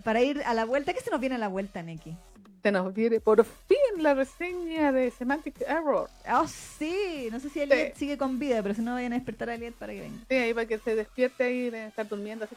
[0.03, 0.93] para ir a la vuelta.
[0.93, 2.15] ¿Qué se nos viene a la vuelta, Neki?
[2.61, 6.09] Se nos viene por fin la reseña de Semantic Error.
[6.31, 7.27] Oh, sí.
[7.31, 9.73] No sé si Elliot sigue con vida, pero si no vayan a despertar a Elliot
[9.75, 10.23] para que venga.
[10.29, 12.55] Sí, ahí para que se despierte ahí de estar durmiendo así.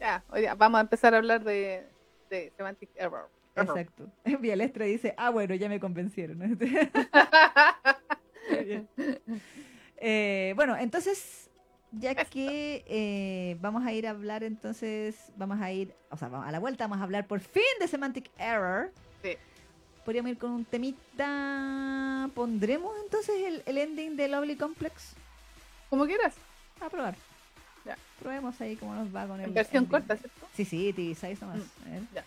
[0.00, 1.84] Ya, oye, vamos a empezar a hablar de,
[2.30, 3.28] de Semantic Error.
[3.56, 4.10] Exacto.
[4.40, 6.58] Vialestra dice, ah, bueno, ya me convencieron.
[10.06, 11.48] Eh, bueno, entonces,
[11.92, 16.52] ya que eh, vamos a ir a hablar, entonces, vamos a ir, o sea, a
[16.52, 18.92] la vuelta, vamos a hablar por fin de Semantic Error.
[19.22, 19.30] Sí.
[20.04, 22.28] Podríamos ir con un temita.
[22.34, 25.14] ¿Pondremos entonces el, el ending de Lovely Complex?
[25.88, 26.34] Como quieras,
[26.82, 27.14] A probar.
[27.86, 27.96] Ya.
[28.20, 29.46] Probemos ahí cómo nos va con el.
[29.48, 29.90] en versión ending.
[29.90, 30.46] corta, ¿cierto?
[30.54, 31.60] Sí, sí, size nomás.
[31.86, 32.02] Ver.
[32.14, 32.24] ya.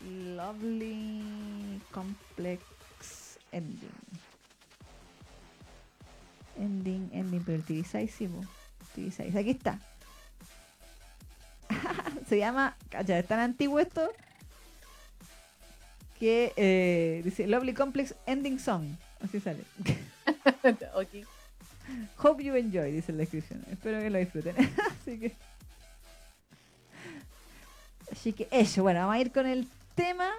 [0.00, 3.90] Lovely Complex Ending.
[6.56, 8.40] Ending, ending, pero el TV size sí, po.
[8.94, 9.38] TV size.
[9.38, 9.78] Aquí está.
[12.28, 12.76] Se llama.
[12.90, 14.10] Cacha, es tan antiguo esto.
[16.18, 18.86] Que eh, dice Lovely Complex Ending Song.
[19.20, 19.62] Así sale.
[20.94, 21.26] ok.
[22.18, 23.64] Hope you enjoy, dice la descripción.
[23.70, 24.56] Espero que lo disfruten.
[25.00, 25.36] Así que.
[28.10, 29.68] Así que eso, bueno, vamos a ir con el
[29.98, 30.30] tema.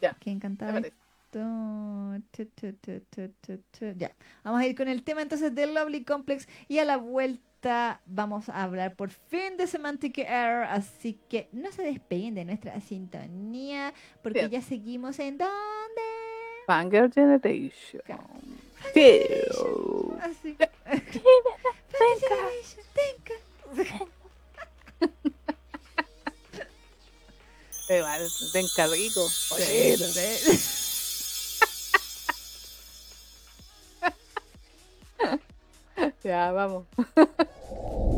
[0.00, 0.16] Ya.
[0.20, 0.88] ¿Quién me cantaba parece.
[0.88, 1.04] esto?
[1.30, 3.92] Tu, tu, tu, tu, tu, tu.
[3.96, 4.12] Ya.
[4.44, 8.48] Vamos a ir con el tema entonces del Lovely Complex y a la vuelta vamos
[8.48, 13.92] a hablar por fin de Semantic Error, así que no se despeguen de nuestra sintonía
[14.22, 14.52] porque Cierto.
[14.56, 16.02] ya seguimos en donde
[16.66, 18.02] Fangirl Generation.
[27.88, 29.26] Igual, Denka rico.
[36.22, 36.84] Ya, vamos.